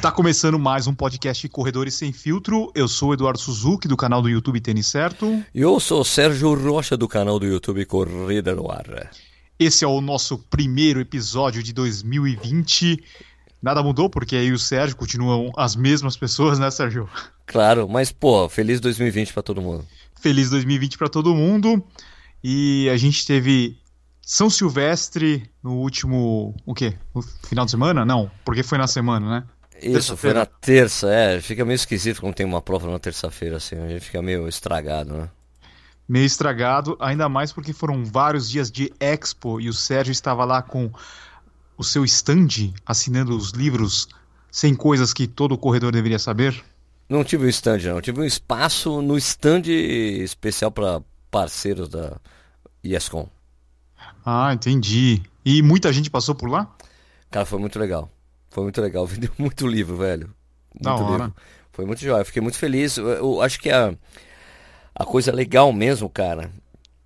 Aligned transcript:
Está 0.00 0.10
começando 0.10 0.58
mais 0.58 0.86
um 0.86 0.94
podcast 0.94 1.46
Corredores 1.50 1.92
Sem 1.92 2.10
Filtro. 2.10 2.72
Eu 2.74 2.88
sou 2.88 3.10
o 3.10 3.12
Eduardo 3.12 3.38
Suzuki, 3.38 3.86
do 3.86 3.98
canal 3.98 4.22
do 4.22 4.30
YouTube 4.30 4.58
Tênis 4.58 4.86
Certo. 4.86 5.44
E 5.54 5.60
eu 5.60 5.78
sou 5.78 6.00
o 6.00 6.04
Sérgio 6.06 6.54
Rocha, 6.54 6.96
do 6.96 7.06
canal 7.06 7.38
do 7.38 7.44
YouTube 7.44 7.84
Corrida 7.84 8.54
no 8.54 8.72
Ar. 8.72 9.10
Esse 9.58 9.84
é 9.84 9.86
o 9.86 10.00
nosso 10.00 10.38
primeiro 10.38 11.00
episódio 11.00 11.62
de 11.62 11.74
2020. 11.74 13.04
Nada 13.62 13.82
mudou, 13.82 14.08
porque 14.08 14.36
aí 14.36 14.50
o 14.50 14.58
Sérgio 14.58 14.96
continuam 14.96 15.52
as 15.54 15.76
mesmas 15.76 16.16
pessoas, 16.16 16.58
né, 16.58 16.70
Sérgio? 16.70 17.06
Claro, 17.44 17.86
mas, 17.86 18.10
pô, 18.10 18.48
feliz 18.48 18.80
2020 18.80 19.34
para 19.34 19.42
todo 19.42 19.60
mundo. 19.60 19.84
Feliz 20.18 20.48
2020 20.48 20.96
para 20.96 21.10
todo 21.10 21.34
mundo. 21.34 21.84
E 22.42 22.88
a 22.88 22.96
gente 22.96 23.26
teve 23.26 23.76
São 24.22 24.48
Silvestre 24.48 25.50
no 25.62 25.74
último. 25.74 26.54
O 26.64 26.72
quê? 26.72 26.94
No 27.14 27.20
final 27.20 27.66
de 27.66 27.70
semana? 27.70 28.02
Não, 28.06 28.30
porque 28.46 28.62
foi 28.62 28.78
na 28.78 28.86
semana, 28.86 29.28
né? 29.28 29.44
Isso, 29.82 30.16
foi 30.16 30.32
na 30.32 30.46
terça, 30.46 31.12
é. 31.12 31.40
Fica 31.40 31.64
meio 31.64 31.76
esquisito 31.76 32.20
quando 32.20 32.34
tem 32.34 32.46
uma 32.46 32.60
prova 32.60 32.90
na 32.90 32.98
terça-feira, 32.98 33.56
assim. 33.56 33.76
A 33.76 33.88
gente 33.88 34.04
fica 34.04 34.20
meio 34.20 34.48
estragado, 34.48 35.14
né? 35.14 35.28
Meio 36.08 36.26
estragado, 36.26 36.96
ainda 37.00 37.28
mais 37.28 37.52
porque 37.52 37.72
foram 37.72 38.04
vários 38.04 38.50
dias 38.50 38.70
de 38.70 38.92
expo 38.98 39.60
e 39.60 39.68
o 39.68 39.72
Sérgio 39.72 40.10
estava 40.10 40.44
lá 40.44 40.60
com 40.60 40.90
o 41.76 41.84
seu 41.84 42.04
stand 42.04 42.74
assinando 42.84 43.36
os 43.36 43.52
livros 43.52 44.08
sem 44.50 44.74
coisas 44.74 45.14
que 45.14 45.26
todo 45.26 45.56
corredor 45.56 45.92
deveria 45.92 46.18
saber? 46.18 46.62
Não 47.08 47.24
tive 47.24 47.46
um 47.46 47.48
stand, 47.48 47.78
não. 47.84 48.00
tive 48.00 48.20
um 48.20 48.24
espaço 48.24 49.00
no 49.00 49.16
stand 49.16 49.62
especial 49.66 50.70
para 50.70 51.00
parceiros 51.30 51.88
da 51.88 52.16
ESCOM. 52.82 53.28
Ah, 54.24 54.52
entendi. 54.52 55.22
E 55.44 55.62
muita 55.62 55.92
gente 55.92 56.10
passou 56.10 56.34
por 56.34 56.50
lá? 56.50 56.70
Cara, 57.30 57.46
foi 57.46 57.58
muito 57.58 57.78
legal. 57.78 58.10
Foi 58.50 58.64
muito 58.64 58.80
legal. 58.80 59.06
Vendeu 59.06 59.30
muito 59.38 59.66
livro, 59.66 59.96
velho. 59.96 60.34
Muito 60.74 60.84
da 60.84 60.94
hora. 60.94 61.24
livro. 61.24 61.34
Foi 61.72 61.84
muito 61.86 62.00
jóia. 62.00 62.24
Fiquei 62.24 62.42
muito 62.42 62.58
feliz. 62.58 62.96
Eu, 62.96 63.08
eu 63.08 63.42
acho 63.42 63.58
que 63.60 63.70
a, 63.70 63.94
a 64.94 65.04
coisa 65.04 65.32
legal 65.32 65.72
mesmo, 65.72 66.10
cara, 66.10 66.50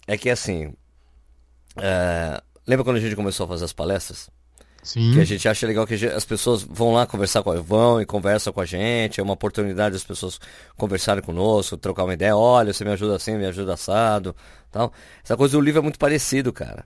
é 0.07 0.17
que 0.17 0.31
assim. 0.31 0.73
É, 1.77 2.43
lembra 2.67 2.85
quando 2.85 2.97
a 2.97 3.01
gente 3.01 3.15
começou 3.17 3.45
a 3.45 3.49
fazer 3.49 3.65
as 3.65 3.73
palestras? 3.73 4.31
Sim. 4.83 5.15
Que 5.15 5.21
a 5.21 5.25
gente 5.25 5.49
acha 5.49 5.67
legal 5.67 5.87
que 5.87 5.97
gente, 5.97 6.13
as 6.13 6.27
pessoas 6.27 6.63
vão 6.63 6.93
lá 6.93 7.07
conversar 7.07 7.43
com 7.43 7.51
a 7.51 7.59
vão 7.59 8.03
e 8.03 8.07
conversam 8.07 8.53
com 8.53 8.61
a 8.61 8.67
gente. 8.67 9.19
É 9.19 9.23
uma 9.23 9.33
oportunidade 9.33 9.95
das 9.95 10.05
pessoas 10.05 10.39
conversarem 10.77 11.23
conosco, 11.23 11.77
trocar 11.79 12.05
uma 12.05 12.13
ideia. 12.13 12.37
Olha, 12.37 12.73
você 12.73 12.85
me 12.85 12.91
ajuda 12.91 13.17
assim, 13.17 13.37
me 13.37 13.47
ajuda 13.47 13.75
assado. 13.75 14.37
Tal. 14.71 14.93
Essa 15.25 15.39
coisa 15.39 15.57
do 15.57 15.61
livro 15.61 15.81
é 15.81 15.83
muito 15.83 15.99
parecido, 15.99 16.53
cara. 16.53 16.85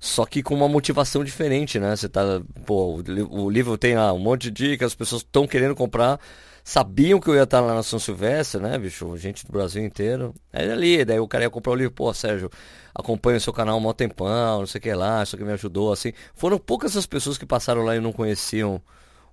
Só 0.00 0.24
que 0.24 0.42
com 0.42 0.54
uma 0.54 0.68
motivação 0.68 1.22
diferente, 1.22 1.78
né? 1.78 1.94
Você 1.94 2.08
tá. 2.08 2.42
Pô, 2.64 3.00
o, 3.30 3.50
livro 3.50 3.76
tem 3.76 3.94
lá 3.94 4.12
um 4.12 4.18
monte 4.18 4.50
de 4.50 4.70
dicas, 4.70 4.88
as 4.88 4.94
pessoas 4.94 5.22
estão 5.22 5.46
querendo 5.46 5.74
comprar 5.76 6.18
sabiam 6.64 7.18
que 7.20 7.28
eu 7.28 7.34
ia 7.34 7.42
estar 7.42 7.60
lá 7.60 7.74
na 7.74 7.82
São 7.82 7.98
Silvestre, 7.98 8.60
né, 8.60 8.78
bicho? 8.78 9.16
Gente 9.16 9.46
do 9.46 9.52
Brasil 9.52 9.84
inteiro. 9.84 10.34
Aí 10.52 10.70
ali, 10.70 11.04
daí 11.04 11.18
o 11.18 11.28
cara 11.28 11.44
ia 11.44 11.50
comprar 11.50 11.72
o 11.72 11.74
livro, 11.74 11.92
pô, 11.92 12.12
Sérgio, 12.14 12.50
acompanha 12.94 13.38
o 13.38 13.40
seu 13.40 13.52
canal 13.52 13.78
um 13.78 13.92
tempão, 13.92 14.60
não 14.60 14.66
sei 14.66 14.78
o 14.78 14.82
que 14.82 14.94
lá, 14.94 15.22
isso 15.22 15.36
que 15.36 15.44
me 15.44 15.52
ajudou, 15.52 15.92
assim. 15.92 16.12
Foram 16.34 16.58
poucas 16.58 16.96
as 16.96 17.06
pessoas 17.06 17.38
que 17.38 17.46
passaram 17.46 17.82
lá 17.82 17.96
e 17.96 18.00
não 18.00 18.12
conheciam 18.12 18.80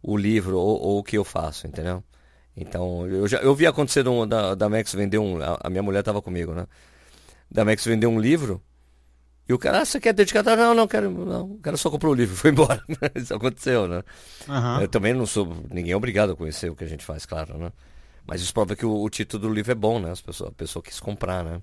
o 0.01 0.17
livro 0.17 0.57
ou, 0.57 0.81
ou 0.81 0.99
o 0.99 1.03
que 1.03 1.17
eu 1.17 1.23
faço, 1.23 1.67
entendeu? 1.67 2.03
Então, 2.55 3.05
eu 3.07 3.27
já 3.27 3.37
eu 3.39 3.53
vi 3.53 3.67
acontecer 3.67 4.07
um, 4.07 4.27
da, 4.27 4.55
da 4.55 4.67
Max 4.67 4.93
vender 4.93 5.19
um. 5.19 5.41
A, 5.41 5.59
a 5.63 5.69
minha 5.69 5.83
mulher 5.83 5.99
estava 5.99 6.21
comigo, 6.21 6.53
né? 6.53 6.65
Da 7.51 7.63
Max 7.63 7.85
vender 7.85 8.07
um 8.07 8.19
livro. 8.19 8.61
E 9.47 9.53
o 9.53 9.57
cara, 9.57 9.81
ah, 9.81 9.85
você 9.85 9.99
quer 9.99 10.13
dedicar? 10.13 10.43
Não, 10.43 10.73
não, 10.73 10.87
quero, 10.87 11.09
não, 11.09 11.51
o 11.51 11.59
cara 11.59 11.77
só 11.77 11.89
comprou 11.89 12.11
o 12.11 12.15
livro 12.15 12.35
e 12.35 12.37
foi 12.37 12.51
embora. 12.51 12.83
Isso 13.15 13.33
aconteceu, 13.33 13.87
né? 13.87 14.03
Uhum. 14.47 14.81
Eu 14.81 14.87
também 14.89 15.13
não 15.13 15.25
sou, 15.25 15.55
ninguém 15.71 15.93
é 15.93 15.95
obrigado 15.95 16.33
a 16.33 16.35
conhecer 16.35 16.69
o 16.69 16.75
que 16.75 16.83
a 16.83 16.87
gente 16.87 17.05
faz, 17.05 17.25
claro, 17.25 17.57
né? 17.57 17.71
Mas 18.25 18.41
isso 18.41 18.53
prova 18.53 18.75
que 18.75 18.85
o, 18.85 19.01
o 19.01 19.09
título 19.09 19.43
do 19.47 19.53
livro 19.53 19.71
é 19.71 19.75
bom, 19.75 19.99
né? 19.99 20.11
As 20.11 20.19
pessoas, 20.19 20.49
a 20.49 20.53
pessoa 20.53 20.83
quis 20.83 20.99
comprar, 20.99 21.45
né? 21.45 21.61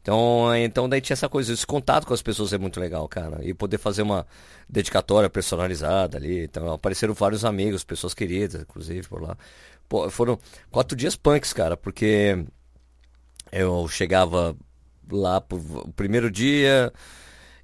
Então, 0.00 0.54
então 0.54 0.88
daí 0.88 1.00
tinha 1.00 1.14
essa 1.14 1.28
coisa, 1.28 1.52
esse 1.52 1.66
contato 1.66 2.06
com 2.06 2.14
as 2.14 2.22
pessoas 2.22 2.52
é 2.52 2.58
muito 2.58 2.78
legal, 2.78 3.08
cara. 3.08 3.44
E 3.44 3.52
poder 3.52 3.76
fazer 3.76 4.02
uma 4.02 4.24
dedicatória 4.68 5.28
personalizada 5.28 6.16
ali. 6.16 6.44
Então 6.44 6.72
apareceram 6.72 7.12
vários 7.12 7.44
amigos, 7.44 7.82
pessoas 7.82 8.14
queridas, 8.14 8.62
inclusive, 8.62 9.08
por 9.08 9.20
lá. 9.20 9.36
Pô, 9.88 10.08
foram 10.08 10.38
quatro 10.70 10.96
dias 10.96 11.16
punks, 11.16 11.52
cara, 11.52 11.76
porque 11.76 12.44
eu 13.50 13.88
chegava 13.88 14.56
lá 15.10 15.40
pro 15.40 15.58
o 15.58 15.92
primeiro 15.92 16.30
dia, 16.30 16.92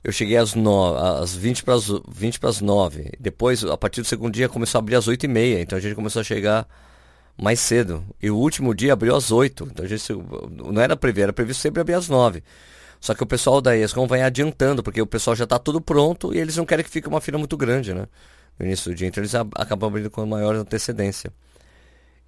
eu 0.04 0.12
cheguei 0.12 0.36
às, 0.36 0.54
no, 0.54 0.96
às 0.96 1.34
20 1.34 1.62
para 1.64 1.74
as 1.74 1.86
20 2.08 2.40
para 2.40 2.50
as 2.50 2.60
9. 2.60 3.12
Depois, 3.20 3.64
a 3.64 3.76
partir 3.76 4.00
do 4.00 4.06
segundo 4.06 4.32
dia, 4.32 4.48
começou 4.48 4.78
a 4.78 4.80
abrir 4.80 4.96
às 4.96 5.06
8 5.06 5.24
e 5.24 5.28
meia. 5.28 5.60
Então 5.60 5.78
a 5.78 5.80
gente 5.80 5.94
começou 5.94 6.20
a 6.20 6.24
chegar 6.24 6.66
mais 7.40 7.60
cedo. 7.60 8.04
E 8.20 8.30
o 8.30 8.36
último 8.36 8.74
dia 8.74 8.92
abriu 8.92 9.14
às 9.14 9.30
8. 9.30 9.68
Então 9.70 9.84
a 9.84 9.88
gente 9.88 10.04
não 10.50 10.82
era 10.82 10.96
previsto, 10.96 11.22
era 11.22 11.32
previsto 11.32 11.60
sempre 11.60 11.80
abrir 11.80 11.94
às 11.94 12.08
9. 12.08 12.42
Só 13.00 13.14
que 13.14 13.22
o 13.22 13.26
pessoal 13.26 13.60
da 13.60 13.76
ESCOM 13.76 14.06
vai 14.06 14.22
adiantando, 14.22 14.82
porque 14.82 15.02
o 15.02 15.06
pessoal 15.06 15.34
já 15.34 15.44
está 15.44 15.58
tudo 15.58 15.80
pronto 15.80 16.32
e 16.32 16.38
eles 16.38 16.56
não 16.56 16.64
querem 16.64 16.84
que 16.84 16.90
fique 16.90 17.08
uma 17.08 17.20
fila 17.20 17.36
muito 17.36 17.56
grande, 17.56 17.92
né? 17.92 18.06
No 18.58 18.66
início 18.66 18.90
do 18.90 18.94
dia. 18.96 19.08
Então 19.08 19.20
eles 19.20 19.34
acabam 19.34 19.88
abrindo 19.88 20.10
com 20.10 20.24
maior 20.24 20.54
antecedência. 20.54 21.32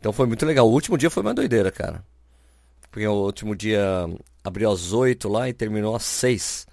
Então 0.00 0.12
foi 0.12 0.26
muito 0.26 0.44
legal. 0.44 0.68
O 0.68 0.72
último 0.72 0.98
dia 0.98 1.10
foi 1.10 1.22
uma 1.22 1.32
doideira, 1.32 1.70
cara. 1.70 2.04
Porque 2.90 3.06
o 3.06 3.12
último 3.12 3.54
dia 3.56 4.08
abriu 4.44 4.70
às 4.70 4.92
8 4.92 5.26
lá 5.28 5.48
e 5.48 5.54
terminou 5.54 5.96
às 5.96 6.04
6. 6.04 6.66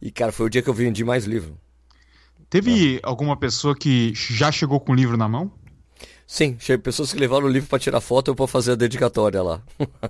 E, 0.00 0.10
cara, 0.10 0.32
foi 0.32 0.46
o 0.46 0.50
dia 0.50 0.62
que 0.62 0.70
eu 0.70 0.74
vendi 0.74 1.04
mais 1.04 1.26
livro. 1.26 1.58
Teve 2.48 2.96
é. 2.96 3.00
alguma 3.02 3.36
pessoa 3.36 3.76
que 3.76 4.12
já 4.14 4.50
chegou 4.50 4.80
com 4.80 4.92
o 4.92 4.94
livro 4.94 5.16
na 5.16 5.28
mão? 5.28 5.52
Sim, 6.26 6.56
pessoas 6.82 7.12
que 7.12 7.18
levaram 7.18 7.46
o 7.46 7.50
livro 7.50 7.68
para 7.68 7.78
tirar 7.78 8.00
foto 8.00 8.28
ou 8.28 8.34
para 8.36 8.46
fazer 8.46 8.72
a 8.72 8.76
dedicatória 8.76 9.42
lá. 9.42 9.60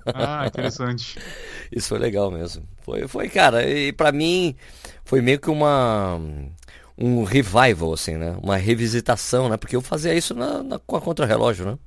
Ah, 0.05 0.45
interessante. 0.47 1.17
Isso 1.71 1.89
foi 1.89 1.99
legal 1.99 2.31
mesmo. 2.31 2.63
Foi, 2.83 3.07
foi 3.07 3.27
cara, 3.27 3.67
e 3.67 3.91
para 3.91 4.11
mim 4.11 4.55
foi 5.03 5.19
meio 5.19 5.39
que 5.39 5.49
uma 5.49 6.21
um 6.95 7.23
revival 7.23 7.93
assim, 7.93 8.17
né? 8.17 8.37
Uma 8.41 8.55
revisitação, 8.55 9.49
né? 9.49 9.57
Porque 9.57 9.75
eu 9.75 9.81
fazia 9.81 10.13
isso 10.13 10.35
na, 10.35 10.61
na 10.61 10.79
com 10.79 10.95
a 10.95 11.01
contra-relógio, 11.01 11.65
né? 11.65 11.77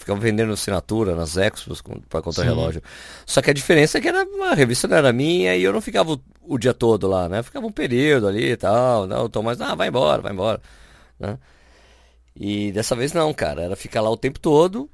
Ficava 0.00 0.18
vendendo 0.18 0.50
assinatura 0.54 1.14
nas 1.14 1.36
expos 1.36 1.82
para 2.08 2.22
contra-relógio. 2.22 2.82
Só 3.26 3.42
que 3.42 3.50
a 3.50 3.52
diferença 3.52 3.98
é 3.98 4.00
que 4.00 4.08
era, 4.08 4.26
a 4.50 4.54
revista 4.54 4.88
não 4.88 4.96
era 4.96 5.12
minha 5.12 5.54
e 5.54 5.62
eu 5.62 5.74
não 5.74 5.80
ficava 5.82 6.14
o, 6.14 6.20
o 6.42 6.56
dia 6.56 6.72
todo 6.72 7.06
lá, 7.06 7.28
né? 7.28 7.42
ficava 7.42 7.66
um 7.66 7.70
período 7.70 8.26
ali 8.26 8.52
e 8.52 8.56
tal. 8.56 9.06
Não, 9.06 9.24
o 9.24 9.28
Tomás, 9.28 9.60
ah, 9.60 9.74
vai 9.74 9.88
embora, 9.88 10.22
vai 10.22 10.32
embora. 10.32 10.58
Né? 11.18 11.38
E 12.34 12.72
dessa 12.72 12.96
vez 12.96 13.12
não, 13.12 13.34
cara. 13.34 13.60
Era 13.60 13.76
ficar 13.76 14.00
lá 14.00 14.08
o 14.08 14.16
tempo 14.16 14.40
todo, 14.40 14.88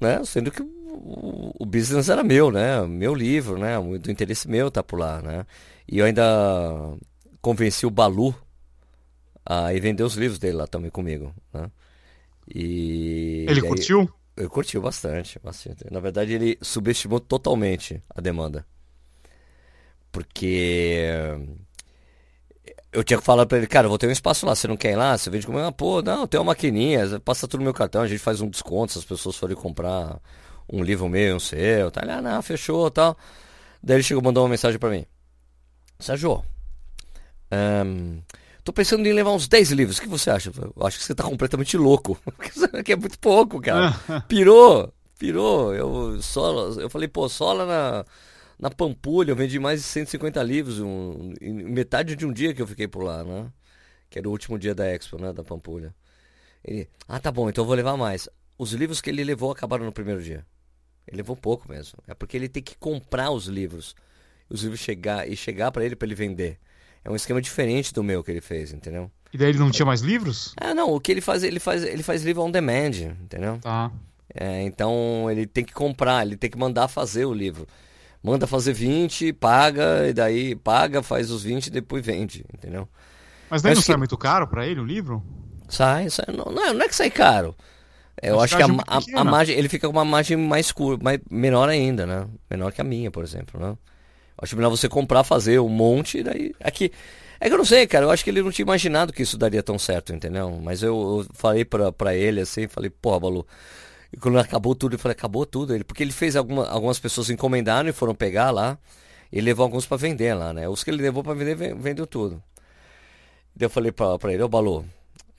né? 0.00 0.24
Sendo 0.24 0.50
que 0.50 0.60
o, 0.60 1.54
o 1.56 1.64
business 1.64 2.08
era 2.08 2.24
meu, 2.24 2.50
né? 2.50 2.84
Meu 2.84 3.14
livro, 3.14 3.56
né? 3.58 3.76
Do 4.00 4.10
interesse 4.10 4.48
meu 4.48 4.72
tá 4.72 4.82
por 4.82 4.98
lá, 4.98 5.22
né? 5.22 5.46
E 5.86 6.00
eu 6.00 6.04
ainda 6.04 6.96
convenci 7.40 7.86
o 7.86 7.90
Balu 7.90 8.34
a 9.46 9.72
ir 9.72 9.78
vender 9.80 10.02
os 10.02 10.14
livros 10.16 10.40
dele 10.40 10.56
lá 10.56 10.66
também 10.66 10.90
comigo, 10.90 11.32
né? 11.54 11.70
E 12.52 13.46
ele 13.48 13.62
curtiu? 13.62 14.10
Eu 14.38 14.48
curtiu 14.48 14.80
bastante, 14.80 15.36
bastante. 15.40 15.84
Na 15.90 15.98
verdade, 15.98 16.32
ele 16.32 16.56
subestimou 16.62 17.18
totalmente 17.18 18.00
a 18.08 18.20
demanda. 18.20 18.64
Porque 20.12 21.04
eu 22.92 23.02
tinha 23.02 23.18
que 23.18 23.24
falar 23.24 23.46
pra 23.46 23.58
ele, 23.58 23.66
cara, 23.66 23.88
vou 23.88 23.98
ter 23.98 24.06
um 24.06 24.12
espaço 24.12 24.46
lá, 24.46 24.54
você 24.54 24.68
não 24.68 24.76
quer 24.76 24.92
ir 24.92 24.96
lá? 24.96 25.18
Você 25.18 25.28
vende 25.28 25.44
comigo? 25.44 25.64
Ah, 25.64 25.72
pô, 25.72 26.00
não, 26.02 26.24
tem 26.26 26.38
uma 26.38 26.52
maquininha, 26.52 27.18
passa 27.18 27.48
tudo 27.48 27.60
no 27.60 27.64
meu 27.64 27.74
cartão, 27.74 28.00
a 28.00 28.06
gente 28.06 28.20
faz 28.20 28.40
um 28.40 28.48
desconto 28.48 28.92
se 28.92 28.98
as 29.00 29.04
pessoas 29.04 29.36
forem 29.36 29.56
comprar 29.56 30.20
um 30.72 30.84
livro 30.84 31.08
meu, 31.08 31.34
um 31.36 31.40
seu, 31.40 31.90
tá? 31.90 32.02
Ele, 32.02 32.12
ah, 32.12 32.22
não, 32.22 32.40
fechou, 32.40 32.88
tal. 32.92 33.16
Daí 33.82 33.96
ele 33.96 34.04
chegou, 34.04 34.22
mandou 34.22 34.44
uma 34.44 34.50
mensagem 34.50 34.78
para 34.78 34.90
mim. 34.90 35.04
Sérgio, 35.98 36.44
um, 37.52 38.22
Tô 38.68 38.72
pensando 38.74 39.06
em 39.06 39.14
levar 39.14 39.32
uns 39.32 39.48
10 39.48 39.70
livros. 39.70 39.96
O 39.96 40.02
que 40.02 40.06
você 40.06 40.28
acha? 40.28 40.52
Eu 40.54 40.86
acho 40.86 40.98
que 40.98 41.04
você 41.04 41.14
tá 41.14 41.24
completamente 41.24 41.74
louco. 41.78 42.20
que 42.84 42.92
é 42.92 42.96
muito 42.96 43.18
pouco, 43.18 43.62
cara. 43.62 43.98
Pirou, 44.28 44.92
pirou. 45.18 45.74
Eu, 45.74 46.20
só, 46.20 46.68
eu 46.72 46.90
falei, 46.90 47.08
pô, 47.08 47.30
só 47.30 47.54
lá 47.54 47.64
na, 47.64 48.04
na 48.58 48.70
Pampulha 48.70 49.30
eu 49.30 49.36
vendi 49.36 49.58
mais 49.58 49.80
de 49.80 49.86
150 49.86 50.42
livros. 50.42 50.80
Um, 50.80 51.32
em 51.40 51.50
metade 51.50 52.14
de 52.14 52.26
um 52.26 52.32
dia 52.32 52.52
que 52.52 52.60
eu 52.60 52.66
fiquei 52.66 52.86
por 52.86 53.02
lá, 53.02 53.24
né? 53.24 53.50
Que 54.10 54.18
era 54.18 54.28
o 54.28 54.32
último 54.32 54.58
dia 54.58 54.74
da 54.74 54.86
Expo, 54.86 55.18
né? 55.18 55.32
Da 55.32 55.42
Pampulha. 55.42 55.94
Ele, 56.62 56.86
ah, 57.08 57.18
tá 57.18 57.32
bom, 57.32 57.48
então 57.48 57.64
eu 57.64 57.66
vou 57.66 57.74
levar 57.74 57.96
mais. 57.96 58.28
Os 58.58 58.74
livros 58.74 59.00
que 59.00 59.08
ele 59.08 59.24
levou 59.24 59.50
acabaram 59.50 59.86
no 59.86 59.92
primeiro 59.92 60.22
dia. 60.22 60.44
Ele 61.06 61.16
levou 61.16 61.34
pouco 61.34 61.66
mesmo. 61.70 62.00
É 62.06 62.12
porque 62.12 62.36
ele 62.36 62.50
tem 62.50 62.62
que 62.62 62.76
comprar 62.76 63.30
os 63.30 63.46
livros. 63.46 63.96
Os 64.46 64.60
livros 64.60 64.78
chegar 64.78 65.26
e 65.26 65.34
chegar 65.34 65.72
para 65.72 65.86
ele 65.86 65.96
para 65.96 66.06
ele 66.06 66.14
vender. 66.14 66.58
É 67.04 67.10
um 67.10 67.16
esquema 67.16 67.40
diferente 67.40 67.92
do 67.92 68.02
meu 68.02 68.22
que 68.22 68.30
ele 68.30 68.40
fez, 68.40 68.72
entendeu? 68.72 69.10
E 69.32 69.38
daí 69.38 69.50
ele 69.50 69.58
não 69.58 69.70
tinha 69.70 69.86
mais 69.86 70.00
livros? 70.00 70.54
Ah, 70.56 70.74
não. 70.74 70.90
O 70.92 71.00
que 71.00 71.12
ele 71.12 71.20
faz, 71.20 71.42
ele 71.42 71.60
faz, 71.60 71.84
ele 71.84 72.02
faz 72.02 72.22
livro 72.22 72.42
on 72.42 72.50
demand, 72.50 72.94
entendeu? 73.22 73.58
Tá. 73.58 73.90
É, 74.34 74.62
então 74.62 75.30
ele 75.30 75.46
tem 75.46 75.64
que 75.64 75.72
comprar, 75.72 76.26
ele 76.26 76.36
tem 76.36 76.50
que 76.50 76.58
mandar 76.58 76.88
fazer 76.88 77.24
o 77.24 77.32
livro. 77.32 77.66
Manda 78.22 78.46
fazer 78.46 78.72
20, 78.72 79.32
paga, 79.34 80.08
e 80.08 80.12
daí 80.12 80.54
paga, 80.56 81.02
faz 81.02 81.30
os 81.30 81.42
20 81.42 81.66
e 81.66 81.70
depois 81.70 82.04
vende, 82.04 82.44
entendeu? 82.52 82.88
Mas 83.48 83.62
daí 83.62 83.70
Mas 83.70 83.78
não 83.78 83.82
que... 83.82 83.86
sai 83.86 83.96
muito 83.96 84.16
caro 84.16 84.46
para 84.46 84.66
ele 84.66 84.80
o 84.80 84.84
livro? 84.84 85.22
Sai, 85.68 86.10
sai. 86.10 86.26
Não, 86.34 86.46
não, 86.46 86.64
é, 86.64 86.84
é 86.84 86.88
que 86.88 86.96
sai 86.96 87.10
caro. 87.10 87.54
Eu 88.20 88.40
acho 88.40 88.56
que 88.56 88.62
a, 88.62 88.66
a, 88.66 89.20
a, 89.20 89.24
margem, 89.24 89.56
ele 89.56 89.68
fica 89.68 89.86
com 89.86 89.92
uma 89.92 90.04
margem 90.04 90.36
mais 90.36 90.72
curta, 90.72 91.02
mais, 91.04 91.20
menor 91.30 91.68
ainda, 91.68 92.04
né? 92.04 92.26
Menor 92.50 92.72
que 92.72 92.80
a 92.80 92.84
minha, 92.84 93.10
por 93.10 93.22
exemplo, 93.22 93.60
né? 93.60 93.76
Acho 94.40 94.56
melhor 94.56 94.70
você 94.70 94.88
comprar, 94.88 95.24
fazer 95.24 95.58
um 95.58 95.68
monte, 95.68 96.18
e 96.18 96.22
daí. 96.22 96.54
Aqui. 96.62 96.92
É 97.40 97.48
que 97.48 97.54
eu 97.54 97.58
não 97.58 97.64
sei, 97.64 97.86
cara. 97.86 98.06
Eu 98.06 98.10
acho 98.10 98.24
que 98.24 98.30
ele 98.30 98.42
não 98.42 98.50
tinha 98.50 98.64
imaginado 98.64 99.12
que 99.12 99.22
isso 99.22 99.38
daria 99.38 99.62
tão 99.62 99.78
certo, 99.78 100.12
entendeu? 100.12 100.58
Mas 100.62 100.82
eu, 100.82 100.94
eu 101.20 101.26
falei 101.34 101.64
pra, 101.64 101.92
pra 101.92 102.14
ele 102.14 102.40
assim, 102.40 102.66
falei, 102.66 102.90
porra, 102.90 103.20
Balu. 103.20 103.46
E 104.12 104.16
quando 104.16 104.38
acabou 104.38 104.74
tudo, 104.74 104.94
eu 104.94 104.98
falei, 104.98 105.12
acabou 105.12 105.46
tudo. 105.46 105.74
Ele, 105.74 105.84
porque 105.84 106.02
ele 106.02 106.12
fez 106.12 106.34
alguma, 106.34 106.66
algumas 106.68 106.98
pessoas 106.98 107.30
encomendaram 107.30 107.88
e 107.88 107.92
foram 107.92 108.14
pegar 108.14 108.50
lá. 108.50 108.78
Ele 109.30 109.42
levou 109.42 109.64
alguns 109.64 109.86
para 109.86 109.96
vender 109.96 110.34
lá, 110.34 110.52
né? 110.52 110.68
Os 110.68 110.82
que 110.82 110.90
ele 110.90 111.02
levou 111.02 111.22
para 111.22 111.34
vender, 111.34 111.74
vendeu 111.76 112.06
tudo. 112.06 112.42
Daí 113.54 113.66
eu 113.66 113.70
falei 113.70 113.92
pra, 113.92 114.16
ele, 114.32 114.42
ô 114.42 114.48
Balu, 114.48 114.84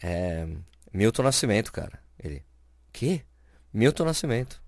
é. 0.01 0.47
Milton 0.93 1.23
Nascimento, 1.23 1.71
cara. 1.71 1.99
Ele, 2.21 2.43
que? 2.91 3.21
Milton 3.73 4.05
Nascimento. 4.05 4.61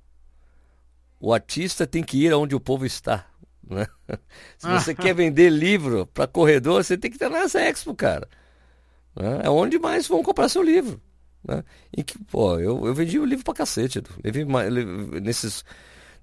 O 1.20 1.34
artista 1.34 1.86
tem 1.86 2.04
que 2.04 2.18
ir 2.18 2.32
aonde 2.32 2.56
o 2.56 2.60
povo 2.60 2.86
está. 2.86 3.28
Né? 3.70 3.88
Se 4.58 4.68
você 4.68 4.96
quer 4.96 5.14
vender 5.14 5.50
livro 5.50 6.06
para 6.08 6.28
corredor, 6.28 6.84
você 6.84 6.98
tem 6.98 7.10
que 7.10 7.16
estar 7.16 7.30
nessa 7.30 7.60
expo, 7.62 7.96
cara. 7.96 8.28
Né? 9.16 9.42
É 9.44 9.50
onde 9.50 9.80
mais 9.80 10.08
vão 10.08 10.24
comprar 10.24 10.50
seu 10.50 10.62
livro. 10.62 11.02
Né? 11.44 11.64
E 11.96 12.04
que, 12.04 12.18
pô, 12.26 12.60
eu, 12.60 12.86
eu 12.86 12.94
vendi 12.94 13.20
o 13.20 13.26
livro 13.26 13.44
pra 13.44 13.54
cacete. 13.54 14.02
Levi, 14.24 14.46
nesses, 15.22 15.66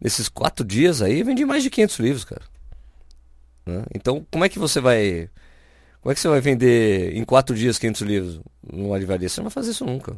nesses 0.00 0.28
quatro 0.28 0.64
dias 0.64 1.02
aí, 1.02 1.20
eu 1.20 1.26
vendi 1.26 1.44
mais 1.44 1.62
de 1.62 1.70
500 1.70 1.98
livros, 1.98 2.24
cara. 2.24 2.42
Né? 3.66 3.84
Então, 3.94 4.26
como 4.30 4.44
é 4.44 4.48
que 4.48 4.58
você 4.58 4.80
vai. 4.80 5.28
Como 6.00 6.12
é 6.12 6.14
que 6.14 6.20
você 6.20 6.28
vai 6.28 6.40
vender 6.40 7.14
em 7.16 7.24
quatro 7.24 7.54
dias 7.56 7.78
500 7.78 8.02
livros 8.02 8.40
numa 8.62 8.96
livraria? 8.96 9.28
Você 9.28 9.40
não 9.40 9.46
vai 9.46 9.52
fazer 9.52 9.72
isso 9.72 9.84
nunca. 9.84 10.16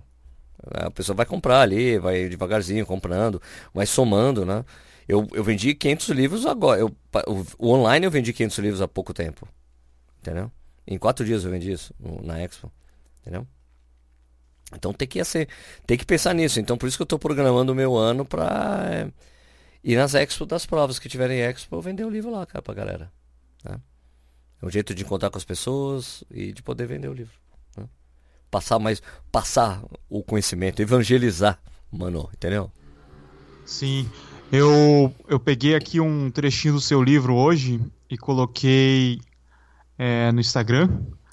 A 0.73 0.91
pessoa 0.91 1.17
vai 1.17 1.25
comprar 1.25 1.63
ali, 1.63 1.99
vai 1.99 2.29
devagarzinho 2.29 2.85
comprando, 2.85 3.41
vai 3.73 3.87
somando, 3.87 4.45
né? 4.45 4.63
Eu, 5.11 5.27
eu 5.33 5.43
vendi 5.43 5.75
500 5.75 6.09
livros 6.11 6.47
agora. 6.47 6.81
Eu, 6.81 6.95
o, 7.27 7.47
o, 7.59 7.73
online 7.73 8.07
eu 8.07 8.11
vendi 8.11 8.33
500 8.33 8.59
livros 8.59 8.81
há 8.81 8.87
pouco 8.89 9.13
tempo. 9.13 9.49
Entendeu? 10.21 10.51
Em 10.87 10.99
quatro 10.99 11.25
dias 11.25 11.45
eu 11.45 11.51
vendi 11.51 11.73
isso 11.73 11.95
na 12.23 12.41
Expo. 12.41 12.71
Entendeu? 13.21 13.47
Então 14.73 14.93
tem 14.93 15.09
que, 15.09 15.19
assim, 15.19 15.47
tem 15.87 15.99
que 15.99 16.07
pensar 16.07 16.33
nisso. 16.33 16.61
Então 16.61 16.79
por 16.79 16.87
isso 16.87 16.97
que 16.97 17.03
eu 17.03 17.05
estou 17.05 17.19
programando 17.19 17.73
o 17.73 17.75
meu 17.75 17.97
ano 17.97 18.25
para 18.25 18.89
é, 18.89 19.13
ir 19.83 19.97
nas 19.97 20.15
Expo 20.15 20.47
das 20.47 20.65
provas 20.65 20.99
que 20.99 21.09
tiverem 21.09 21.41
Expo, 21.41 21.75
eu 21.75 21.83
vender 21.83 22.05
o 22.05 22.11
livro 22.11 22.31
lá, 22.31 22.47
cara, 22.47 22.63
pra 22.63 22.75
galera. 22.75 23.13
Né? 23.65 23.81
É 24.63 24.67
um 24.67 24.71
jeito 24.71 24.95
de 24.95 25.03
encontrar 25.03 25.31
com 25.31 25.39
as 25.39 25.45
pessoas 25.45 26.23
e 26.31 26.53
de 26.53 26.63
poder 26.63 26.87
vender 26.87 27.09
o 27.09 27.15
livro 27.15 27.41
passar 28.51 28.79
mais, 28.79 29.01
passar 29.31 29.83
o 30.09 30.23
conhecimento, 30.23 30.83
evangelizar, 30.83 31.61
mano, 31.91 32.29
entendeu? 32.35 32.71
Sim. 33.65 34.11
Eu, 34.53 35.15
eu 35.29 35.39
peguei 35.39 35.75
aqui 35.75 36.01
um 36.01 36.31
trechinho 36.31 36.75
do 36.75 36.81
seu 36.81 37.03
livro 37.03 37.35
hoje 37.35 37.81
e 38.11 38.19
coloquei 38.19 39.21
é, 39.97 40.33
no 40.33 40.41
Instagram. 40.41 40.89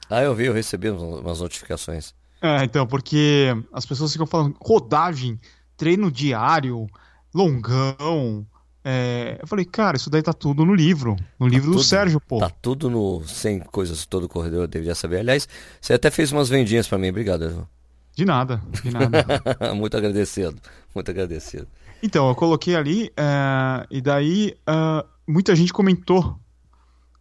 Ah, 0.09 0.21
eu 0.21 0.35
vi, 0.35 0.45
eu 0.45 0.53
recebi 0.53 0.89
umas 0.89 1.41
notificações. 1.41 2.13
É, 2.41 2.63
então, 2.63 2.85
porque 2.85 3.47
as 3.73 3.85
pessoas 3.85 4.11
ficam 4.11 4.27
falando 4.27 4.55
rodagem, 4.61 5.39
treino 5.75 6.11
diário, 6.11 6.87
longão, 7.33 8.45
é, 8.89 9.37
eu 9.41 9.47
falei, 9.47 9.65
cara, 9.65 9.97
isso 9.97 10.09
daí 10.09 10.21
tá 10.21 10.31
tudo 10.31 10.63
no 10.63 10.73
livro. 10.73 11.17
No 11.37 11.47
tá 11.47 11.51
livro 11.51 11.71
tudo, 11.71 11.79
do 11.79 11.83
Sérgio, 11.83 12.21
pô. 12.21 12.39
Tá 12.39 12.49
tudo 12.49 12.89
no 12.89 13.21
100 13.27 13.59
coisas, 13.59 14.05
todo 14.05 14.29
corredor 14.29 14.65
deveria 14.65 14.95
saber. 14.95 15.19
Aliás, 15.19 15.45
você 15.81 15.93
até 15.93 16.09
fez 16.09 16.31
umas 16.31 16.47
vendinhas 16.47 16.87
para 16.87 16.97
mim, 16.97 17.09
obrigado. 17.09 17.67
De 18.15 18.23
nada, 18.23 18.61
de 18.81 18.89
nada. 18.89 19.25
muito 19.75 19.97
agradecido, 19.97 20.55
muito 20.95 21.11
agradecido. 21.11 21.67
Então, 22.01 22.29
eu 22.29 22.35
coloquei 22.35 22.75
ali, 22.75 23.11
uh, 23.19 23.85
e 23.89 24.01
daí 24.01 24.53
uh, 24.69 25.07
muita 25.27 25.55
gente 25.55 25.73
comentou 25.73 26.39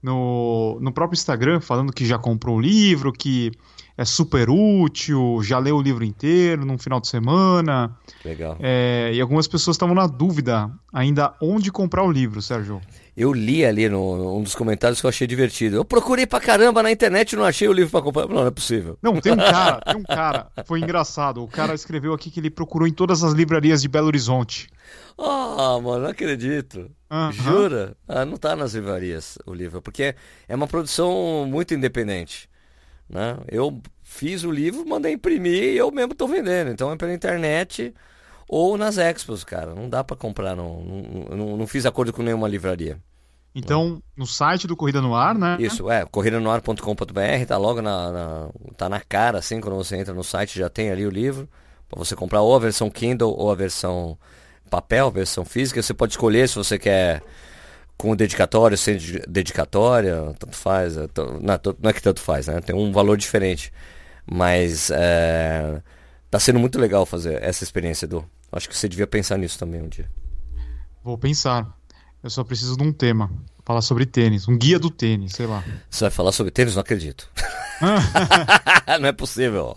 no, 0.02 0.78
no 0.80 0.92
próprio 0.92 1.16
Instagram, 1.16 1.60
falando 1.60 1.92
que 1.92 2.04
já 2.04 2.18
comprou 2.18 2.56
o 2.56 2.60
livro, 2.60 3.12
que 3.12 3.50
é 3.96 4.04
super 4.04 4.48
útil, 4.50 5.40
já 5.42 5.58
leu 5.58 5.76
o 5.76 5.82
livro 5.82 6.04
inteiro 6.04 6.64
num 6.64 6.78
final 6.78 7.00
de 7.00 7.08
semana. 7.08 7.96
Legal. 8.24 8.56
É, 8.60 9.10
e 9.14 9.20
algumas 9.20 9.48
pessoas 9.48 9.74
estavam 9.74 9.94
na 9.94 10.06
dúvida 10.06 10.70
ainda 10.92 11.34
onde 11.40 11.72
comprar 11.72 12.04
o 12.04 12.12
livro, 12.12 12.42
Sérgio. 12.42 12.80
Eu 13.16 13.32
li 13.32 13.64
ali 13.64 13.88
no, 13.88 14.36
um 14.36 14.42
dos 14.42 14.54
comentários 14.54 15.00
que 15.00 15.06
eu 15.06 15.08
achei 15.08 15.26
divertido. 15.26 15.76
Eu 15.76 15.84
procurei 15.84 16.26
pra 16.26 16.38
caramba 16.38 16.82
na 16.82 16.92
internet 16.92 17.32
e 17.32 17.36
não 17.36 17.44
achei 17.44 17.66
o 17.66 17.72
livro 17.72 17.90
pra 17.90 18.02
comprar. 18.02 18.26
Não, 18.26 18.34
não 18.34 18.46
é 18.46 18.50
possível. 18.50 18.98
Não, 19.00 19.18
tem 19.20 19.32
um 19.32 19.36
cara, 19.36 19.80
tem 19.86 19.96
um 19.96 20.02
cara. 20.02 20.48
Foi 20.66 20.80
engraçado. 20.80 21.42
O 21.42 21.48
cara 21.48 21.74
escreveu 21.74 22.12
aqui 22.12 22.30
que 22.30 22.40
ele 22.40 22.50
procurou 22.50 22.86
em 22.86 22.92
todas 22.92 23.24
as 23.24 23.32
livrarias 23.32 23.80
de 23.80 23.88
Belo 23.88 24.08
Horizonte. 24.08 24.68
Ah, 25.18 25.80
mano, 25.82 26.02
não 26.02 26.10
acredito. 26.10 26.90
Uhum. 27.10 27.32
Jura? 27.32 27.96
Ah, 28.06 28.26
não 28.26 28.36
tá 28.36 28.54
nas 28.54 28.74
livrarias 28.74 29.38
o 29.46 29.54
livro, 29.54 29.80
porque 29.80 30.14
é 30.46 30.54
uma 30.54 30.66
produção 30.66 31.46
muito 31.48 31.72
independente. 31.72 32.50
Né? 33.08 33.38
Eu 33.48 33.80
fiz 34.02 34.44
o 34.44 34.50
livro, 34.50 34.86
mandei 34.86 35.12
imprimir 35.12 35.62
e 35.62 35.76
eu 35.78 35.90
mesmo 35.90 36.12
estou 36.12 36.28
vendendo. 36.28 36.70
Então 36.70 36.92
é 36.92 36.96
pela 36.96 37.14
internet 37.14 37.94
ou 38.48 38.76
nas 38.76 38.98
expos, 38.98 39.44
cara. 39.44 39.74
Não 39.74 39.88
dá 39.88 40.04
para 40.04 40.16
comprar, 40.16 40.54
não, 40.54 40.80
não, 40.82 41.36
não, 41.36 41.56
não, 41.56 41.66
fiz 41.66 41.86
acordo 41.86 42.12
com 42.12 42.22
nenhuma 42.22 42.48
livraria. 42.48 43.00
Então, 43.58 44.02
no 44.14 44.26
site 44.26 44.66
do 44.66 44.76
Corrida 44.76 45.00
no 45.00 45.14
Ar, 45.14 45.34
né? 45.34 45.56
Isso, 45.58 45.90
é, 45.90 46.04
corridanoar.com.br, 46.04 47.46
tá 47.48 47.56
logo 47.56 47.80
na, 47.80 48.12
na, 48.12 48.48
tá 48.76 48.86
na 48.86 49.00
cara, 49.00 49.38
assim, 49.38 49.62
quando 49.62 49.76
você 49.76 49.96
entra 49.96 50.12
no 50.12 50.22
site, 50.22 50.58
já 50.58 50.68
tem 50.68 50.90
ali 50.90 51.06
o 51.06 51.10
livro, 51.10 51.48
para 51.88 51.98
você 51.98 52.14
comprar 52.14 52.42
ou 52.42 52.54
a 52.54 52.58
versão 52.58 52.90
Kindle 52.90 53.34
ou 53.34 53.50
a 53.50 53.54
versão 53.54 54.18
papel, 54.68 55.10
versão 55.10 55.42
física. 55.42 55.80
Você 55.80 55.94
pode 55.94 56.12
escolher 56.12 56.46
se 56.50 56.56
você 56.56 56.78
quer 56.78 57.22
com 57.96 58.14
dedicatória, 58.14 58.76
sem 58.76 58.98
dedicatória, 59.26 60.34
tanto 60.38 60.54
faz. 60.54 60.98
É, 60.98 61.08
não, 61.16 61.58
não 61.80 61.90
é 61.90 61.92
que 61.94 62.02
tanto 62.02 62.20
faz, 62.20 62.48
né? 62.48 62.60
Tem 62.60 62.76
um 62.76 62.92
valor 62.92 63.16
diferente. 63.16 63.72
Mas 64.30 64.90
é, 64.90 65.80
tá 66.30 66.38
sendo 66.38 66.58
muito 66.58 66.78
legal 66.78 67.06
fazer 67.06 67.42
essa 67.42 67.64
experiência, 67.64 68.06
do 68.06 68.22
Acho 68.52 68.68
que 68.68 68.76
você 68.76 68.86
devia 68.86 69.06
pensar 69.06 69.38
nisso 69.38 69.58
também 69.58 69.80
um 69.80 69.88
dia. 69.88 70.10
Vou 71.02 71.16
pensar. 71.16 71.75
Eu 72.26 72.30
só 72.30 72.42
preciso 72.42 72.76
de 72.76 72.82
um 72.82 72.92
tema. 72.92 73.30
Falar 73.64 73.80
sobre 73.82 74.04
tênis. 74.04 74.48
Um 74.48 74.58
guia 74.58 74.80
do 74.80 74.90
tênis, 74.90 75.32
sei 75.32 75.46
lá. 75.46 75.62
Você 75.88 76.04
vai 76.04 76.10
falar 76.10 76.32
sobre 76.32 76.50
tênis? 76.50 76.74
Não 76.74 76.80
acredito. 76.80 77.30
não 79.00 79.08
é 79.08 79.12
possível. 79.12 79.76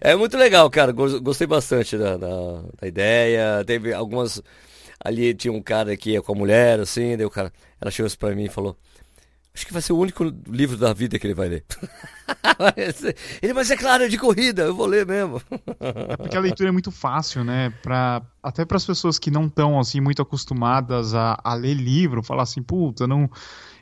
é 0.00 0.16
muito 0.16 0.36
legal, 0.36 0.68
cara. 0.68 0.90
Gostei 0.90 1.46
bastante 1.46 1.96
da, 1.96 2.16
da, 2.16 2.62
da 2.80 2.88
ideia. 2.88 3.64
Teve 3.64 3.94
algumas 3.94 4.42
Ali 5.02 5.32
tinha 5.32 5.52
um 5.52 5.62
cara 5.62 5.96
que 5.96 6.10
ia 6.10 6.20
com 6.20 6.32
a 6.32 6.34
mulher, 6.34 6.78
assim, 6.78 7.16
daí 7.16 7.24
o 7.24 7.30
cara, 7.30 7.50
ela 7.80 7.90
chegou 7.90 8.06
assim 8.06 8.18
pra 8.18 8.34
mim 8.34 8.44
e 8.44 8.50
falou, 8.50 8.76
acho 9.54 9.66
que 9.66 9.72
vai 9.72 9.82
ser 9.82 9.92
o 9.92 9.98
único 9.98 10.24
livro 10.48 10.76
da 10.76 10.92
vida 10.92 11.18
que 11.18 11.26
ele 11.26 11.34
vai 11.34 11.48
ler. 11.48 11.64
ele, 13.42 13.52
mas 13.52 13.70
é 13.70 13.76
claro, 13.76 14.04
é 14.04 14.08
de 14.08 14.18
corrida, 14.18 14.62
eu 14.62 14.74
vou 14.74 14.86
ler 14.86 15.06
mesmo. 15.06 15.40
é 15.80 16.16
porque 16.16 16.36
a 16.36 16.40
leitura 16.40 16.68
é 16.68 16.72
muito 16.72 16.90
fácil, 16.90 17.44
né? 17.44 17.70
Pra, 17.82 18.22
até 18.42 18.64
para 18.64 18.76
as 18.76 18.84
pessoas 18.84 19.18
que 19.18 19.30
não 19.30 19.46
estão 19.46 19.78
assim 19.78 20.00
muito 20.00 20.22
acostumadas 20.22 21.14
a, 21.14 21.38
a 21.42 21.54
ler 21.54 21.74
livro, 21.74 22.22
falar 22.22 22.44
assim, 22.44 22.62
puta, 22.62 23.06
não, 23.06 23.30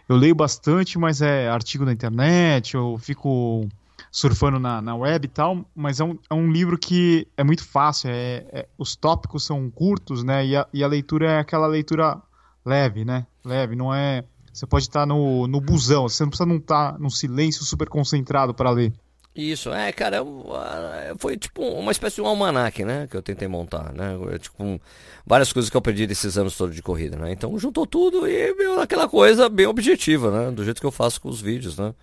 eu 0.08 0.16
leio 0.16 0.34
bastante, 0.34 0.98
mas 0.98 1.20
é 1.20 1.48
artigo 1.48 1.84
na 1.84 1.92
internet, 1.92 2.74
eu 2.74 2.96
fico 2.98 3.68
surfando 4.10 4.58
na, 4.58 4.80
na 4.80 4.96
web 4.96 5.26
e 5.26 5.28
tal, 5.28 5.64
mas 5.74 6.00
é 6.00 6.04
um, 6.04 6.18
é 6.30 6.34
um 6.34 6.50
livro 6.50 6.78
que 6.78 7.28
é 7.36 7.44
muito 7.44 7.64
fácil, 7.64 8.10
é, 8.10 8.44
é 8.52 8.68
os 8.78 8.96
tópicos 8.96 9.44
são 9.44 9.70
curtos, 9.70 10.24
né? 10.24 10.46
E 10.46 10.56
a, 10.56 10.66
e 10.72 10.82
a 10.82 10.88
leitura 10.88 11.30
é 11.32 11.38
aquela 11.38 11.66
leitura 11.66 12.20
leve, 12.64 13.04
né? 13.04 13.26
Leve, 13.44 13.76
não 13.76 13.94
é. 13.94 14.24
Você 14.58 14.66
pode 14.66 14.84
estar 14.84 15.06
no, 15.06 15.46
no 15.46 15.60
busão, 15.60 16.08
você 16.08 16.24
não 16.24 16.30
precisa 16.30 16.48
não 16.48 16.56
estar 16.56 16.98
num 16.98 17.10
silêncio 17.10 17.64
super 17.64 17.88
concentrado 17.88 18.52
para 18.52 18.70
ler. 18.70 18.92
Isso, 19.32 19.72
é, 19.72 19.92
cara, 19.92 20.16
é 20.16 21.14
foi 21.16 21.36
tipo 21.36 21.62
uma 21.62 21.92
espécie 21.92 22.16
de 22.16 22.22
um 22.22 22.26
almanac, 22.26 22.84
né, 22.84 23.06
que 23.08 23.16
eu 23.16 23.22
tentei 23.22 23.46
montar, 23.46 23.92
né, 23.92 24.16
tipo, 24.40 24.80
várias 25.24 25.52
coisas 25.52 25.70
que 25.70 25.76
eu 25.76 25.80
perdi 25.80 26.08
desses 26.08 26.36
anos 26.36 26.56
todos 26.56 26.74
de 26.74 26.82
corrida, 26.82 27.16
né, 27.16 27.30
então 27.30 27.56
juntou 27.56 27.86
tudo 27.86 28.26
e 28.26 28.52
veio 28.54 28.80
aquela 28.80 29.08
coisa 29.08 29.48
bem 29.48 29.66
objetiva, 29.66 30.32
né, 30.32 30.50
do 30.50 30.64
jeito 30.64 30.80
que 30.80 30.86
eu 30.86 30.90
faço 30.90 31.20
com 31.20 31.28
os 31.28 31.40
vídeos, 31.40 31.78
né, 31.78 31.94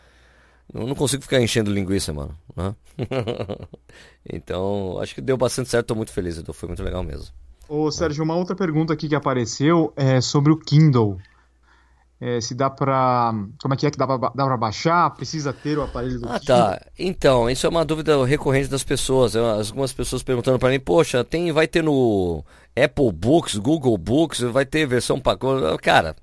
eu 0.74 0.88
não 0.88 0.96
consigo 0.96 1.24
ficar 1.24 1.42
enchendo 1.42 1.74
linguiça, 1.74 2.14
mano. 2.14 2.36
Né? 2.56 2.74
então, 4.32 4.98
acho 5.00 5.14
que 5.14 5.22
deu 5.22 5.38
bastante 5.38 5.70
certo, 5.70 5.88
tô 5.88 5.96
muito 5.96 6.12
feliz, 6.12 6.38
Edu. 6.38 6.54
Foi 6.54 6.68
muito 6.68 6.82
legal 6.82 7.04
mesmo. 7.04 7.28
Ô, 7.70 7.92
Sérgio, 7.92 8.24
uma 8.24 8.36
outra 8.36 8.56
pergunta 8.56 8.94
aqui 8.94 9.08
que 9.08 9.16
apareceu 9.16 9.94
é 9.96 10.20
sobre 10.22 10.52
o 10.52 10.58
Kindle. 10.58 11.20
É, 12.20 12.40
se 12.40 12.56
dá 12.56 12.70
pra. 12.70 13.34
Como 13.62 13.74
é 13.74 13.78
que 13.78 13.86
é 13.86 13.92
que 13.92 13.98
dá 13.98 14.08
pra 14.08 14.58
baixar? 14.58 15.10
Precisa 15.12 15.52
ter 15.52 15.78
o 15.78 15.84
aparelho 15.84 16.22
do 16.22 16.30
Ah, 16.30 16.40
tá. 16.40 16.82
Então, 16.98 17.50
isso 17.50 17.66
é 17.66 17.70
uma 17.70 17.84
dúvida 17.84 18.26
recorrente 18.26 18.70
das 18.70 18.84
pessoas. 18.84 19.36
Algumas 19.36 19.92
pessoas 19.92 20.24
perguntando 20.24 20.58
para 20.58 20.70
mim, 20.70 20.80
poxa, 20.80 21.24
tem, 21.26 21.52
vai 21.52 21.68
ter 21.68 21.84
no 21.84 22.44
Apple 22.76 23.12
Books, 23.12 23.58
Google 23.58 23.98
Books, 23.98 24.40
vai 24.40 24.66
ter 24.66 24.88
versão 24.88 25.20
para. 25.20 25.38
Cara, 25.82 26.16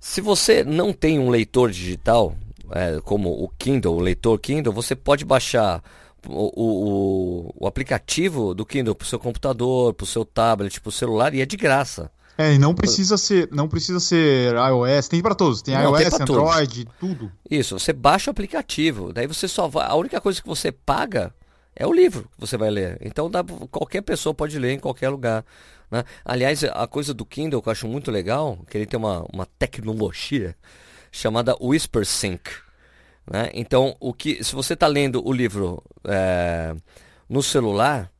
se 0.00 0.20
você 0.20 0.64
não 0.64 0.92
tem 0.92 1.20
um 1.20 1.30
leitor 1.30 1.70
digital, 1.70 2.34
é, 2.72 3.00
como 3.00 3.30
o 3.30 3.48
Kindle, 3.56 3.94
o 3.94 4.00
leitor 4.00 4.38
Kindle, 4.40 4.72
você 4.72 4.96
pode 4.96 5.24
baixar 5.24 5.84
o, 6.28 6.50
o, 6.56 7.54
o 7.60 7.66
aplicativo 7.66 8.54
do 8.54 8.66
Kindle 8.66 8.94
pro 8.94 9.06
seu 9.06 9.20
computador, 9.20 9.94
pro 9.94 10.04
seu 10.04 10.24
tablet, 10.24 10.80
pro 10.80 10.90
celular, 10.90 11.32
e 11.32 11.40
é 11.40 11.46
de 11.46 11.56
graça. 11.56 12.10
É, 12.38 12.54
e 12.54 12.58
não 12.58 12.74
precisa 12.74 13.16
ser, 13.16 13.48
não 13.50 13.66
precisa 13.66 13.98
ser 13.98 14.54
iOS, 14.54 15.08
tem 15.08 15.22
para 15.22 15.34
todos, 15.34 15.62
tem 15.62 15.74
Não, 15.74 15.94
tem 15.94 16.02
iOS, 16.02 16.14
pra 16.14 16.22
Android, 16.22 16.88
tudo. 17.00 17.32
Isso, 17.50 17.78
você 17.78 17.92
baixa 17.92 18.30
o 18.30 18.32
aplicativo, 18.32 19.12
daí 19.12 19.26
você 19.26 19.48
só 19.48 19.66
vai. 19.66 19.86
A 19.86 19.94
única 19.94 20.20
coisa 20.20 20.40
que 20.40 20.46
você 20.46 20.70
paga 20.70 21.32
é 21.74 21.86
o 21.86 21.92
livro 21.92 22.28
que 22.34 22.40
você 22.40 22.56
vai 22.56 22.70
ler. 22.70 22.98
Então 23.00 23.30
dá, 23.30 23.44
qualquer 23.70 24.02
pessoa 24.02 24.34
pode 24.34 24.58
ler 24.58 24.72
em 24.72 24.78
qualquer 24.78 25.08
lugar. 25.08 25.44
né? 25.90 26.04
Aliás, 26.24 26.62
a 26.64 26.86
coisa 26.86 27.14
do 27.14 27.24
Kindle 27.24 27.62
que 27.62 27.68
eu 27.68 27.72
acho 27.72 27.88
muito 27.88 28.10
legal, 28.10 28.58
que 28.68 28.76
ele 28.76 28.86
tem 28.86 28.98
uma, 28.98 29.24
uma 29.32 29.46
tecnologia 29.58 30.54
chamada 31.10 31.56
WhisperSync. 31.60 32.42
Né? 33.30 33.50
Então, 33.54 33.96
o 33.98 34.12
que, 34.14 34.42
se 34.44 34.54
você 34.54 34.74
está 34.74 34.86
lendo 34.86 35.26
o 35.26 35.32
livro 35.32 35.82
é, 36.04 36.74
no 37.28 37.42
celular, 37.42 38.10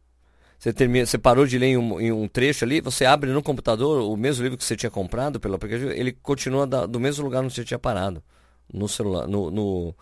você, 0.66 0.72
termina, 0.72 1.06
você 1.06 1.16
parou 1.16 1.46
de 1.46 1.58
ler 1.58 1.66
em 1.68 1.76
um, 1.76 2.00
em 2.00 2.10
um 2.10 2.26
trecho 2.26 2.64
ali, 2.64 2.80
você 2.80 3.04
abre 3.04 3.30
no 3.30 3.40
computador 3.42 4.02
o 4.02 4.16
mesmo 4.16 4.42
livro 4.42 4.58
que 4.58 4.64
você 4.64 4.76
tinha 4.76 4.90
comprado 4.90 5.38
pelo 5.38 5.54
aplicativo, 5.54 5.90
ele 5.90 6.12
continua 6.12 6.66
da- 6.66 6.86
do 6.86 6.98
mesmo 6.98 7.24
lugar 7.24 7.44
onde 7.44 7.54
você 7.54 7.64
tinha 7.64 7.78
parado. 7.78 8.22
No 8.72 8.88
celular. 8.88 9.28
No, 9.28 9.48
no, 9.48 9.94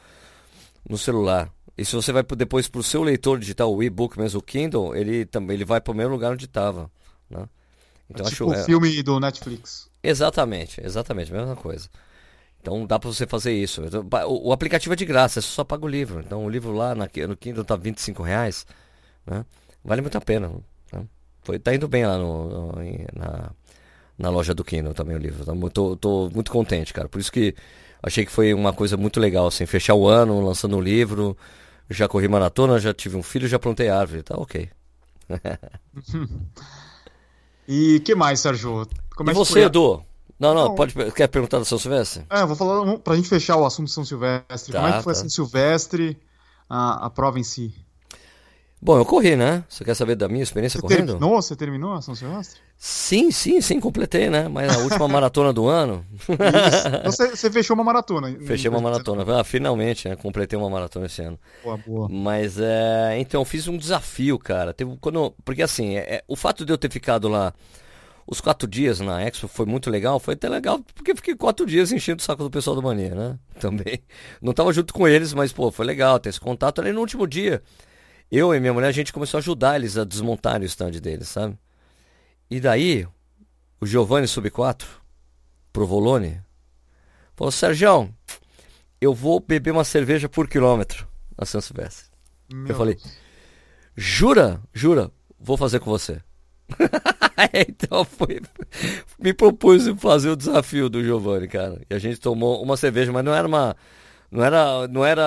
no 0.88 0.97
celular. 0.97 1.50
E 1.76 1.85
se 1.85 1.94
você 1.94 2.12
vai 2.12 2.23
depois 2.23 2.66
para 2.66 2.80
o 2.80 2.83
seu 2.83 3.02
leitor 3.02 3.38
digital, 3.38 3.75
o 3.75 3.83
e-book 3.83 4.18
mesmo, 4.18 4.38
o 4.40 4.42
Kindle, 4.42 4.97
ele 4.97 5.26
também 5.26 5.54
ele 5.54 5.64
vai 5.64 5.80
para 5.80 5.92
o 5.92 5.94
mesmo 5.94 6.12
lugar 6.12 6.33
onde 6.33 6.47
estava. 6.47 6.90
Né? 7.28 7.47
Então, 8.09 8.25
tipo 8.25 8.44
acho, 8.44 8.47
o 8.47 8.54
é- 8.54 8.64
filme 8.64 9.02
do 9.02 9.21
Netflix. 9.21 9.90
Exatamente, 10.02 10.80
exatamente, 10.83 11.33
mesma 11.33 11.56
coisa. 11.56 11.88
Então 12.61 12.87
dá 12.87 12.99
para 12.99 13.11
você 13.11 13.26
fazer 13.26 13.52
isso. 13.52 13.83
Então, 13.85 14.06
O, 14.26 14.49
o 14.49 14.52
aplicativo 14.52 14.94
é 14.94 14.97
de 14.97 15.04
graça, 15.04 15.42
você 15.42 15.49
só 15.49 15.64
paga 15.64 15.85
o 15.85 15.88
livro. 15.88 16.21
Então 16.21 16.47
o 16.47 16.49
livro 16.49 16.73
lá 16.73 16.94
na, 16.94 17.09
no 17.28 17.37
Kindle 17.37 17.64
tá 17.64 17.76
25 17.76 18.23
reais, 18.23 18.66
né? 19.26 19.44
Vale 19.85 20.03
muito 20.03 20.17
a 20.19 20.21
pena. 20.21 20.50
né? 20.93 21.07
Foi, 21.43 21.59
tá 21.59 21.75
indo 21.75 21.88
bem 21.88 22.07
lá 22.07 22.17
no, 22.19 22.49
no- 22.49 22.73
na, 23.14 23.50
na 24.19 24.31
loja 24.31 24.55
do 24.55 24.64
Kindle 24.64 24.95
também 24.95 25.17
o 25.17 25.21
livro. 25.21 25.45
Tá 25.45 25.53
Tô, 25.71 25.97
tô 25.97 26.31
muito 26.35 26.50
contente, 26.53 26.93
cara. 26.95 27.09
Por 27.09 27.21
isso 27.21 27.33
que 27.33 27.55
achei 28.03 28.25
que 28.26 28.33
foi 28.33 28.55
uma 28.55 28.73
coisa 28.73 28.97
muito 28.97 29.21
legal, 29.21 29.47
assim, 29.49 29.67
fechar 29.67 29.95
o 29.95 30.09
ano 30.09 30.41
lançando 30.45 30.76
um 30.76 30.83
livro. 30.83 31.37
Já 31.91 32.09
corri 32.09 32.29
maratona, 32.29 32.79
já 32.81 32.95
tive 32.95 33.17
um 33.17 33.23
filho, 33.23 33.49
já 33.49 33.59
plantei 33.59 33.88
árvore, 33.91 34.23
tá 34.23 34.37
ok. 34.37 34.71
E 37.67 38.00
que 38.00 38.14
mais, 38.14 38.41
Sérgio? 38.41 38.87
Como 39.17 39.31
e 39.31 39.31
é 39.31 39.35
que 39.35 39.45
você, 39.45 39.61
Edu? 39.64 40.05
Não, 40.38 40.55
não, 40.55 40.71
Não. 40.71 40.75
pode. 40.75 40.95
Quer 41.12 41.29
perguntar 41.29 41.59
da 41.59 41.64
São 41.64 41.79
Silvestre? 41.79 42.26
É, 42.31 42.45
vou 42.45 42.57
falar 42.57 42.99
pra 42.99 43.17
gente 43.17 43.29
fechar 43.29 43.57
o 43.57 43.64
assunto 43.67 43.91
São 43.91 44.05
Silvestre. 44.05 44.73
Tá, 44.73 44.75
Como 44.75 44.87
é 44.88 44.93
que 44.93 45.00
foi 45.00 45.14
tá. 45.14 45.14
São 45.14 45.29
Silvestre, 45.29 46.21
a, 46.69 47.07
a 47.07 47.11
prova 47.11 47.38
em 47.38 47.45
si? 47.45 47.75
Bom, 48.85 48.99
eu 48.99 49.05
corri, 49.07 49.35
né? 49.35 49.64
Você 49.67 49.83
quer 49.83 49.95
saber 49.95 50.14
da 50.14 50.29
minha 50.29 50.43
experiência 50.43 50.79
Você 50.79 50.83
correndo? 50.83 51.12
terminou? 51.14 51.41
Você 51.41 51.57
terminou 51.57 51.95
a 51.95 52.03
São 52.03 52.14
Silvestre? 52.14 52.61
Sim, 52.76 53.31
sim, 53.31 53.59
sim, 53.62 53.81
completei, 53.81 54.29
né? 54.29 54.47
Mas 54.47 54.76
a 54.76 54.81
última 54.81 55.09
maratona 55.09 55.55
do 55.55 55.67
ano. 55.67 56.05
Então 57.00 57.11
você, 57.11 57.31
você 57.31 57.50
fechou 57.50 57.75
uma 57.75 57.83
maratona. 57.83 58.37
fechei 58.47 58.69
uma 58.69 58.83
maratona. 58.83 59.41
Ah, 59.41 59.43
finalmente, 59.43 60.07
né? 60.07 60.17
Completei 60.17 60.59
uma 60.59 60.69
maratona 60.69 61.07
esse 61.07 61.23
ano. 61.23 61.38
Boa, 61.62 61.79
boa. 61.79 62.09
Mas 62.11 62.59
é. 62.61 63.17
Então, 63.19 63.41
eu 63.41 63.45
fiz 63.47 63.67
um 63.69 63.79
desafio, 63.79 64.38
cara. 64.38 64.75
Teve, 64.75 64.99
quando, 65.00 65.35
porque 65.47 65.62
assim, 65.62 65.97
é- 65.97 66.17
é- 66.17 66.25
o 66.29 66.37
fato 66.37 66.62
de 66.67 66.71
eu 66.71 66.76
ter 66.76 66.91
ficado 66.91 67.26
lá 67.26 67.55
os 68.26 68.38
quatro 68.41 68.69
dias 68.69 69.00
na 69.00 69.23
Expo 69.23 69.49
foi 69.49 69.64
muito 69.64 69.88
legal. 69.88 70.21
Foi 70.21 70.35
até 70.35 70.47
legal, 70.47 70.79
porque 70.95 71.14
fiquei 71.14 71.35
quatro 71.35 71.64
dias 71.64 71.91
enchendo 71.91 72.21
o 72.21 72.23
saco 72.23 72.43
do 72.43 72.50
pessoal 72.50 72.76
do 72.76 72.83
Mania, 72.83 73.14
né? 73.14 73.38
Também. 73.59 74.03
Não 74.43 74.53
tava 74.53 74.75
junto 74.75 74.93
com 74.93 75.09
eles, 75.09 75.33
mas, 75.33 75.55
pô, 75.55 75.71
foi 75.71 75.87
legal 75.87 76.19
ter 76.19 76.29
esse 76.29 76.41
contato. 76.41 76.83
Aí 76.83 76.93
no 76.93 77.00
último 77.00 77.26
dia, 77.26 77.62
eu 78.31 78.54
e 78.54 78.61
minha 78.61 78.73
mulher, 78.73 78.88
a 78.88 78.93
gente 78.93 79.12
começou 79.12 79.38
a 79.38 79.40
ajudar 79.40 79.76
eles 79.76 79.97
a 79.97 80.04
desmontarem 80.04 80.62
o 80.62 80.66
stand 80.66 80.93
deles, 80.93 81.28
sabe? 81.28 81.59
E 82.50 82.61
daí, 82.61 83.07
o 83.81 83.87
Giovanni 83.87 84.26
Sub 84.26 84.49
4, 84.50 84.88
Provolone, 85.73 86.40
falou: 87.35 87.50
Sérgio, 87.50 88.12
eu 89.00 89.14
vou 89.14 89.40
beber 89.40 89.71
uma 89.71 89.85
cerveja 89.85 90.28
por 90.28 90.49
quilômetro 90.49 91.07
na 91.37 91.45
São 91.45 91.61
Silvestre. 91.61 92.11
Meu 92.52 92.69
Eu 92.69 92.76
falei, 92.76 92.99
jura? 93.97 94.61
Jura? 94.73 95.11
Vou 95.38 95.57
fazer 95.57 95.81
com 95.81 95.90
você. 95.90 96.21
então 97.52 98.04
foi. 98.04 98.40
Me 99.19 99.35
propus 99.35 99.87
fazer 99.99 100.31
o 100.31 100.37
desafio 100.37 100.88
do 100.88 101.02
Giovanni, 101.02 101.49
cara. 101.49 101.81
E 101.90 101.95
a 101.95 101.99
gente 101.99 102.19
tomou 102.19 102.62
uma 102.62 102.76
cerveja, 102.76 103.12
mas 103.12 103.25
não 103.25 103.35
era 103.35 103.47
uma. 103.47 103.76
Não 104.31 104.45
era. 104.45 104.88
Não 104.88 105.04
era. 105.04 105.23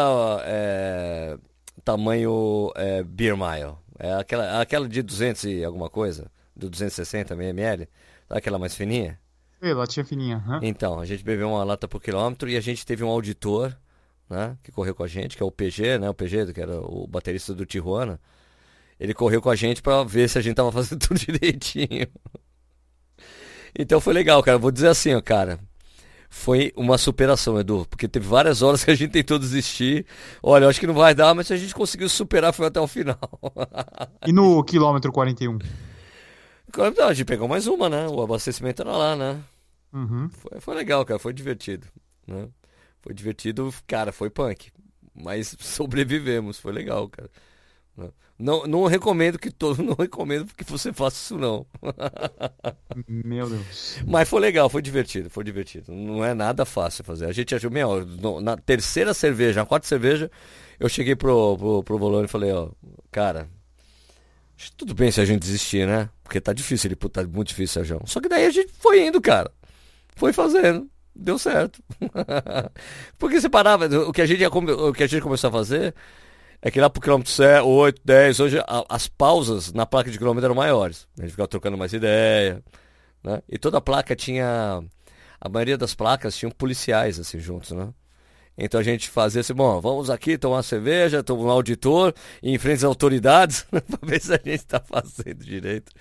é, 0.46 1.38
tamanho 1.84 2.72
é, 2.76 3.04
Beer 3.04 3.36
Mile. 3.36 3.76
É 4.00 4.14
aquela, 4.14 4.62
aquela 4.62 4.88
de 4.88 5.02
200 5.02 5.44
e 5.46 5.64
alguma 5.64 5.90
coisa. 5.90 6.32
Do 6.56 6.70
260 6.70 7.34
ml. 7.34 7.88
Sabe 8.28 8.38
aquela 8.40 8.60
mais 8.60 8.76
fininha? 8.76 9.20
Ei, 9.62 9.74
latinha 9.74 10.06
fininha. 10.06 10.44
Então, 10.62 11.00
a 11.00 11.06
gente 11.06 11.24
bebeu 11.24 11.50
uma 11.50 11.64
lata 11.64 11.88
por 11.88 12.02
quilômetro 12.02 12.50
e 12.50 12.56
a 12.56 12.62
gente 12.62 12.86
teve 12.86 13.04
um 13.04 13.08
auditor, 13.08 13.76
né, 14.30 14.56
que 14.64 14.72
correu 14.72 14.94
com 14.94 15.04
a 15.04 15.08
gente, 15.08 15.36
que 15.36 15.42
é 15.42 15.46
o 15.46 15.52
PG, 15.52 15.98
né, 15.98 16.10
o 16.10 16.14
PG, 16.14 16.54
que 16.54 16.62
era 16.62 16.80
o 16.80 17.08
baterista 17.08 17.54
do 17.54 17.66
Tijuana. 17.66 18.20
Ele 19.00 19.14
correu 19.14 19.42
com 19.42 19.50
a 19.50 19.56
gente 19.56 19.82
pra 19.82 20.04
ver 20.04 20.30
se 20.30 20.38
a 20.38 20.42
gente 20.42 20.56
tava 20.56 20.72
fazendo 20.74 21.00
tudo 21.00 21.18
direitinho. 21.20 22.08
Então 23.78 24.00
foi 24.00 24.14
legal, 24.14 24.42
cara. 24.44 24.58
Vou 24.58 24.72
dizer 24.72 24.88
assim, 24.88 25.14
ó, 25.14 25.22
cara. 25.22 25.60
Foi 26.30 26.74
uma 26.76 26.98
superação, 26.98 27.60
Edu, 27.60 27.86
porque 27.90 28.08
teve 28.08 28.28
várias 28.28 28.62
horas 28.62 28.84
que 28.84 28.92
a 28.92 28.96
gente 28.96 29.12
tentou 29.12 29.40
desistir. 29.40 30.06
Olha, 30.44 30.66
eu 30.66 30.70
acho 30.70 30.80
que 30.80 30.88
não 30.88 30.94
vai 30.94 31.16
dar, 31.16 31.34
mas 31.34 31.48
se 31.48 31.54
a 31.54 31.58
gente 31.58 31.74
conseguiu 31.74 32.10
superar, 32.10 32.54
foi 32.54 32.68
até 32.68 32.80
o 32.80 32.88
final. 32.88 33.18
E 34.26 34.34
no 34.34 34.64
quilômetro 34.64 35.12
41? 35.12 35.58
Claro, 36.72 36.94
não, 36.98 37.08
a 37.08 37.14
gente 37.14 37.26
pegou 37.26 37.48
mais 37.48 37.66
uma, 37.66 37.90
né? 37.90 38.08
O 38.08 38.22
abastecimento 38.22 38.82
era 38.82 38.92
lá, 38.92 39.16
né? 39.16 39.42
Uhum. 39.94 40.30
Foi, 40.30 40.60
foi 40.60 40.76
legal, 40.76 41.06
cara. 41.06 41.20
Foi 41.20 41.34
divertido. 41.34 41.88
Né? 42.26 42.50
Foi 43.02 43.14
divertido, 43.14 43.74
cara. 43.88 44.12
Foi 44.12 44.30
punk. 44.30 44.72
Mas 45.16 45.56
sobrevivemos. 45.60 46.60
Foi 46.60 46.72
legal, 46.74 47.08
cara. 47.10 47.30
Né? 47.98 48.10
Não, 48.38 48.68
não 48.68 48.86
recomendo 48.86 49.40
que 49.40 49.50
todo. 49.50 49.82
Não 49.84 49.96
recomendo 49.96 50.46
que 50.56 50.64
você 50.64 50.94
faça 50.94 51.18
isso, 51.18 51.38
não. 51.38 51.66
Meu 53.08 53.50
Deus. 53.50 53.98
Mas 54.06 54.30
foi 54.30 54.40
legal, 54.40 54.70
foi 54.70 54.82
divertido, 54.82 55.30
foi 55.30 55.44
divertido. 55.44 55.92
Não 55.92 56.24
é 56.24 56.34
nada 56.34 56.66
fácil 56.66 57.04
fazer. 57.04 57.26
A 57.26 57.32
gente 57.32 57.56
achou, 57.56 57.72
meu, 57.72 58.06
no- 58.06 58.40
na 58.42 58.56
terceira 58.58 59.14
cerveja, 59.14 59.62
na 59.62 59.66
quarta 59.66 59.88
cerveja, 59.88 60.30
eu 60.80 60.88
cheguei 60.88 61.16
pro, 61.16 61.58
pro, 61.58 61.84
pro 61.84 61.98
Volone 61.98 62.26
e 62.26 62.30
falei, 62.30 62.52
ó, 62.52 62.70
cara, 63.12 63.50
tudo 64.76 64.94
bem 64.94 65.12
se 65.12 65.22
a 65.22 65.26
gente 65.26 65.42
desistir, 65.42 65.88
né? 65.88 66.10
Porque 66.24 66.42
tá 66.42 66.52
difícil, 66.54 66.88
ele 66.90 66.96
tá 66.96 67.24
muito 67.24 67.50
difícil, 67.50 67.74
Sérgio. 67.86 68.02
Só 68.06 68.20
que 68.20 68.28
daí 68.30 68.46
a 68.46 68.52
gente 68.52 68.72
foi 68.80 69.06
indo, 69.06 69.22
cara. 69.22 69.52
Foi 70.16 70.34
fazendo. 70.34 70.90
Deu 71.16 71.38
certo. 71.40 71.82
Porque 73.18 73.40
você 73.42 73.50
parava, 73.50 73.88
o 74.08 74.12
que 74.14 74.22
a 74.22 74.26
gente, 74.26 74.46
o 74.46 74.94
que 74.94 75.04
a 75.04 75.08
gente 75.08 75.22
começou 75.22 75.50
a 75.50 75.52
fazer 75.54 75.94
é 76.62 76.72
que 76.72 76.80
lá 76.82 76.90
pro 76.90 77.02
quilômetro 77.02 77.34
8, 77.66 78.02
10, 78.04 78.40
hoje 78.40 78.60
a- 78.60 78.86
as 78.90 79.08
pausas 79.08 79.72
na 79.74 79.86
placa 79.86 80.10
de 80.12 80.18
quilômetro 80.18 80.46
eram 80.46 80.56
maiores. 80.56 81.08
A 81.18 81.22
gente 81.22 81.32
ficava 81.32 81.48
trocando 81.48 81.78
mais 81.78 81.94
ideia, 81.94 82.64
né? 83.24 83.42
E 83.50 83.58
toda 83.58 83.78
a 83.78 83.82
placa 83.82 84.16
tinha, 84.16 84.82
a 85.40 85.50
maioria 85.50 85.78
das 85.78 85.94
placas 85.96 86.36
tinham 86.38 86.52
policiais 86.52 87.20
assim 87.20 87.40
juntos, 87.40 87.72
né? 87.72 87.90
Então 88.58 88.80
a 88.80 88.84
gente 88.84 89.10
fazia 89.10 89.42
assim, 89.42 89.54
bom, 89.54 89.80
vamos 89.80 90.10
aqui 90.10 90.38
tomar 90.38 90.64
cerveja, 90.64 91.24
tomar 91.24 91.44
um 91.44 91.50
auditor, 91.52 92.14
e 92.42 92.52
em 92.54 92.58
frente 92.58 92.78
às 92.78 92.84
autoridades, 92.86 93.66
pra 93.70 93.82
ver 94.02 94.20
se 94.22 94.34
a 94.34 94.40
gente 94.44 94.66
tá 94.66 94.80
fazendo 94.80 95.44
direito. 95.46 95.92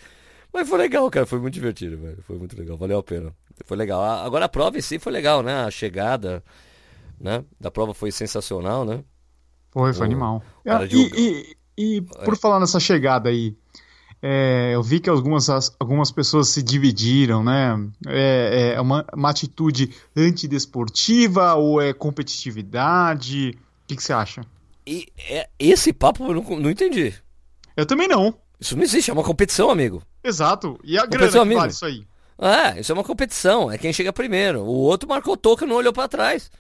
Mas 0.53 0.69
foi 0.69 0.79
legal, 0.79 1.11
cara, 1.11 1.27
foi 1.27 1.39
muito 1.39 1.53
divertido, 1.55 1.99
velho. 1.99 2.23
Foi 2.23 2.39
muito 2.39 2.59
legal, 2.59 2.79
valeu 2.79 2.99
a 2.99 3.03
pena. 3.03 3.35
Foi 3.67 3.77
legal. 3.77 4.03
Agora 4.03 4.47
a 4.47 4.49
prova 4.49 4.79
em 4.79 4.81
si 4.81 4.99
foi 4.99 5.13
legal, 5.13 5.43
né? 5.43 5.55
A 5.65 5.71
chegada, 5.71 6.43
né? 7.21 7.45
Da 7.61 7.71
prova 7.71 7.93
foi 7.95 8.11
sensacional, 8.11 8.85
né? 8.87 9.05
Foi, 9.77 9.93
foi 9.93 10.03
O 10.03 10.05
animal. 10.11 10.43
de 10.89 10.97
e, 10.97 11.57
e- 11.77 11.97
e 11.99 12.01
por 12.25 12.35
falar 12.39 12.59
nessa 12.59 12.81
chegada 12.81 13.29
aí, 13.29 13.55
é, 14.23 14.71
eu 14.75 14.83
vi 14.83 15.01
que 15.01 15.11
algumas, 15.11 15.51
as- 15.51 15.77
algumas 15.79 16.11
pessoas 16.11 16.49
se 16.49 16.63
dividiram, 16.63 17.45
né? 17.45 17.77
É, 18.07 18.73
é 18.77 18.81
uma, 18.81 19.05
uma 19.13 19.29
atitude 19.29 19.91
antidesportiva 20.17 21.55
ou 21.57 21.79
é 21.83 21.93
competitividade? 21.93 23.51
O 23.85 23.87
que, 23.87 23.97
que 23.97 24.03
você 24.03 24.15
acha? 24.15 24.41
E 24.87 25.09
é, 25.29 25.47
esse 25.59 25.93
papo 25.93 26.25
eu 26.25 26.35
não, 26.35 26.61
não 26.61 26.71
entendi. 26.71 27.13
Eu 27.77 27.85
também 27.85 28.09
não. 28.09 28.35
Isso 28.59 28.75
não 28.77 28.83
existe, 28.83 29.11
é 29.11 29.13
uma 29.13 29.23
competição, 29.23 29.69
amigo. 29.69 30.03
Exato. 30.25 30.79
E 30.83 30.97
a 30.99 31.05
grana 31.05 31.31
que 31.31 31.37
amigo. 31.39 31.61
vale 31.61 31.73
isso 31.73 31.85
aí? 31.85 32.07
É, 32.39 32.81
isso 32.81 32.93
é 32.93 32.95
uma 32.95 33.05
competição, 33.05 33.71
é 33.71 33.77
quem 33.77 33.93
chega 33.93 34.11
primeiro. 34.11 34.61
O 34.63 34.73
outro 34.73 35.07
marcou 35.07 35.37
toca 35.37 35.67
e 35.67 35.69
não 35.69 35.77
olhou 35.77 35.93
pra 35.93 36.09
trás, 36.09 36.51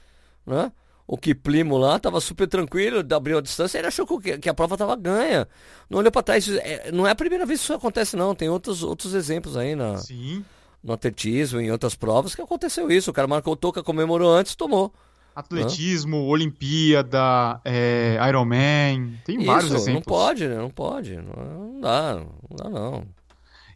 né? 0.46 0.70
O 1.09 1.17
Kiplimo 1.17 1.79
lá 1.79 1.99
tava 2.01 2.21
super 2.21 2.49
tranquilo, 2.49 3.05
abriu 3.15 3.39
a 3.39 3.41
distância, 3.41 3.79
ele 3.79 3.87
achou 3.87 4.05
que, 4.19 4.39
que 4.39 4.49
a 4.49 4.55
prova 4.55 4.77
tava 4.77 4.97
ganha. 4.97 5.47
Não 5.89 5.99
olhou 6.01 6.11
pra 6.11 6.23
trás. 6.23 6.49
É- 6.49 6.91
não 6.93 7.07
é 7.07 7.11
a 7.13 7.15
primeira 7.15 7.47
vez 7.47 7.61
que 7.61 7.65
isso 7.65 7.75
acontece, 7.75 8.17
não. 8.17 8.35
Tem 8.35 8.49
outros, 8.49 8.83
outros 8.83 9.15
exemplos 9.15 9.57
aí 9.57 9.77
na, 9.77 9.99
Sim. 9.99 10.45
no 10.83 10.93
atletismo, 10.93 11.61
em 11.61 11.71
outras 11.71 11.95
provas, 11.95 12.35
que 12.35 12.43
aconteceu 12.43 12.91
isso. 12.91 13.11
O 13.11 13.15
cara 13.15 13.29
marcou 13.29 13.55
toca, 13.55 13.83
comemorou 13.85 14.33
antes, 14.33 14.57
tomou. 14.57 14.93
Atletismo, 15.35 16.25
Olimpíada, 16.27 17.61
é, 17.65 18.19
Ironman, 18.29 19.19
tem 19.25 19.37
Isso, 19.37 19.47
vários 19.47 19.71
não 19.71 19.77
exemplos. 19.77 20.05
pode, 20.07 20.49
né? 20.49 20.57
Não 20.57 20.71
pode. 20.71 21.17
Não, 21.17 21.25
não 21.73 21.81
dá, 21.81 22.15
não 22.15 22.57
dá 22.57 22.69
não. 22.71 23.05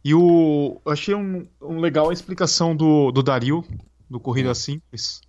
E 0.04 0.14
o, 0.14 0.80
eu 0.84 0.90
achei 0.92 1.14
um, 1.14 1.46
um 1.60 1.78
legal 1.78 2.08
a 2.08 2.12
explicação 2.12 2.74
do, 2.74 3.12
do 3.12 3.22
Dario, 3.22 3.62
do 4.08 4.18
Corrida 4.18 4.50
Hum. 4.50 4.54
Simples. 4.54 5.20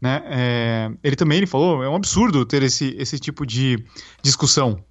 Né? 0.00 0.22
É, 0.26 0.90
ele 1.02 1.14
também 1.16 1.38
ele 1.38 1.46
falou, 1.46 1.82
é 1.84 1.88
um 1.88 1.94
absurdo 1.94 2.46
ter 2.46 2.62
esse, 2.62 2.94
esse 2.98 3.18
tipo 3.18 3.44
de 3.44 3.84
discussão. 4.22 4.82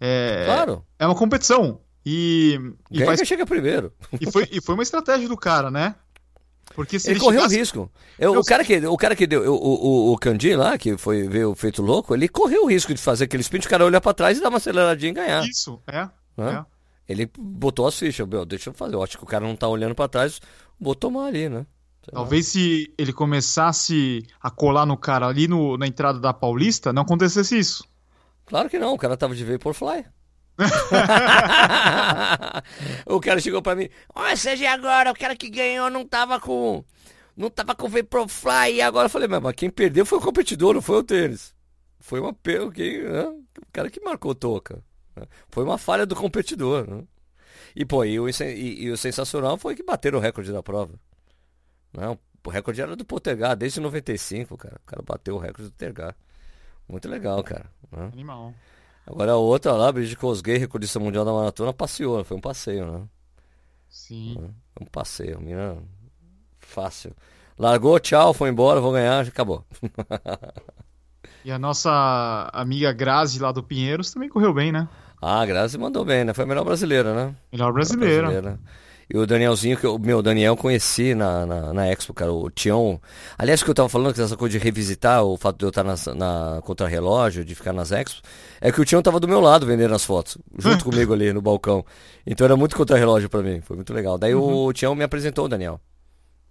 É, 0.00 0.44
Claro. 0.46 0.84
é 0.98 1.06
uma 1.06 1.14
competição. 1.14 1.80
E, 2.04 2.58
e, 2.90 2.94
Ganha 2.98 3.06
faz- 3.06 3.20
que 3.20 3.26
chega 3.26 3.44
primeiro. 3.46 3.92
e 4.20 4.30
foi, 4.30 4.48
e 4.50 4.60
foi 4.60 4.74
uma 4.74 4.82
estratégia 4.82 5.28
do 5.28 5.36
cara, 5.36 5.70
né? 5.70 5.94
Porque 6.74 6.98
se 6.98 7.08
Ele, 7.08 7.14
ele, 7.14 7.20
correu 7.20 7.40
chegasse- 7.40 7.58
risco. 7.58 7.90
Eu- 8.18 8.34
Eu 8.34 8.40
o, 8.40 8.44
cara 8.44 8.64
que, 8.64 8.86
o 8.86 8.96
cara 8.96 9.16
que 9.16 9.26
deu, 9.26 9.52
o, 9.52 9.56
o, 10.10 10.12
o 10.12 10.18
Candi 10.18 10.54
lá, 10.54 10.78
que 10.78 10.96
foi 10.96 11.26
ver 11.28 11.44
o 11.44 11.54
feito 11.54 11.82
louco, 11.82 12.14
ele 12.14 12.28
correu 12.28 12.64
o 12.64 12.66
risco 12.68 12.94
de 12.94 13.00
fazer 13.00 13.24
aquele 13.24 13.40
sprint, 13.42 13.66
o 13.66 13.70
cara 13.70 13.84
olhar 13.84 14.00
pra 14.00 14.14
trás 14.14 14.38
e 14.38 14.40
dar 14.40 14.48
uma 14.50 14.58
aceleradinha 14.58 15.10
e 15.10 15.14
ganhar. 15.14 15.44
Isso, 15.46 15.80
é. 15.86 16.08
é. 16.38 16.64
Ele 17.08 17.28
botou 17.36 17.86
as 17.88 17.98
fichas, 17.98 18.26
meu, 18.26 18.46
deixa 18.46 18.70
eu 18.70 18.74
fazer. 18.74 18.94
Eu 18.94 19.02
acho 19.02 19.18
que 19.18 19.24
o 19.24 19.26
cara 19.26 19.44
não 19.44 19.56
tá 19.56 19.66
olhando 19.66 19.94
pra 19.96 20.06
trás, 20.08 20.40
vou 20.80 20.94
tomar 20.94 21.26
ali, 21.26 21.48
né? 21.48 21.66
Talvez 22.12 22.48
se 22.48 22.92
ele 22.98 23.12
começasse 23.12 24.26
a 24.40 24.50
colar 24.50 24.86
no 24.86 24.96
cara 24.96 25.26
ali 25.26 25.46
no- 25.46 25.76
na 25.76 25.86
entrada 25.86 26.18
da 26.18 26.32
Paulista, 26.32 26.92
não 26.92 27.02
acontecesse 27.02 27.58
isso. 27.58 27.84
Claro 28.46 28.68
que 28.68 28.78
não, 28.78 28.94
o 28.94 28.98
cara 28.98 29.16
tava 29.16 29.34
de 29.34 29.44
Vaporfly. 29.44 30.04
o 33.06 33.20
cara 33.20 33.40
chegou 33.40 33.62
pra 33.62 33.74
mim, 33.74 33.88
ó, 34.14 34.34
seja 34.36 34.70
agora, 34.70 35.10
o 35.10 35.14
cara 35.18 35.36
que 35.36 35.48
ganhou 35.50 35.90
não 35.90 36.04
tava 36.06 36.40
com. 36.40 36.84
Não 37.36 37.48
tava 37.48 37.74
com 37.74 37.88
Vaporfly. 37.88 38.74
E 38.76 38.82
agora 38.82 39.06
eu 39.06 39.10
falei, 39.10 39.28
mas 39.28 39.54
quem 39.54 39.70
perdeu 39.70 40.04
foi 40.04 40.18
o 40.18 40.22
competidor, 40.22 40.74
não 40.74 40.82
foi 40.82 40.98
o 40.98 41.02
tênis. 41.02 41.54
Foi 41.98 42.20
uma 42.20 42.34
quem, 42.74 43.02
né? 43.02 43.24
o 43.24 43.72
cara 43.72 43.90
que 43.90 44.00
marcou 44.00 44.34
toca. 44.34 44.82
né? 45.16 45.24
Foi 45.48 45.64
uma 45.64 45.78
falha 45.78 46.04
do 46.06 46.16
competidor. 46.16 46.88
né? 46.90 47.02
E 47.76 47.84
pô, 47.84 48.04
e 48.04 48.18
o, 48.18 48.28
e- 48.28 48.82
e 48.84 48.90
o 48.90 48.96
sensacional 48.96 49.56
foi 49.56 49.74
que 49.76 49.82
bateram 49.82 50.18
o 50.18 50.22
recorde 50.22 50.52
da 50.52 50.62
prova. 50.62 50.94
Não, 51.92 52.18
o 52.44 52.50
recorde 52.50 52.80
era 52.80 52.96
do 52.96 53.04
Potergar 53.04 53.56
desde 53.56 53.80
95, 53.80 54.56
cara. 54.56 54.76
O 54.82 54.86
cara 54.86 55.02
bateu 55.02 55.36
o 55.36 55.38
recorde 55.38 55.64
do 55.64 55.72
Potergar. 55.72 56.14
Muito 56.88 57.08
legal, 57.08 57.42
cara. 57.42 57.66
né? 57.92 58.10
Animal. 58.12 58.54
Agora 59.06 59.32
a 59.32 59.36
outra 59.36 59.72
lá, 59.72 59.90
Brigitte 59.90 60.16
Kosgei, 60.16 60.56
recordista 60.56 61.00
mundial 61.00 61.24
da 61.24 61.32
maratona, 61.32 61.72
passeou, 61.72 62.22
foi 62.24 62.36
um 62.36 62.40
passeio, 62.40 62.90
né? 62.90 63.02
Sim. 63.88 64.34
Foi 64.36 64.86
um 64.86 64.86
passeio, 64.86 65.38
menina 65.40 65.78
fácil. 66.60 67.12
Largou, 67.58 67.98
tchau, 67.98 68.32
foi 68.32 68.48
embora, 68.48 68.80
vou 68.80 68.92
ganhar, 68.92 69.26
acabou. 69.26 69.64
E 71.42 71.50
a 71.50 71.58
nossa 71.58 72.50
amiga 72.52 72.92
Grazi 72.92 73.38
lá 73.38 73.50
do 73.50 73.62
Pinheiros 73.62 74.12
também 74.12 74.28
correu 74.28 74.52
bem, 74.52 74.70
né? 74.70 74.86
Ah, 75.22 75.40
a 75.40 75.46
Grazi 75.46 75.78
mandou 75.78 76.04
bem, 76.04 76.22
né? 76.22 76.34
Foi 76.34 76.44
a 76.44 76.46
melhor 76.46 76.64
brasileira, 76.64 77.14
né? 77.14 77.34
Melhor 77.50 77.72
brasileira. 77.72 78.28
Brasileira. 78.28 78.60
E 79.12 79.18
o 79.18 79.26
Danielzinho, 79.26 79.76
que 79.76 79.84
eu, 79.84 79.98
meu, 79.98 80.22
Daniel 80.22 80.56
conheci 80.56 81.16
na, 81.16 81.44
na, 81.44 81.72
na 81.72 81.88
Expo, 81.88 82.14
cara, 82.14 82.32
o 82.32 82.48
Tião. 82.48 83.00
Aliás, 83.36 83.60
que 83.60 83.68
eu 83.68 83.74
tava 83.74 83.88
falando 83.88 84.14
que 84.14 84.20
essa 84.20 84.36
coisa 84.36 84.56
de 84.56 84.62
revisitar 84.64 85.24
o 85.24 85.36
fato 85.36 85.58
de 85.58 85.64
eu 85.64 85.70
estar 85.70 85.82
nas- 85.82 86.06
na, 86.06 86.60
contra-relógio, 86.64 87.44
de 87.44 87.54
ficar 87.56 87.72
nas 87.72 87.90
Expo, 87.90 88.22
é 88.60 88.70
que 88.70 88.80
o 88.80 88.84
Tião 88.84 89.02
tava 89.02 89.18
do 89.18 89.26
meu 89.26 89.40
lado 89.40 89.66
vendendo 89.66 89.94
as 89.96 90.04
fotos, 90.04 90.38
junto 90.56 90.84
comigo 90.86 91.12
ali 91.12 91.32
no 91.32 91.42
balcão. 91.42 91.84
Então 92.24 92.44
era 92.44 92.56
muito 92.56 92.76
contra-relógio 92.76 93.28
pra 93.28 93.42
mim, 93.42 93.60
foi 93.60 93.74
muito 93.74 93.92
legal. 93.92 94.16
Daí 94.16 94.32
o 94.34 94.72
Tião 94.72 94.94
me 94.94 95.02
apresentou 95.02 95.46
o 95.46 95.48
Daniel. 95.48 95.80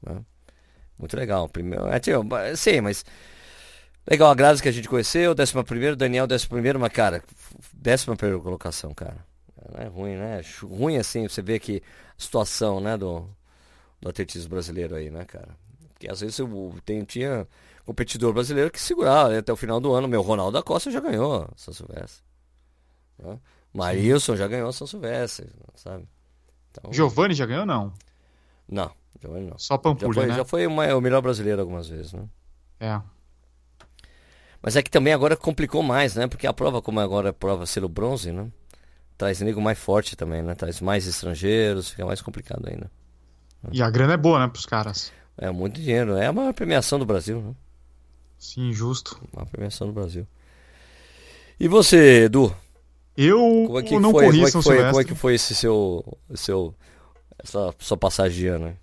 né? 0.05 0.17
Muito 0.97 1.15
legal. 1.15 1.47
Primeiro, 1.47 1.87
é, 1.87 1.97
Tião, 1.97 2.25
ba- 2.27 2.53
sim, 2.57 2.81
mas. 2.81 3.05
Legal, 4.09 4.31
a 4.31 4.35
Grazi 4.35 4.61
que 4.61 4.67
a 4.67 4.71
gente 4.71 4.89
conheceu, 4.89 5.33
décima 5.35 5.63
primeiro, 5.63 5.95
Daniel 5.95 6.25
décimo 6.27 6.49
primeiro, 6.49 6.79
mas 6.79 6.91
cara, 6.91 7.23
décima 7.73 8.15
primeira 8.17 8.41
colocação, 8.41 8.93
cara. 8.93 9.17
Não 9.73 9.81
é 9.83 9.87
ruim, 9.87 10.15
né? 10.15 10.41
Chu- 10.43 10.67
Ruim 10.67 10.97
assim, 10.97 11.27
você 11.27 11.41
vê 11.41 11.59
que 11.59 11.81
a 12.17 12.21
situação, 12.21 12.79
né, 12.79 12.97
do, 12.97 13.27
do 14.01 14.09
atletismo 14.09 14.49
brasileiro 14.49 14.95
aí, 14.95 15.09
né, 15.09 15.25
cara? 15.25 15.49
Porque 15.93 16.09
às 16.09 16.21
vezes 16.21 16.39
eu 16.39 16.73
tem, 16.85 17.03
tinha 17.03 17.47
competidor 17.85 18.31
brasileiro 18.33 18.71
que 18.71 18.79
segurava 18.79 19.29
né, 19.29 19.39
até 19.39 19.51
o 19.51 19.57
final 19.57 19.79
do 19.81 19.91
ano. 19.93 20.07
Meu 20.07 20.21
Ronaldo 20.21 20.53
da 20.53 20.63
Costa 20.63 20.89
já 20.91 20.99
ganhou 20.99 21.49
São 21.57 21.73
Silvestre. 21.73 22.23
Né? 23.17 23.37
Marilson 23.73 24.35
já 24.35 24.47
ganhou 24.47 24.71
São 24.71 24.87
Silvestre, 24.87 25.49
sabe? 25.75 26.07
Então, 26.71 26.93
Giovanni 26.93 27.33
já 27.33 27.45
ganhou, 27.45 27.65
não? 27.65 27.93
não, 28.67 28.91
Giovanni 29.21 29.47
não. 29.49 29.57
Só 29.57 29.73
Já 29.75 29.79
Pampulha, 29.79 30.13
foi, 30.13 30.27
né? 30.27 30.35
já 30.35 30.45
foi 30.45 30.67
uma- 30.67 30.95
o 30.95 31.01
melhor 31.01 31.21
brasileiro 31.21 31.59
algumas 31.59 31.87
vezes, 31.87 32.13
né? 32.13 32.27
É. 32.79 33.01
Mas 34.61 34.75
é 34.75 34.83
que 34.83 34.89
também 34.91 35.13
agora 35.13 35.35
complicou 35.37 35.81
mais, 35.81 36.15
né? 36.15 36.27
Porque 36.27 36.45
a 36.47 36.53
prova, 36.53 36.81
como 36.81 36.99
agora 36.99 37.29
é 37.29 37.31
prova 37.31 37.65
selo 37.65 37.87
bronze, 37.89 38.31
né? 38.31 38.51
Traz 39.19 39.41
nego 39.41 39.59
mais 39.59 39.77
forte 39.77 40.15
também, 40.15 40.41
né? 40.41 40.55
Traz 40.55 40.79
mais 40.79 41.05
estrangeiros, 41.05 41.89
fica 41.89 42.05
mais 42.05 42.21
complicado 42.21 42.65
ainda. 42.69 42.89
E 43.69 43.83
a 43.83 43.89
grana 43.89 44.13
é 44.13 44.17
boa, 44.17 44.39
né, 44.39 44.47
pros 44.47 44.65
caras. 44.65 45.11
É 45.37 45.51
muito 45.51 45.81
dinheiro, 45.81 46.15
é 46.15 46.27
a 46.27 46.31
maior 46.31 46.53
premiação 46.53 46.97
do 46.97 47.05
Brasil, 47.05 47.41
né? 47.41 47.53
Sim, 48.37 48.71
justo. 48.71 49.19
A 49.33 49.35
maior 49.35 49.49
premiação 49.49 49.87
do 49.87 49.91
Brasil. 49.91 50.25
E 51.59 51.67
você, 51.67 52.23
Edu? 52.23 52.55
Eu 53.17 53.37
Como 53.67 53.79
é 53.79 53.83
que 53.83 53.99
não 53.99 54.11
foi? 54.11 54.23
corri 54.25 54.37
Como 54.37 54.47
é 54.47 54.51
São 54.51 54.61
foi, 54.61 54.75
Silvestre. 54.75 54.91
como 54.91 55.01
é 55.01 55.03
que 55.03 55.15
foi 55.19 55.35
esse 55.35 55.53
seu, 55.53 56.17
seu 56.33 56.73
essa 57.43 57.75
sua 57.77 57.97
passagem 57.97 58.37
de 58.37 58.47
ano? 58.47 58.67
aí? 58.67 58.75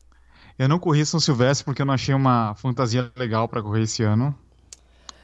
Eu 0.58 0.68
não 0.68 0.78
corri 0.78 1.06
São 1.06 1.18
Silvestre 1.18 1.64
porque 1.64 1.80
eu 1.80 1.86
não 1.86 1.94
achei 1.94 2.14
uma 2.14 2.54
fantasia 2.56 3.10
legal 3.16 3.48
pra 3.48 3.62
correr 3.62 3.84
esse 3.84 4.02
ano. 4.02 4.38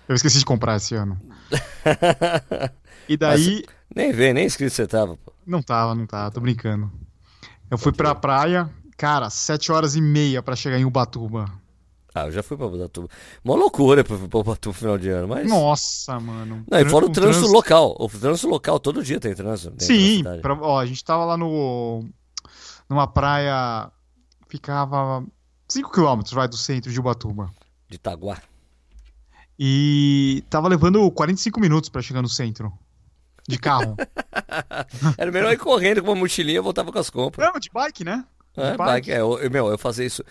Eu 0.08 0.14
esqueci 0.14 0.38
de 0.38 0.44
comprar 0.46 0.76
esse 0.76 0.94
ano. 0.94 1.20
E 3.08 3.16
daí. 3.16 3.64
Nem 3.94 4.12
vê, 4.12 4.32
nem 4.32 4.46
inscrito 4.46 4.74
você 4.74 4.86
tava, 4.86 5.16
pô. 5.16 5.32
Não 5.46 5.62
tava, 5.62 5.94
não 5.94 6.06
tava, 6.06 6.30
tô 6.30 6.40
brincando. 6.40 6.90
Eu 7.70 7.78
fui 7.78 7.92
pra 7.92 8.14
praia, 8.14 8.70
cara, 8.96 9.28
sete 9.30 9.72
horas 9.72 9.96
e 9.96 10.00
meia 10.00 10.42
pra 10.42 10.54
chegar 10.56 10.78
em 10.78 10.84
Ubatuba. 10.84 11.46
Ah, 12.14 12.26
eu 12.26 12.32
já 12.32 12.42
fui 12.42 12.56
pra 12.56 12.66
Ubatuba. 12.66 13.08
Uma 13.42 13.54
loucura 13.56 14.04
pra, 14.04 14.16
pra 14.18 14.38
Ubatuba 14.38 14.58
no 14.66 14.72
final 14.74 14.98
de 14.98 15.08
ano, 15.08 15.28
mas... 15.28 15.48
Nossa, 15.48 16.20
mano. 16.20 16.64
Não, 16.70 16.78
e 16.78 16.84
fora 16.84 17.06
o 17.06 17.10
trânsito 17.10 17.46
local. 17.46 17.96
O 17.98 18.08
trânsito 18.08 18.48
local, 18.48 18.78
todo 18.78 19.02
dia 19.02 19.18
tem 19.18 19.34
trânsito. 19.34 19.74
Sim, 19.82 20.22
pra- 20.42 20.54
ó, 20.60 20.78
a 20.78 20.84
gente 20.86 21.02
tava 21.02 21.24
lá 21.24 21.36
no. 21.36 22.04
numa 22.88 23.06
praia. 23.06 23.90
Ficava 24.48 25.24
5 25.66 25.90
km 25.90 26.20
vai 26.34 26.46
do 26.46 26.56
centro 26.58 26.92
de 26.92 27.00
Ubatuba. 27.00 27.50
De 27.88 27.96
Itaguá. 27.96 28.36
E 29.58 30.44
tava 30.50 30.68
levando 30.68 31.10
45 31.10 31.58
minutos 31.60 31.88
pra 31.88 32.02
chegar 32.02 32.20
no 32.20 32.28
centro. 32.28 32.70
De 33.48 33.58
carro. 33.58 33.96
Era 35.18 35.30
melhor 35.32 35.52
ir 35.52 35.58
correndo 35.58 36.02
com 36.02 36.10
uma 36.10 36.16
mochilinha 36.20 36.58
e 36.58 36.62
voltava 36.62 36.92
com 36.92 36.98
as 36.98 37.10
compras. 37.10 37.46
Não, 37.46 37.58
de 37.58 37.68
bike, 37.72 38.04
né? 38.04 38.24
De 38.56 38.62
É, 38.62 38.76
bike. 38.76 39.10
É, 39.12 39.20
eu, 39.20 39.38
eu- 39.38 39.50
meu, 39.50 39.68
eu 39.68 39.78
fazia 39.78 40.04
isso. 40.04 40.22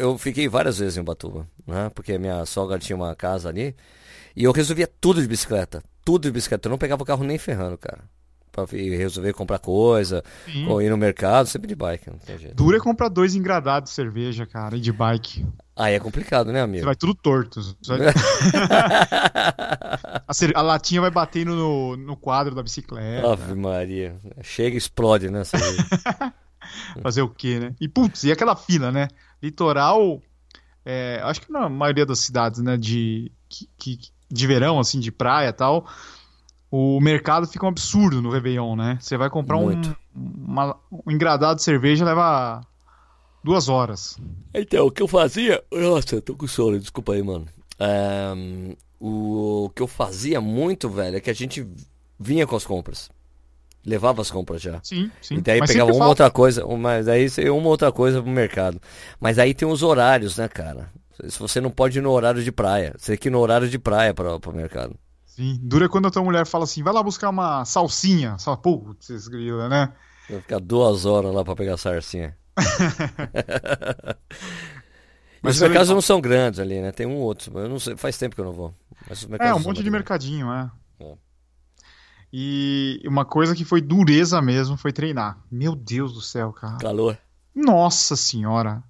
Eu 0.00 0.18
fiquei 0.18 0.48
várias 0.48 0.78
vezes 0.78 0.96
em 0.96 1.00
Ubatuba, 1.00 1.46
né? 1.66 1.90
Porque 1.94 2.18
minha 2.18 2.44
sogra 2.44 2.78
tinha 2.78 2.96
uma 2.96 3.14
casa 3.14 3.48
ali. 3.48 3.74
E 4.36 4.44
eu 4.44 4.52
resolvia 4.52 4.88
tudo 5.00 5.20
de 5.22 5.28
bicicleta. 5.28 5.82
Tudo 6.04 6.22
de 6.24 6.30
bicicleta. 6.32 6.68
Eu 6.68 6.70
não 6.70 6.78
pegava 6.78 7.02
o 7.02 7.06
carro 7.06 7.24
nem 7.24 7.38
ferrando, 7.38 7.78
cara. 7.78 8.00
Pra 8.52 8.64
resolver 8.64 9.32
comprar 9.32 9.60
coisa, 9.60 10.24
Sim. 10.44 10.66
ou 10.66 10.82
ir 10.82 10.90
no 10.90 10.96
mercado, 10.96 11.46
sempre 11.46 11.68
de 11.68 11.76
bike, 11.76 12.10
não 12.10 12.18
tem 12.18 12.36
jeito. 12.36 12.56
Dura 12.56 12.78
é 12.78 12.80
comprar 12.80 13.08
dois 13.08 13.36
engradados 13.36 13.90
de 13.90 13.94
cerveja, 13.94 14.44
cara, 14.44 14.76
e 14.76 14.80
de 14.80 14.90
bike. 14.92 15.46
Aí 15.76 15.94
é 15.94 16.00
complicado, 16.00 16.48
né, 16.48 16.58
Você 16.58 16.64
amigo? 16.64 16.84
vai 16.84 16.96
tudo 16.96 17.14
torto. 17.14 17.62
Você 17.62 17.96
vai- 17.96 18.08
a, 20.26 20.34
cer- 20.34 20.52
a 20.54 20.62
latinha 20.62 21.00
vai 21.00 21.10
batendo 21.10 21.54
no, 21.54 21.96
no 21.96 22.16
quadro 22.16 22.54
da 22.54 22.62
bicicleta. 22.62 23.32
Ave 23.32 23.54
Maria. 23.54 24.16
Chega 24.42 24.74
e 24.74 24.78
explode, 24.78 25.30
né? 25.30 25.42
Fazer 27.02 27.22
o 27.22 27.28
quê, 27.28 27.58
né? 27.58 27.74
E 27.80 27.88
putz, 27.88 28.24
e 28.24 28.32
aquela 28.32 28.54
fila, 28.54 28.92
né? 28.92 29.08
Litoral, 29.42 30.20
é, 30.84 31.20
acho 31.24 31.40
que 31.42 31.52
na 31.52 31.68
maioria 31.68 32.06
das 32.06 32.20
cidades, 32.20 32.60
né, 32.60 32.76
de, 32.76 33.32
que, 33.48 33.68
que- 33.78 33.98
de 34.30 34.46
verão, 34.46 34.78
assim, 34.78 35.00
de 35.00 35.10
praia 35.10 35.48
e 35.48 35.52
tal, 35.52 35.86
o 36.70 37.00
mercado 37.00 37.46
fica 37.46 37.64
um 37.66 37.68
absurdo 37.68 38.22
no 38.22 38.30
Réveillon, 38.30 38.76
né? 38.76 38.98
Você 39.00 39.16
vai 39.16 39.28
comprar 39.30 39.56
um, 39.56 39.70
uma- 40.14 40.76
um 40.90 41.10
engradado 41.10 41.56
de 41.56 41.62
cerveja, 41.62 42.04
leva 42.04 42.60
duas 43.42 43.68
horas. 43.68 44.16
Então, 44.54 44.86
o 44.86 44.90
que 44.90 45.02
eu 45.02 45.08
fazia. 45.08 45.62
Nossa, 45.72 46.14
eu 46.16 46.22
tô 46.22 46.34
com 46.34 46.46
sono, 46.46 46.78
desculpa 46.78 47.12
aí, 47.14 47.22
mano. 47.22 47.46
O 49.00 49.70
que 49.74 49.82
eu 49.82 49.86
fazia 49.86 50.40
muito, 50.40 50.88
velho, 50.88 51.16
é 51.16 51.20
que 51.20 51.30
a 51.30 51.34
gente 51.34 51.66
vinha 52.18 52.46
com 52.46 52.54
as 52.56 52.66
compras. 52.66 53.08
Levava 53.84 54.20
as 54.20 54.30
compras 54.30 54.60
já. 54.60 54.78
Sim, 54.82 55.10
sim. 55.22 55.36
E 55.36 55.40
daí 55.40 55.58
Mas 55.58 55.70
pegava 55.70 55.90
uma 55.90 55.98
falta. 55.98 56.08
outra 56.24 56.30
coisa, 56.30 56.66
mas 56.76 57.08
aí 57.08 57.30
seria 57.30 57.54
uma 57.54 57.68
outra 57.68 57.90
coisa 57.90 58.22
pro 58.22 58.30
mercado. 58.30 58.78
Mas 59.18 59.38
aí 59.38 59.54
tem 59.54 59.66
os 59.66 59.82
horários, 59.82 60.36
né, 60.36 60.48
cara? 60.48 60.90
Se 61.28 61.38
você 61.38 61.62
não 61.62 61.70
pode 61.70 61.98
ir 61.98 62.02
no 62.02 62.10
horário 62.10 62.44
de 62.44 62.52
praia, 62.52 62.94
você 62.98 63.12
tem 63.12 63.18
que 63.18 63.28
ir 63.28 63.30
no 63.30 63.38
horário 63.38 63.68
de 63.70 63.78
praia 63.78 64.12
para 64.12 64.36
o 64.36 64.52
mercado. 64.52 64.94
Sim, 65.30 65.58
dura 65.62 65.88
quando 65.88 66.08
a 66.08 66.10
tua 66.10 66.24
mulher 66.24 66.44
fala 66.44 66.64
assim, 66.64 66.82
vai 66.82 66.92
lá 66.92 67.02
buscar 67.02 67.28
uma 67.30 67.64
salsinha. 67.64 68.36
Só, 68.36 68.56
putz, 68.56 69.28
grila, 69.28 69.68
né? 69.68 69.92
Vai 70.28 70.40
ficar 70.40 70.58
duas 70.58 71.06
horas 71.06 71.32
lá 71.32 71.44
pra 71.44 71.54
pegar 71.54 71.74
a 71.74 71.78
sarcinha. 71.78 72.36
Mas 75.40 75.54
os 75.56 75.62
é 75.62 75.68
mercados 75.68 75.88
não 75.88 76.00
são 76.00 76.20
grandes 76.20 76.58
ali, 76.58 76.80
né? 76.82 76.90
Tem 76.90 77.06
um 77.06 77.14
ou 77.14 77.22
outro. 77.22 77.52
mas 77.54 77.62
Eu 77.62 77.68
não 77.68 77.78
sei, 77.78 77.96
faz 77.96 78.18
tempo 78.18 78.34
que 78.34 78.40
eu 78.40 78.44
não 78.44 78.52
vou. 78.52 78.74
É, 79.38 79.54
um 79.54 79.60
monte 79.60 79.76
de 79.76 79.84
grandes. 79.84 79.92
mercadinho, 79.92 80.52
é. 80.52 80.70
É. 80.98 81.14
E 82.32 83.00
uma 83.06 83.24
coisa 83.24 83.54
que 83.54 83.64
foi 83.64 83.80
dureza 83.80 84.42
mesmo 84.42 84.76
foi 84.76 84.92
treinar. 84.92 85.38
Meu 85.50 85.76
Deus 85.76 86.12
do 86.12 86.20
céu, 86.20 86.52
cara. 86.52 86.76
Calor. 86.78 87.16
Nossa 87.54 88.16
senhora. 88.16 88.82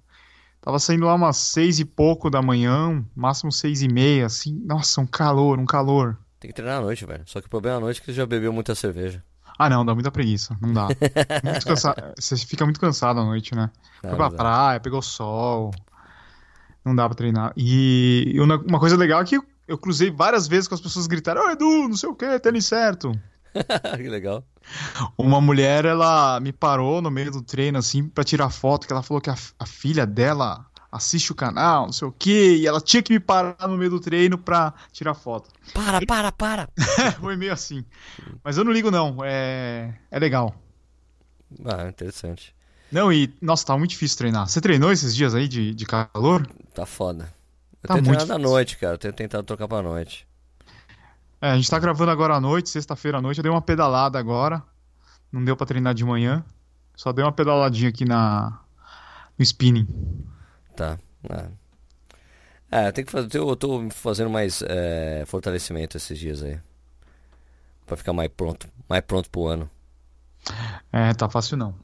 Tava 0.59 0.79
saindo 0.79 1.05
lá 1.05 1.13
umas 1.13 1.37
seis 1.37 1.79
e 1.79 1.85
pouco 1.85 2.29
da 2.31 2.41
manhã, 2.41 3.05
máximo 3.15 3.51
seis 3.51 3.81
e 3.81 3.87
meia, 3.87 4.25
assim. 4.25 4.59
Nossa, 4.65 5.01
um 5.01 5.07
calor, 5.07 5.59
um 5.59 5.65
calor. 5.65 6.17
Tem 6.41 6.49
que 6.49 6.55
treinar 6.55 6.79
à 6.79 6.81
noite, 6.81 7.05
velho. 7.05 7.21
Só 7.27 7.39
que 7.39 7.45
o 7.45 7.49
problema 7.49 7.77
à 7.77 7.79
noite 7.79 7.97
é 7.97 7.99
que 7.99 8.07
você 8.07 8.13
já 8.13 8.25
bebeu 8.25 8.51
muita 8.51 8.73
cerveja. 8.73 9.23
Ah, 9.59 9.69
não, 9.69 9.85
dá 9.85 9.93
muita 9.93 10.09
preguiça. 10.09 10.57
Não 10.59 10.73
dá. 10.73 10.87
Você 12.17 12.35
fica 12.35 12.65
muito 12.65 12.79
cansado 12.79 13.19
à 13.19 13.23
noite, 13.23 13.53
né? 13.53 13.69
Foi 14.01 14.15
pra 14.15 14.31
praia, 14.31 14.79
pegou 14.79 15.03
sol. 15.03 15.71
Não 16.83 16.95
dá 16.95 17.07
pra 17.07 17.13
treinar. 17.13 17.53
E 17.55 18.35
uma 18.39 18.79
coisa 18.79 18.97
legal 18.97 19.21
é 19.21 19.25
que 19.25 19.39
eu 19.67 19.77
cruzei 19.77 20.09
várias 20.09 20.47
vezes 20.47 20.67
com 20.67 20.73
as 20.73 20.81
pessoas 20.81 21.05
gritaram: 21.05 21.45
Ô 21.45 21.51
Edu, 21.51 21.87
não 21.89 21.95
sei 21.95 22.09
o 22.09 22.15
que, 22.15 22.39
tênis 22.39 22.65
certo. 22.65 23.11
que 23.95 24.09
legal. 24.09 24.43
Uma 25.15 25.39
mulher, 25.39 25.85
ela 25.85 26.39
me 26.39 26.51
parou 26.51 27.03
no 27.03 27.11
meio 27.11 27.29
do 27.29 27.43
treino, 27.43 27.77
assim, 27.77 28.07
pra 28.07 28.23
tirar 28.23 28.49
foto, 28.49 28.87
que 28.87 28.93
ela 28.93 29.03
falou 29.03 29.21
que 29.21 29.29
a, 29.29 29.35
a 29.59 29.65
filha 29.67 30.07
dela 30.07 30.65
assiste 30.91 31.31
o 31.31 31.35
canal, 31.35 31.85
não 31.85 31.93
sei 31.93 32.07
o 32.07 32.11
quê, 32.11 32.57
e 32.57 32.67
ela 32.67 32.81
tinha 32.81 33.01
que 33.01 33.13
me 33.13 33.19
parar 33.19 33.67
no 33.67 33.77
meio 33.77 33.89
do 33.91 33.99
treino 33.99 34.37
pra 34.37 34.73
tirar 34.91 35.13
foto. 35.13 35.49
Para, 35.73 36.05
para, 36.05 36.31
para. 36.31 36.69
Foi 37.21 37.35
meio 37.37 37.53
assim. 37.53 37.85
Mas 38.43 38.57
eu 38.57 38.63
não 38.63 38.71
ligo, 38.71 38.91
não. 38.91 39.17
É, 39.23 39.93
é 40.09 40.19
legal. 40.19 40.53
Ah, 41.65 41.87
interessante. 41.87 42.53
Não, 42.91 43.11
e, 43.11 43.33
nossa, 43.41 43.65
tá 43.65 43.77
muito 43.77 43.91
difícil 43.91 44.17
treinar. 44.17 44.47
Você 44.47 44.59
treinou 44.59 44.91
esses 44.91 45.15
dias 45.15 45.33
aí 45.33 45.47
de, 45.47 45.73
de 45.73 45.85
calor? 45.85 46.45
Tá 46.73 46.85
foda. 46.85 47.33
Eu 47.81 47.87
Tá 47.87 47.93
tenho 47.93 48.05
muito 48.05 48.17
treinado 48.17 48.33
à 48.33 48.49
noite, 48.49 48.77
cara. 48.77 48.95
Eu 48.95 48.97
tenho 48.97 49.13
tentado 49.13 49.43
trocar 49.43 49.67
pra 49.67 49.81
noite. 49.81 50.27
É, 51.41 51.51
a 51.51 51.55
gente 51.55 51.69
tá 51.69 51.79
gravando 51.79 52.11
agora 52.11 52.35
à 52.35 52.41
noite, 52.41 52.69
sexta-feira 52.69 53.17
à 53.17 53.21
noite. 53.21 53.37
Eu 53.39 53.43
dei 53.43 53.51
uma 53.51 53.61
pedalada 53.61 54.19
agora. 54.19 54.61
Não 55.31 55.43
deu 55.43 55.55
pra 55.55 55.65
treinar 55.65 55.93
de 55.93 56.03
manhã. 56.03 56.43
Só 56.95 57.11
dei 57.13 57.23
uma 57.23 57.31
pedaladinha 57.31 57.89
aqui 57.89 58.05
na 58.05 58.59
no 59.39 59.43
spinning. 59.43 59.87
Tá. 60.81 60.97
Ah. 61.29 61.47
É, 62.71 62.91
tem 62.91 63.05
que 63.05 63.11
fazer. 63.11 63.37
Eu 63.37 63.55
tô 63.55 63.87
fazendo 63.91 64.31
mais 64.31 64.63
é, 64.63 65.23
fortalecimento 65.27 65.95
esses 65.95 66.17
dias 66.17 66.41
aí. 66.41 66.57
Pra 67.85 67.95
ficar 67.95 68.13
mais 68.13 68.31
pronto. 68.35 68.67
Mais 68.89 69.03
pronto 69.03 69.29
pro 69.29 69.45
ano. 69.45 69.69
É, 70.91 71.13
tá 71.13 71.29
fácil 71.29 71.55
não. 71.55 71.75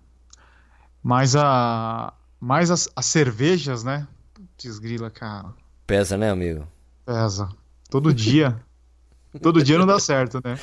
Mas 1.03 1.35
a 1.35 2.11
mais 2.39 2.71
as, 2.71 2.89
as 2.95 3.05
cervejas, 3.05 3.83
né? 3.83 4.07
Putz, 4.33 4.79
grila, 4.79 5.11
cara. 5.11 5.53
Pesa, 5.85 6.17
né, 6.17 6.31
amigo? 6.31 6.67
Pesa. 7.05 7.49
Todo 7.91 8.11
dia. 8.11 8.59
Todo 9.43 9.63
dia 9.63 9.77
não 9.77 9.85
dá 9.85 9.99
certo, 9.99 10.41
né? 10.43 10.57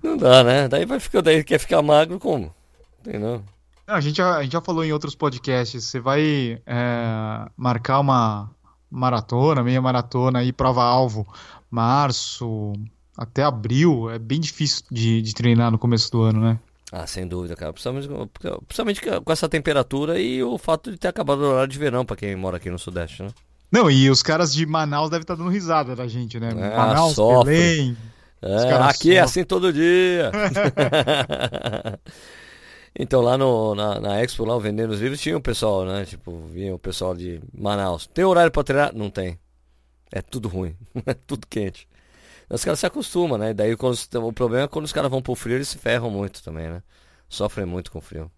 Não 0.00 0.16
dá, 0.16 0.44
né? 0.44 0.68
Daí 0.68 0.86
vai 0.86 1.00
ficar. 1.00 1.22
Daí 1.22 1.42
quer 1.42 1.58
ficar 1.58 1.82
magro 1.82 2.20
como? 2.20 2.54
Entendeu? 3.00 3.20
Não, 3.20 3.44
a 3.90 4.00
gente 4.00 4.16
já, 4.16 4.36
a 4.36 4.42
gente 4.42 4.52
já 4.52 4.60
falou 4.60 4.84
em 4.84 4.92
outros 4.92 5.14
podcasts. 5.14 5.84
Você 5.84 6.00
vai 6.00 6.60
é, 6.66 7.50
marcar 7.56 8.00
uma 8.00 8.50
maratona, 8.90 9.62
meia 9.62 9.80
maratona 9.80 10.40
aí, 10.40 10.52
prova-alvo, 10.52 11.26
março 11.70 12.72
até 13.16 13.42
abril. 13.42 14.10
É 14.10 14.18
bem 14.18 14.40
difícil 14.40 14.84
de, 14.90 15.20
de 15.22 15.34
treinar 15.34 15.70
no 15.70 15.78
começo 15.78 16.10
do 16.10 16.22
ano, 16.22 16.40
né? 16.40 16.58
Ah, 16.92 17.06
sem 17.06 17.26
dúvida, 17.26 17.54
cara. 17.54 17.72
Principalmente, 17.72 18.08
principalmente 18.66 19.00
com 19.24 19.32
essa 19.32 19.48
temperatura 19.48 20.18
e 20.18 20.42
o 20.42 20.58
fato 20.58 20.90
de 20.90 20.98
ter 20.98 21.08
acabado 21.08 21.40
o 21.40 21.50
horário 21.50 21.70
de 21.70 21.78
verão 21.78 22.04
pra 22.04 22.16
quem 22.16 22.34
mora 22.34 22.56
aqui 22.56 22.70
no 22.70 22.78
Sudeste, 22.78 23.22
né? 23.22 23.28
Não, 23.70 23.88
e 23.88 24.10
os 24.10 24.22
caras 24.22 24.52
de 24.52 24.66
Manaus 24.66 25.10
devem 25.10 25.22
estar 25.22 25.36
dando 25.36 25.50
risada 25.50 25.94
da 25.94 26.08
gente, 26.08 26.40
né? 26.40 26.50
É, 26.50 26.76
Manaus, 26.76 27.14
sofre. 27.14 27.52
Belém. 27.52 27.96
É, 28.42 28.72
aqui 28.74 28.80
é 28.80 28.88
sofrem. 28.90 29.18
assim 29.18 29.44
todo 29.44 29.72
dia. 29.72 30.32
então 32.98 33.20
lá 33.20 33.38
no, 33.38 33.74
na, 33.74 34.00
na 34.00 34.20
Expo, 34.22 34.44
lá 34.44 34.58
vendendo 34.58 34.90
os 34.90 35.00
livros, 35.00 35.20
tinha 35.20 35.36
o 35.36 35.40
pessoal, 35.40 35.84
né? 35.84 36.04
Tipo, 36.04 36.46
vinha 36.46 36.74
o 36.74 36.78
pessoal 36.78 37.14
de 37.14 37.40
Manaus. 37.52 38.06
Tem 38.06 38.24
horário 38.24 38.50
pra 38.50 38.64
treinar? 38.64 38.94
Não 38.94 39.10
tem. 39.10 39.38
É 40.12 40.20
tudo 40.20 40.48
ruim. 40.48 40.76
É 41.06 41.14
tudo 41.14 41.46
quente. 41.46 41.88
Os 42.48 42.64
caras 42.64 42.80
se 42.80 42.86
acostumam, 42.86 43.38
né? 43.38 43.54
Daí 43.54 43.76
quando, 43.76 43.96
o 44.26 44.32
problema 44.32 44.64
é 44.64 44.68
quando 44.68 44.84
os 44.84 44.92
caras 44.92 45.10
vão 45.10 45.22
pro 45.22 45.36
frio, 45.36 45.54
eles 45.56 45.68
se 45.68 45.78
ferram 45.78 46.10
muito 46.10 46.42
também, 46.42 46.68
né? 46.68 46.82
Sofrem 47.28 47.64
muito 47.64 47.92
com 47.92 48.00
frio. 48.00 48.30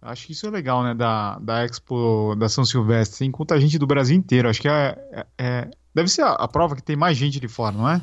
Acho 0.00 0.26
que 0.26 0.32
isso 0.32 0.46
é 0.46 0.50
legal, 0.50 0.82
né? 0.82 0.94
Da, 0.94 1.38
da 1.38 1.64
Expo 1.64 2.34
da 2.38 2.48
São 2.48 2.64
Silvestre. 2.64 3.18
Tem 3.18 3.32
muita 3.36 3.58
gente 3.60 3.78
do 3.78 3.86
Brasil 3.86 4.16
inteiro. 4.16 4.48
Acho 4.48 4.60
que 4.60 4.68
é, 4.68 4.96
é- 5.12 5.26
é- 5.38 5.70
deve 5.94 6.08
ser 6.08 6.22
a, 6.22 6.32
a 6.32 6.48
prova 6.48 6.74
que 6.76 6.82
tem 6.82 6.96
mais 6.96 7.16
gente 7.16 7.38
de 7.40 7.48
fora, 7.48 7.76
não 7.76 7.88
é? 7.88 8.00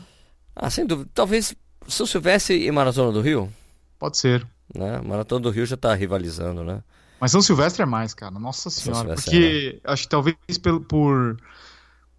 Ah, 0.55 0.69
sem 0.69 0.85
dúvida. 0.85 1.09
Talvez 1.13 1.55
São 1.87 2.05
Silvestre 2.05 2.63
e 2.65 2.71
Maratona 2.71 3.11
do 3.11 3.21
Rio, 3.21 3.51
Pode 3.99 4.17
ser. 4.17 4.45
Né? 4.75 5.01
Maratona 5.03 5.41
do 5.41 5.49
Rio 5.49 5.65
já 5.65 5.77
tá 5.77 5.93
rivalizando, 5.93 6.63
né? 6.63 6.81
Mas 7.19 7.31
São 7.31 7.41
Silvestre 7.41 7.83
é 7.83 7.85
mais, 7.85 8.13
cara. 8.13 8.39
Nossa 8.39 8.69
senhora. 8.69 9.15
Silvestre 9.15 9.31
Porque 9.31 9.79
acho 9.83 10.03
que 10.03 10.09
talvez 10.09 10.35
pelo- 10.61 10.81
por, 10.81 11.37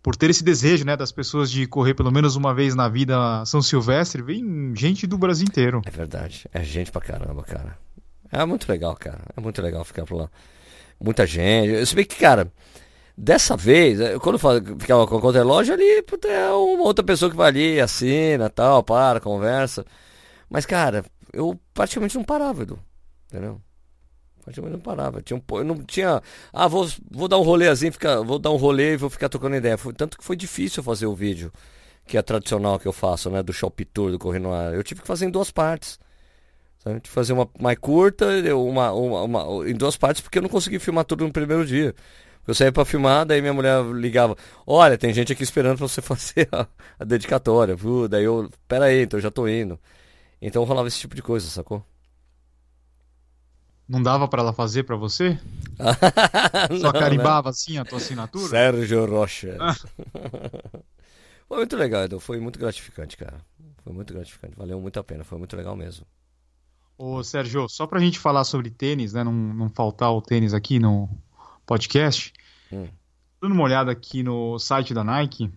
por 0.03 0.15
ter 0.17 0.31
esse 0.31 0.45
desejo, 0.45 0.85
né, 0.85 0.97
das 0.97 1.11
pessoas 1.11 1.51
de 1.51 1.67
correr 1.67 1.95
pelo 1.95 2.13
menos 2.13 2.37
uma 2.37 2.55
vez 2.55 2.75
na 2.75 2.89
vida 2.89 3.45
São 3.45 3.61
Silvestre, 3.61 4.23
vem 4.23 4.73
gente 4.77 5.07
do 5.07 5.19
Brasil 5.19 5.45
inteiro. 5.47 5.83
É 5.85 5.91
verdade. 5.91 6.47
É 6.53 6.63
gente 6.63 6.93
pra 6.93 7.01
caramba, 7.01 7.43
cara. 7.43 7.77
É 8.31 8.45
muito 8.45 8.71
legal, 8.71 8.95
cara. 8.97 9.21
É 9.37 9.41
muito 9.41 9.61
legal 9.61 9.85
ficar 9.85 10.05
por 10.05 10.17
lá. 10.17 10.31
Muita 11.01 11.27
gente. 11.27 11.85
Se 11.85 11.95
bem 11.95 12.05
que, 12.05 12.17
cara, 12.17 12.51
dessa 13.19 13.57
vez, 13.57 14.01
eh, 14.01 14.19
quando 14.21 14.39
eu 14.41 14.79
ficava 14.79 15.07
com 15.07 15.21
conta 15.21 15.39
relógio 15.39 15.75
ali, 15.75 16.05
é 16.29 16.51
uma 16.51 16.85
outra 16.85 17.05
pessoa 17.05 17.31
que 17.31 17.37
vai 17.37 17.49
ali, 17.49 17.81
assina, 17.81 18.49
tal, 18.49 18.83
para, 18.85 19.21
conversa. 19.21 19.85
Mas, 20.49 20.65
cara, 20.65 21.05
eu 21.33 21.59
praticamente 21.75 22.17
não 22.17 22.25
parava, 22.25 22.63
Edu. 22.63 22.79
Entendeu? 23.29 23.61
Praticamente 24.43 24.73
não 24.75 24.81
parava. 24.81 25.23
Tinha 25.23 25.37
um, 25.39 25.57
eu 25.59 25.65
não 25.65 25.83
tinha. 25.85 26.23
Ah, 26.53 26.69
vou, 26.69 26.89
vou 27.11 27.29
dar 27.29 27.39
um 27.39 27.43
rolezinho, 27.43 27.93
ficar, 27.93 28.21
vou 28.23 28.39
dar 28.39 28.51
um 28.51 28.57
rolê 28.57 28.95
e 28.95 28.97
vou 28.97 29.11
ficar 29.11 29.29
trocando 29.29 29.57
ideia. 29.57 29.79
Foi, 29.79 29.93
tanto 29.93 30.19
que 30.19 30.25
foi 30.25 30.37
difícil 30.37 30.83
fazer 30.83 31.07
o 31.07 31.15
vídeo, 31.15 31.53
que 32.07 32.19
é 32.19 32.23
tradicional 32.23 32.79
que 32.79 32.89
eu 32.89 32.93
faço, 32.93 33.31
né? 33.31 33.43
Do 33.43 33.53
Shop 33.53 33.85
Tour, 33.87 34.11
do 34.13 34.19
Correndo 34.19 34.51
Ar. 34.53 34.75
Eu 34.75 34.83
tive 34.83 35.03
que 35.03 35.07
fazer 35.07 35.27
em 35.27 35.31
duas 35.31 35.51
partes. 35.51 35.99
Sabe? 36.79 36.97
Tive 36.97 37.03
que 37.03 37.11
fazer 37.11 37.33
uma 37.33 37.49
mais 37.61 37.79
curta, 37.79 38.27
uma, 38.57 38.93
uma, 38.93 39.23
uma- 39.23 39.69
em 39.71 39.75
duas 39.75 39.97
partes, 39.97 40.21
porque 40.23 40.39
eu 40.39 40.43
não 40.43 40.49
consegui 40.49 40.79
filmar 40.79 41.05
tudo 41.05 41.25
no 41.25 41.33
primeiro 41.33 41.65
dia. 41.65 41.95
Eu 42.47 42.55
saí 42.55 42.73
pra 42.73 42.85
filmar, 42.85 43.25
daí 43.25 43.41
minha 43.41 43.55
mulher 43.55 43.85
ligava, 43.95 44.37
olha, 44.67 44.99
tem 44.99 45.13
gente 45.15 45.33
aqui 45.33 45.45
esperando 45.45 45.79
pra 45.79 45.87
você 45.89 46.03
fazer 46.03 46.49
a, 46.53 46.67
a 46.99 47.05
dedicatória? 47.05 47.77
Daí 48.11 48.25
eu, 48.25 48.51
pera 48.67 48.87
aí, 48.87 49.03
então 49.03 49.19
eu 49.19 49.23
já 49.23 49.31
tô 49.31 49.47
indo. 49.47 49.79
Então 50.45 50.65
rolava 50.65 50.89
esse 50.89 50.99
tipo 50.99 51.15
de 51.15 51.23
coisa, 51.23 51.49
sacou? 51.49 51.87
Não 53.89 54.03
dava 54.03 54.27
pra 54.27 54.43
ela 54.43 54.53
fazer 54.53 54.83
pra 54.83 54.97
você? 54.97 55.39
Só 56.81 56.93
Não, 56.93 56.93
carimbava 56.93 57.49
assim 57.49 57.79
a 57.79 57.85
tua 57.85 57.99
assinatura? 57.99 58.49
Sérgio 58.49 59.07
Rocha. 59.07 59.57
foi 61.47 61.59
muito 61.59 61.77
legal, 61.77 62.03
Edu. 62.03 62.19
Foi 62.19 62.41
muito 62.41 62.59
gratificante, 62.59 63.17
cara. 63.17 63.41
Foi 63.85 63.93
muito 63.93 64.13
gratificante. 64.13 64.57
Valeu 64.57 64.81
muito 64.81 64.99
a 64.99 65.05
pena. 65.05 65.23
Foi 65.23 65.39
muito 65.39 65.57
legal 65.57 65.77
mesmo. 65.77 66.05
Ô, 66.99 67.23
Sérgio, 67.23 67.69
só 67.69 67.87
pra 67.87 68.01
gente 68.01 68.19
falar 68.19 68.43
sobre 68.43 68.69
tênis, 68.69 69.13
né? 69.13 69.23
Não, 69.23 69.33
não 69.33 69.69
faltar 69.69 70.13
o 70.13 70.21
tênis 70.21 70.55
aqui 70.55 70.81
no 70.81 71.09
podcast. 71.65 72.33
Hum. 72.73 72.89
Dando 73.41 73.53
uma 73.53 73.63
olhada 73.63 73.93
aqui 73.93 74.25
no 74.25 74.59
site 74.59 74.93
da 74.93 75.05
Nike. 75.05 75.53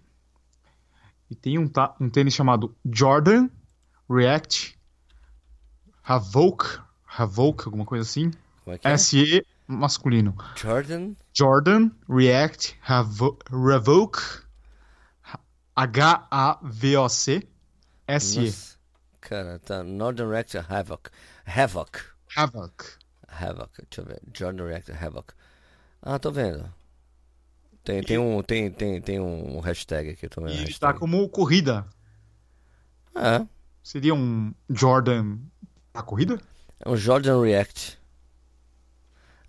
E 1.30 1.36
tem 1.36 1.58
um, 1.58 1.72
um 2.00 2.10
tênis 2.10 2.36
chamado 2.36 2.76
Jordan 2.86 3.50
React 4.08 4.75
Havoc. 6.08 6.82
Havoc, 7.06 7.66
alguma 7.66 7.86
coisa 7.86 8.04
assim. 8.04 8.32
Como 8.64 8.76
é 8.76 8.80
que 8.80 8.88
é? 8.88 8.98
SE 8.98 9.46
masculino. 9.68 10.36
Jordan. 10.56 11.14
Jordan 11.34 11.90
React 12.10 12.78
Havo- 12.88 13.38
Revoke 13.50 14.20
H-A-V-O-C 15.76 17.48
SE. 18.20 18.78
Cara, 19.20 19.60
tá. 19.60 19.84
Northern 19.84 20.30
Reactor 20.32 20.66
Havoc. 20.72 21.10
Havoc. 21.46 21.98
Havoc. 22.36 22.86
Havoc. 23.28 23.72
Deixa 23.90 24.02
eu 24.02 24.06
ver. 24.06 24.22
Jordan 24.34 24.66
Reactor 24.66 25.04
Havoc. 25.04 25.34
Ah, 26.02 26.20
tô 26.20 26.32
vendo. 26.32 26.72
Tem, 27.84 28.02
tem, 28.02 28.18
um, 28.18 28.42
tem, 28.42 28.72
tem, 28.72 29.02
tem 29.02 29.20
um 29.20 29.60
hashtag 29.60 30.10
aqui, 30.12 30.28
tô 30.30 30.42
vendo. 30.42 30.54
E 30.54 30.64
está 30.64 30.94
como 30.94 31.28
corrida. 31.30 31.86
É. 33.16 33.46
Seria 33.84 34.14
um 34.16 34.54
Jordan 34.70 35.38
a 35.96 36.04
corrida? 36.04 36.40
É 36.80 36.90
um 36.90 36.96
Jordan 36.98 37.42
React. 37.42 37.98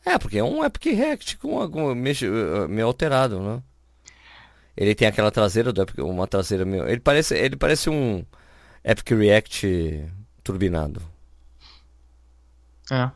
É, 0.05 0.19
porque 0.19 0.39
é 0.39 0.45
um 0.45 0.65
Epic 0.65 0.85
React 0.97 1.37
com 1.39 1.61
algum 1.61 1.93
meio, 1.95 2.17
eh, 2.23 2.69
meio 2.69 2.87
alterado, 2.87 3.41
né? 3.41 3.63
Ele 4.77 4.95
tem 4.95 5.09
aquela 5.09 5.31
traseira 5.33 5.73
do 5.73 5.83
Epic, 5.83 5.99
uma 5.99 6.27
traseira 6.29 6.65
meio. 6.65 6.87
Ele 6.89 7.01
parece, 7.01 7.35
ele 7.37 7.57
parece 7.57 7.91
um 7.91 8.25
Epic 8.85 9.11
React 9.11 10.07
turbinado, 10.45 11.03
É. 12.91 13.11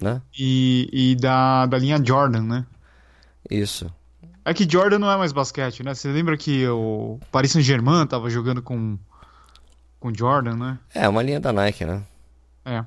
né? 0.00 0.22
E, 0.38 0.88
e 0.92 1.16
da, 1.16 1.66
da 1.66 1.76
linha 1.78 2.00
Jordan, 2.02 2.42
né? 2.42 2.66
Isso. 3.50 3.92
É 4.44 4.54
que 4.54 4.70
Jordan 4.70 4.98
não 5.00 5.10
é 5.10 5.16
mais 5.16 5.32
basquete, 5.32 5.82
né? 5.82 5.92
Você 5.94 6.08
lembra 6.12 6.36
que 6.36 6.66
o 6.68 7.18
Paris 7.32 7.50
Saint-Germain 7.52 8.06
tava 8.06 8.30
jogando 8.30 8.62
com 8.62 8.96
com 10.00 10.14
Jordan, 10.14 10.54
né? 10.56 10.78
É, 10.94 11.08
uma 11.08 11.22
linha 11.22 11.40
da 11.40 11.52
Nike, 11.52 11.84
né? 11.84 12.00
É. 12.68 12.84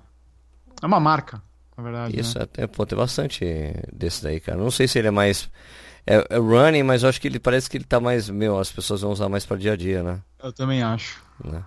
É 0.82 0.86
uma 0.86 1.00
marca, 1.00 1.42
na 1.76 1.84
verdade. 1.84 2.20
Isso, 2.20 2.38
né? 2.38 2.44
até, 2.44 2.68
pô, 2.68 2.86
tem 2.86 2.98
bastante 2.98 3.46
desse 3.92 4.24
daí, 4.24 4.40
cara. 4.40 4.58
Não 4.58 4.72
sei 4.72 4.88
se 4.88 5.00
ele 5.00 5.08
é 5.08 5.12
mais. 5.12 5.50
É, 6.06 6.16
é 6.30 6.38
running, 6.38 6.84
mas 6.84 7.04
eu 7.04 7.10
acho 7.10 7.20
que 7.22 7.28
ele 7.28 7.40
parece 7.40 7.70
que 7.70 7.78
ele 7.78 7.84
tá 7.84 8.00
mais. 8.00 8.30
Meu, 8.30 8.60
as 8.60 8.72
pessoas 8.72 9.02
vão 9.02 9.12
usar 9.12 9.30
mais 9.30 9.46
pra 9.46 9.58
dia 9.58 9.74
a 9.74 9.76
dia, 9.76 10.02
né? 10.04 10.22
Eu 10.42 10.52
também 10.54 10.82
acho. 10.82 11.24
né? 11.44 11.64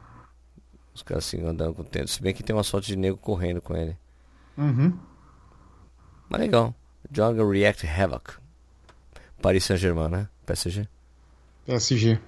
Os 0.95 1.03
caras 1.03 1.27
assim 1.27 1.45
andando 1.45 1.75
com 1.75 1.83
o 1.83 1.85
tênis. 1.85 2.13
Se 2.13 2.23
bem 2.23 2.33
que 2.33 2.43
tem 2.43 2.55
uma 2.55 2.63
sorte 2.63 2.89
de 2.89 2.97
nego 2.97 3.17
correndo 3.17 3.61
com 3.61 3.77
ele. 3.77 3.97
Uhum. 4.57 4.97
Mas 6.29 6.41
legal. 6.41 6.75
Joga 7.13 7.45
React 7.49 7.87
Havoc. 7.87 8.35
Paris 9.43 9.65
Saint-Germain, 9.65 10.09
né? 10.09 10.29
PSG. 10.47 10.89
PSG. 11.67 12.19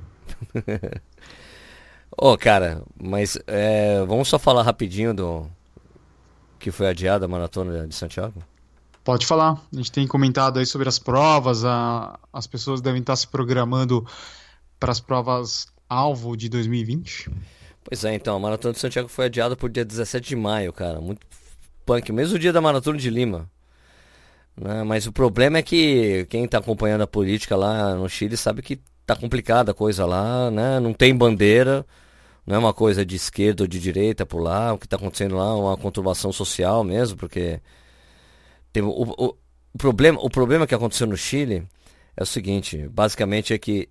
Ô, 2.17 2.37
cara, 2.37 2.83
mas 3.01 3.39
é, 3.47 4.05
vamos 4.05 4.29
só 4.29 4.39
falar 4.39 4.63
rapidinho 4.63 5.13
do 5.15 5.51
que 6.59 6.71
foi 6.71 6.89
adiada 6.89 7.25
a 7.25 7.29
maratona 7.29 7.87
de 7.87 7.95
Santiago? 7.95 8.43
Pode 9.05 9.25
falar. 9.25 9.61
A 9.73 9.77
gente 9.77 9.93
tem 9.93 10.07
comentado 10.07 10.59
aí 10.59 10.67
sobre 10.67 10.89
as 10.89 10.99
provas. 10.99 11.65
A, 11.65 12.19
as 12.33 12.47
pessoas 12.47 12.81
devem 12.81 13.01
estar 13.01 13.15
se 13.15 13.27
programando 13.29 14.05
para 14.81 14.91
as 14.91 15.01
provas 15.01 15.69
alvo 15.89 16.37
de 16.37 16.49
2020. 16.49 17.31
Pois 17.85 18.05
é, 18.05 18.15
então, 18.15 18.35
a 18.35 18.41
maratona 18.41 18.75
de 18.75 18.81
Santiago 18.81 19.09
foi 19.09 19.27
adiada 19.27 19.55
por 19.55 19.71
dia 19.71 19.85
17 19.85 20.31
de 20.31 20.37
maio, 20.37 20.73
cara. 20.73 21.01
Muito 21.01 21.25
punk, 21.85 22.11
mesmo 22.11 22.39
dia 22.39 22.53
da 22.53 22.61
maratona 22.61 22.99
de 22.99 23.09
Lima. 23.09 23.49
Né? 24.61 24.83
Mas 24.83 25.07
o 25.07 25.13
problema 25.13 25.59
é 25.59 25.63
que 25.63 26.27
quem 26.29 26.45
está 26.45 26.59
acompanhando 26.59 27.03
a 27.03 27.07
política 27.07 27.55
lá 27.55 27.95
no 27.95 28.09
Chile 28.09 28.37
sabe 28.37 28.61
que 28.61 28.81
tá 29.07 29.15
complicada 29.15 29.71
a 29.71 29.75
coisa 29.75 30.05
lá, 30.05 30.51
né? 30.51 30.81
Não 30.81 30.93
tem 30.93 31.15
bandeira, 31.15 31.87
não 32.47 32.57
é 32.57 32.59
uma 32.59 32.73
coisa 32.73 33.05
de 33.05 33.17
esquerda 33.17 33.65
ou 33.65 33.67
de 33.67 33.81
direita 33.81 34.25
por 34.25 34.41
lá. 34.41 34.73
O 34.73 34.79
que 34.79 34.87
está 34.87 34.97
acontecendo 34.97 35.37
lá 35.37 35.49
é 35.49 35.55
uma 35.55 35.77
conturbação 35.77 36.33
social 36.33 36.85
mesmo, 36.85 37.17
porque 37.17 37.61
tem 38.73 38.83
o, 38.83 38.91
o, 38.91 39.37
o 39.75 39.79
problema, 39.79 40.19
o 40.21 40.31
problema 40.31 40.67
que 40.67 40.75
aconteceu 40.75 41.07
no 41.07 41.17
Chile 41.17 41.67
é 42.17 42.23
o 42.23 42.27
seguinte, 42.27 42.89
basicamente 42.89 43.53
é 43.53 43.59
que 43.59 43.89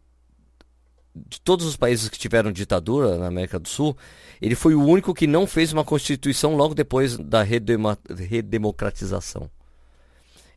de 1.15 1.39
todos 1.39 1.65
os 1.65 1.77
países 1.77 2.09
que 2.09 2.19
tiveram 2.19 2.51
ditadura 2.51 3.17
na 3.17 3.27
América 3.27 3.57
do 3.57 3.69
Sul, 3.69 3.95
ele 4.41 4.53
foi 4.53 4.75
o 4.75 4.83
único 4.83 5.13
que 5.13 5.25
não 5.25 5.47
fez 5.47 5.71
uma 5.71 5.85
constituição 5.85 6.55
logo 6.55 6.75
depois 6.75 7.17
da 7.17 7.41
redema, 7.41 7.97
redemocratização. 8.09 9.49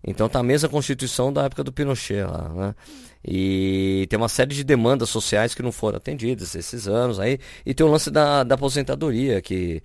Então 0.03 0.29
tá 0.29 0.41
a 0.41 0.45
mesma 0.45 0.69
constituição 0.69 1.33
da 1.33 1.45
época 1.45 1.63
do 1.63 1.73
Pinochet 1.73 2.25
lá, 2.25 2.49
né? 2.49 2.75
E 3.31 4.07
tem 4.09 4.17
uma 4.17 4.29
série 4.29 4.55
de 4.55 4.65
demandas 4.65 5.11
sociais 5.11 5.55
que 5.55 5.63
não 5.63 5.71
foram 5.71 5.99
atendidas 5.99 6.55
esses 6.55 6.89
anos 6.89 7.21
aí. 7.21 7.39
E 7.67 7.75
tem 7.75 7.85
o 7.85 7.91
lance 7.91 8.11
da, 8.11 8.43
da 8.43 8.55
aposentadoria, 8.55 9.43
que, 9.43 9.83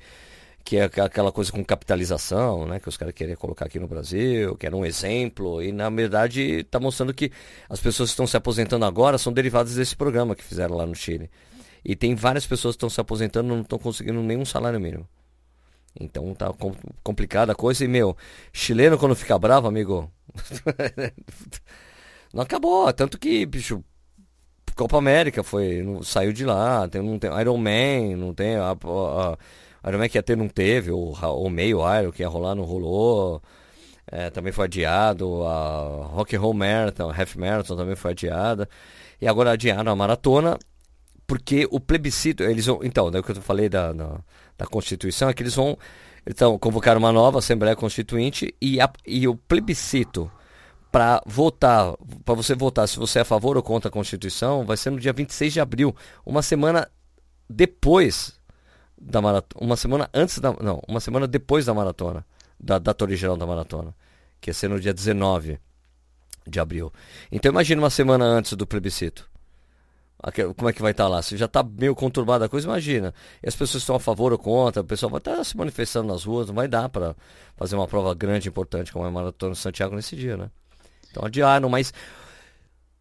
que 0.64 0.78
é 0.78 0.84
aquela 0.86 1.30
coisa 1.30 1.52
com 1.52 1.62
capitalização, 1.62 2.66
né? 2.66 2.80
Que 2.80 2.88
os 2.88 2.96
caras 2.96 3.14
queriam 3.14 3.36
colocar 3.36 3.66
aqui 3.66 3.78
no 3.80 3.88
Brasil, 3.88 4.56
que 4.56 4.66
era 4.66 4.74
um 4.74 4.86
exemplo. 4.86 5.62
E 5.62 5.74
na 5.74 5.90
verdade 5.90 6.60
está 6.62 6.80
mostrando 6.80 7.14
que 7.14 7.34
as 7.68 7.82
pessoas 7.82 8.12
que 8.12 8.14
estão 8.14 8.26
se 8.26 8.38
aposentando 8.38 8.86
agora 8.86 9.18
são 9.18 9.34
derivadas 9.34 9.76
desse 9.76 9.96
programa 9.96 10.36
que 10.38 10.44
fizeram 10.44 10.78
lá 10.78 10.86
no 10.86 10.96
Chile. 10.96 11.30
E 11.84 11.98
tem 11.98 12.16
várias 12.16 12.48
pessoas 12.48 12.76
que 12.76 12.78
estão 12.78 12.90
se 12.90 13.02
aposentando 13.02 13.50
e 13.50 13.56
não 13.56 13.62
estão 13.62 13.78
conseguindo 13.78 14.22
nenhum 14.24 14.46
salário 14.46 14.80
mínimo. 14.80 15.06
Então 16.00 16.34
tá 16.34 16.54
com, 16.54 16.74
complicada 17.04 17.52
a 17.52 17.56
coisa. 17.56 17.84
E, 17.84 17.90
meu, 17.90 18.16
chileno 18.54 18.98
quando 18.98 19.16
fica 19.16 19.38
bravo, 19.38 19.68
amigo. 19.68 20.10
não 22.34 22.42
acabou. 22.44 22.92
Tanto 22.92 23.20
que, 23.20 23.46
bicho, 23.46 23.84
Copa 24.76 24.98
América 24.98 25.44
foi. 25.44 25.84
Não, 25.84 26.02
saiu 26.04 26.34
de 26.34 26.46
lá. 26.46 26.88
Tem, 26.88 27.02
não 27.02 27.20
tem 27.20 27.30
Iron 27.40 27.58
Man, 27.58 28.18
não 28.18 28.34
tem. 28.34 28.56
A, 28.56 28.72
a, 28.72 29.38
a 29.84 29.90
Iron 29.90 30.00
Man 30.00 30.10
que 30.10 30.18
ia 30.18 30.24
ter, 30.24 30.36
não 30.36 30.48
teve. 30.48 30.92
O, 30.92 31.12
o 31.12 31.50
meio 31.50 31.80
Iron 32.00 32.12
que 32.12 32.24
ia 32.24 32.28
rolar, 32.28 32.56
não 32.56 32.64
rolou. 32.64 33.42
É, 34.08 34.30
também 34.30 34.52
foi 34.52 34.66
adiado. 34.66 35.44
A 35.44 36.08
Rock 36.12 36.36
and 36.36 36.40
Roll 36.40 36.54
Marathon, 36.54 37.12
Half 37.12 37.36
Marathon 37.36 37.76
também 37.76 37.96
foi 37.96 38.12
adiada. 38.12 38.68
E 39.22 39.28
agora 39.28 39.52
adiaram 39.52 39.92
a 39.92 39.96
maratona. 39.96 40.58
Porque 41.26 41.68
o 41.72 41.80
plebiscito, 41.80 42.44
eles. 42.44 42.68
Então, 42.84 43.10
daí 43.10 43.22
o 43.22 43.24
que 43.24 43.32
eu 43.32 43.36
falei 43.36 43.70
da, 43.70 43.94
da, 43.94 44.20
da 44.58 44.66
Constituição 44.66 45.30
é 45.30 45.34
que 45.34 45.44
eles 45.44 45.56
vão. 45.56 45.78
Então, 46.26 46.58
convocar 46.58 46.98
uma 46.98 47.12
nova 47.12 47.40
Assembleia 47.40 47.76
Constituinte 47.76 48.56
e, 48.62 48.80
a, 48.80 48.90
e 49.06 49.28
o 49.28 49.36
plebiscito 49.36 50.32
para 50.94 51.24
votar, 51.26 51.96
para 52.24 52.36
você 52.36 52.54
votar 52.54 52.88
se 52.88 53.00
você 53.00 53.18
é 53.18 53.22
a 53.24 53.26
favor 53.26 53.58
ou 53.58 53.64
contra 53.64 53.90
a 53.90 53.92
Constituição, 53.92 54.64
vai 54.64 54.78
ser 54.78 54.92
no 54.92 55.00
dia 55.00 55.12
26 55.12 55.52
de 55.52 55.60
abril, 55.60 55.96
uma 56.24 56.44
semana 56.44 56.88
depois 57.50 58.40
da 58.96 59.20
maratona, 59.20 59.66
uma 59.66 59.76
semana 59.76 60.08
antes 60.14 60.38
da, 60.38 60.54
não, 60.54 60.84
uma 60.88 61.00
semana 61.00 61.28
depois 61.28 61.66
da 61.66 61.74
maratona, 61.74 62.24
da 62.60 62.78
data 62.78 63.04
original 63.04 63.36
da 63.36 63.48
maratona, 63.48 63.96
que 64.40 64.52
ia 64.52 64.54
ser 64.54 64.68
no 64.68 64.80
dia 64.80 64.94
19 64.94 65.60
de 66.46 66.60
abril. 66.60 66.94
Então 67.32 67.52
imagina 67.52 67.82
uma 67.82 67.90
semana 67.90 68.26
antes 68.26 68.54
do 68.54 68.68
plebiscito. 68.68 69.28
Como 70.56 70.70
é 70.70 70.74
que 70.74 70.82
vai 70.82 70.92
estar 70.92 71.08
lá? 71.08 71.24
Se 71.24 71.36
já 71.36 71.46
está 71.46 71.64
meio 71.64 71.96
conturbada 71.96 72.46
a 72.46 72.50
coisa, 72.50 72.68
imagina. 72.68 73.16
E 73.42 73.50
as 73.50 73.56
pessoas 73.56 73.82
estão 73.82 73.96
a 73.96 74.00
favor 74.00 74.32
ou 74.32 74.38
contra, 74.38 74.84
o 74.84 74.86
pessoal 74.86 75.10
vai 75.10 75.18
estar 75.18 75.44
se 75.44 75.58
manifestando 75.58 76.08
nas 76.14 76.24
ruas, 76.24 76.46
não 76.48 76.54
vai 76.54 76.68
dar 76.68 76.88
para 76.88 77.16
fazer 77.58 77.76
uma 77.76 77.88
prova 77.88 78.14
grande, 78.14 78.48
importante 78.48 78.94
como 78.94 79.06
é 79.06 79.08
a 79.08 79.12
Maratona 79.12 79.54
de 79.54 79.58
Santiago 79.58 79.96
nesse 79.96 80.16
dia, 80.16 80.38
né? 80.38 80.52
Então 81.14 81.26
adiaram, 81.26 81.70
mas 81.70 81.94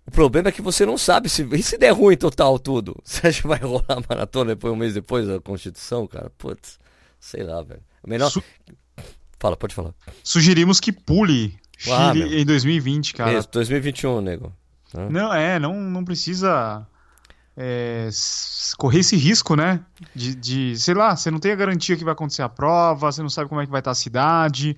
o 0.07 0.11
problema 0.11 0.51
é 0.51 0.53
que 0.53 0.61
você 0.61 0.85
não 0.85 0.99
sabe 0.99 1.31
se, 1.31 1.43
e 1.51 1.63
se 1.63 1.79
der 1.79 1.93
ruim 1.93 2.15
total 2.15 2.59
tudo. 2.59 2.95
Você 3.03 3.29
acha 3.29 3.41
que 3.41 3.49
vai 3.49 3.59
rolar 3.59 3.85
a 3.89 4.03
maratona 4.07 4.55
depois, 4.55 4.75
um 4.75 4.77
mês 4.77 4.93
depois 4.93 5.27
da 5.27 5.41
Constituição, 5.41 6.07
cara? 6.07 6.31
Putz, 6.37 6.79
sei 7.19 7.43
lá, 7.43 7.63
velho. 7.63 7.81
Melhor. 8.07 8.31
Su... 8.31 8.43
Fala, 9.41 9.57
pode 9.57 9.75
falar. 9.75 9.95
Sugerimos 10.23 10.79
que 10.79 10.93
pule 10.93 11.59
Chile 11.79 11.95
ah, 11.95 12.41
em 12.41 12.45
2020, 12.45 13.15
cara. 13.15 13.39
Isso, 13.39 13.49
2021, 13.51 14.21
nego. 14.21 14.53
Não, 15.11 15.33
é, 15.33 15.59
não, 15.59 15.81
não 15.81 16.05
precisa 16.05 16.87
é, 17.57 18.11
correr 18.77 18.99
esse 18.99 19.17
risco, 19.17 19.57
né? 19.57 19.81
De, 20.15 20.35
de, 20.35 20.79
sei 20.79 20.95
lá, 20.95 21.17
você 21.17 21.31
não 21.31 21.39
tem 21.39 21.53
a 21.53 21.57
garantia 21.57 21.97
que 21.97 22.05
vai 22.05 22.13
acontecer 22.13 22.43
a 22.43 22.49
prova, 22.49 23.11
você 23.11 23.23
não 23.23 23.31
sabe 23.31 23.49
como 23.49 23.61
é 23.63 23.65
que 23.65 23.73
vai 23.73 23.81
estar 23.81 23.93
a 23.93 23.95
cidade. 23.95 24.77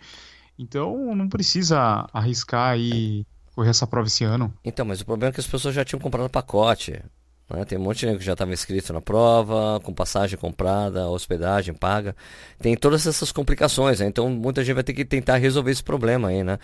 Então 0.59 1.15
não 1.15 1.29
precisa 1.29 2.07
arriscar 2.13 2.79
e 2.79 3.27
correr 3.55 3.71
essa 3.71 3.87
prova 3.87 4.07
esse 4.07 4.25
ano. 4.25 4.53
Então, 4.65 4.85
mas 4.85 5.01
o 5.01 5.07
problema 5.07 5.31
é 5.31 5.35
que 5.35 5.41
as 5.41 5.47
pessoas 5.47 5.75
já 5.75 5.85
tinham 5.85 6.01
comprado 6.01 6.29
pacote. 6.29 7.01
Né? 7.49 7.65
Tem 7.65 7.79
um 7.79 7.83
monte 7.83 8.01
de 8.01 8.07
gente 8.07 8.19
que 8.19 8.25
já 8.25 8.33
estava 8.33 8.53
inscrito 8.53 8.93
na 8.93 9.01
prova, 9.01 9.81
com 9.83 9.93
passagem 9.93 10.39
comprada, 10.39 11.09
hospedagem 11.09 11.75
paga. 11.75 12.17
Tem 12.59 12.77
todas 12.77 13.07
essas 13.07 13.31
complicações, 13.31 14.01
né? 14.01 14.07
então 14.07 14.29
muita 14.31 14.65
gente 14.65 14.75
vai 14.75 14.85
ter 14.85 14.95
que 14.95 15.05
tentar 15.05 15.37
resolver 15.37 15.71
esse 15.71 15.83
problema 15.83 16.29
aí, 16.29 16.43
né? 16.43 16.59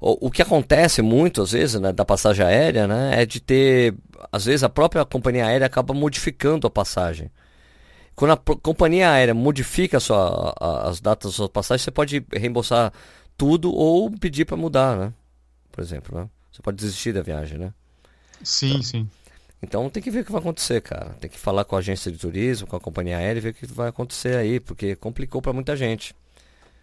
O, 0.00 0.28
o 0.28 0.30
que 0.30 0.42
acontece 0.42 1.02
muito, 1.02 1.42
às 1.42 1.52
vezes, 1.52 1.80
né, 1.80 1.92
da 1.92 2.04
passagem 2.04 2.44
aérea, 2.44 2.86
né, 2.86 3.20
é 3.20 3.26
de 3.26 3.40
ter, 3.40 3.94
às 4.32 4.46
vezes 4.46 4.62
a 4.62 4.68
própria 4.68 5.04
companhia 5.04 5.46
aérea 5.46 5.66
acaba 5.66 5.92
modificando 5.92 6.66
a 6.66 6.70
passagem. 6.70 7.30
Quando 8.14 8.32
a 8.32 8.36
companhia 8.36 9.10
aérea 9.10 9.34
modifica 9.34 9.96
a 9.96 10.00
sua, 10.00 10.54
a, 10.60 10.88
as 10.88 11.00
datas 11.00 11.32
da 11.32 11.36
sua 11.36 11.48
passagem, 11.48 11.84
você 11.84 11.90
pode 11.90 12.24
reembolsar 12.32 12.92
tudo 13.40 13.72
ou 13.74 14.10
pedir 14.10 14.44
para 14.44 14.54
mudar, 14.54 14.98
né? 14.98 15.14
Por 15.72 15.80
exemplo, 15.80 16.14
né? 16.20 16.28
Você 16.52 16.60
pode 16.60 16.76
desistir 16.76 17.14
da 17.14 17.22
viagem, 17.22 17.56
né? 17.56 17.72
Sim, 18.44 18.68
então, 18.68 18.82
sim. 18.82 19.10
Então 19.62 19.88
tem 19.88 20.02
que 20.02 20.10
ver 20.10 20.20
o 20.20 20.24
que 20.26 20.32
vai 20.32 20.42
acontecer, 20.42 20.82
cara. 20.82 21.14
Tem 21.18 21.30
que 21.30 21.38
falar 21.38 21.64
com 21.64 21.74
a 21.74 21.78
agência 21.78 22.12
de 22.12 22.18
turismo, 22.18 22.66
com 22.66 22.76
a 22.76 22.80
companhia 22.80 23.16
aérea 23.16 23.40
e 23.40 23.40
ver 23.40 23.48
o 23.48 23.54
que 23.54 23.66
vai 23.66 23.88
acontecer 23.88 24.36
aí, 24.36 24.60
porque 24.60 24.94
complicou 24.94 25.40
para 25.40 25.54
muita 25.54 25.74
gente. 25.74 26.14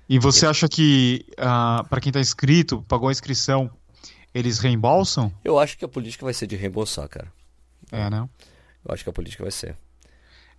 E 0.09 0.17
você 0.17 0.47
e... 0.47 0.49
acha 0.49 0.67
que, 0.67 1.27
ah, 1.37 1.85
para 1.87 2.01
quem 2.01 2.09
está 2.09 2.19
inscrito, 2.19 2.81
pagou 2.87 3.09
a 3.09 3.11
inscrição, 3.11 3.69
eles 4.33 4.57
reembolsam? 4.57 5.31
Eu 5.43 5.59
acho 5.59 5.77
que 5.77 5.85
a 5.85 5.87
política 5.87 6.25
vai 6.25 6.33
ser 6.33 6.47
de 6.47 6.55
reembolsar, 6.55 7.07
cara. 7.07 7.31
É, 7.91 8.09
não? 8.09 8.27
Eu 8.83 8.95
acho 8.95 9.03
que 9.03 9.09
a 9.11 9.13
política 9.13 9.43
vai 9.43 9.51
ser. 9.51 9.77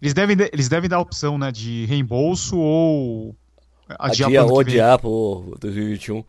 Eles 0.01 0.15
devem, 0.15 0.37
eles 0.53 0.69
devem 0.69 0.89
dar 0.89 0.99
a 0.99 1.01
opção, 1.01 1.37
né, 1.37 1.51
de 1.51 1.87
reembolso 1.87 2.57
ou 2.57 3.35
adiar 3.88 4.29
Adia, 4.29 4.44
ou 4.44 4.61
adiar 4.61 4.98
pro 4.98 5.57
2021. 5.61 6.24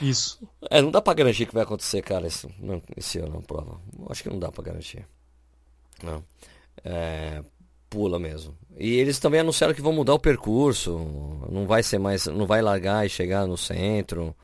Isso. 0.00 0.40
É, 0.70 0.82
não 0.82 0.90
dá 0.90 1.00
pra 1.00 1.14
garantir 1.14 1.46
que 1.46 1.54
vai 1.54 1.62
acontecer, 1.62 2.02
cara, 2.02 2.26
esse, 2.26 2.48
não, 2.58 2.82
esse 2.96 3.18
ano, 3.18 3.38
a 3.38 3.42
prova. 3.42 3.80
Acho 4.10 4.22
que 4.22 4.30
não 4.30 4.38
dá 4.38 4.50
pra 4.50 4.64
garantir. 4.64 5.06
Não. 6.02 6.24
É, 6.84 7.42
pula 7.88 8.18
mesmo. 8.18 8.56
E 8.78 8.94
eles 8.96 9.18
também 9.18 9.40
anunciaram 9.40 9.74
que 9.74 9.82
vão 9.82 9.92
mudar 9.92 10.14
o 10.14 10.18
percurso. 10.18 10.98
Não 11.50 11.66
vai 11.66 11.82
ser 11.82 11.98
mais. 11.98 12.26
Não 12.26 12.46
vai 12.46 12.62
largar 12.62 13.06
e 13.06 13.08
chegar 13.08 13.46
no 13.46 13.56
centro. 13.56 14.34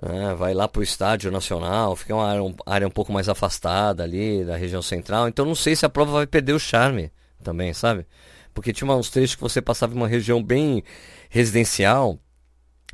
É, 0.00 0.34
vai 0.34 0.54
lá 0.54 0.68
pro 0.68 0.82
estádio 0.82 1.30
nacional, 1.30 1.96
fica 1.96 2.14
uma 2.14 2.24
área, 2.24 2.42
uma 2.42 2.54
área 2.64 2.86
um 2.86 2.90
pouco 2.90 3.12
mais 3.12 3.28
afastada 3.28 4.04
ali 4.04 4.44
da 4.44 4.56
região 4.56 4.80
central. 4.80 5.28
Então 5.28 5.44
não 5.44 5.56
sei 5.56 5.74
se 5.74 5.84
a 5.84 5.88
prova 5.88 6.12
vai 6.12 6.26
perder 6.26 6.52
o 6.52 6.60
charme 6.60 7.10
também, 7.42 7.72
sabe? 7.72 8.06
Porque 8.54 8.72
tinha 8.72 8.90
uns 8.92 9.10
trechos 9.10 9.34
que 9.34 9.42
você 9.42 9.60
passava 9.60 9.94
em 9.94 9.96
uma 9.96 10.06
região 10.08 10.42
bem 10.42 10.84
residencial, 11.28 12.18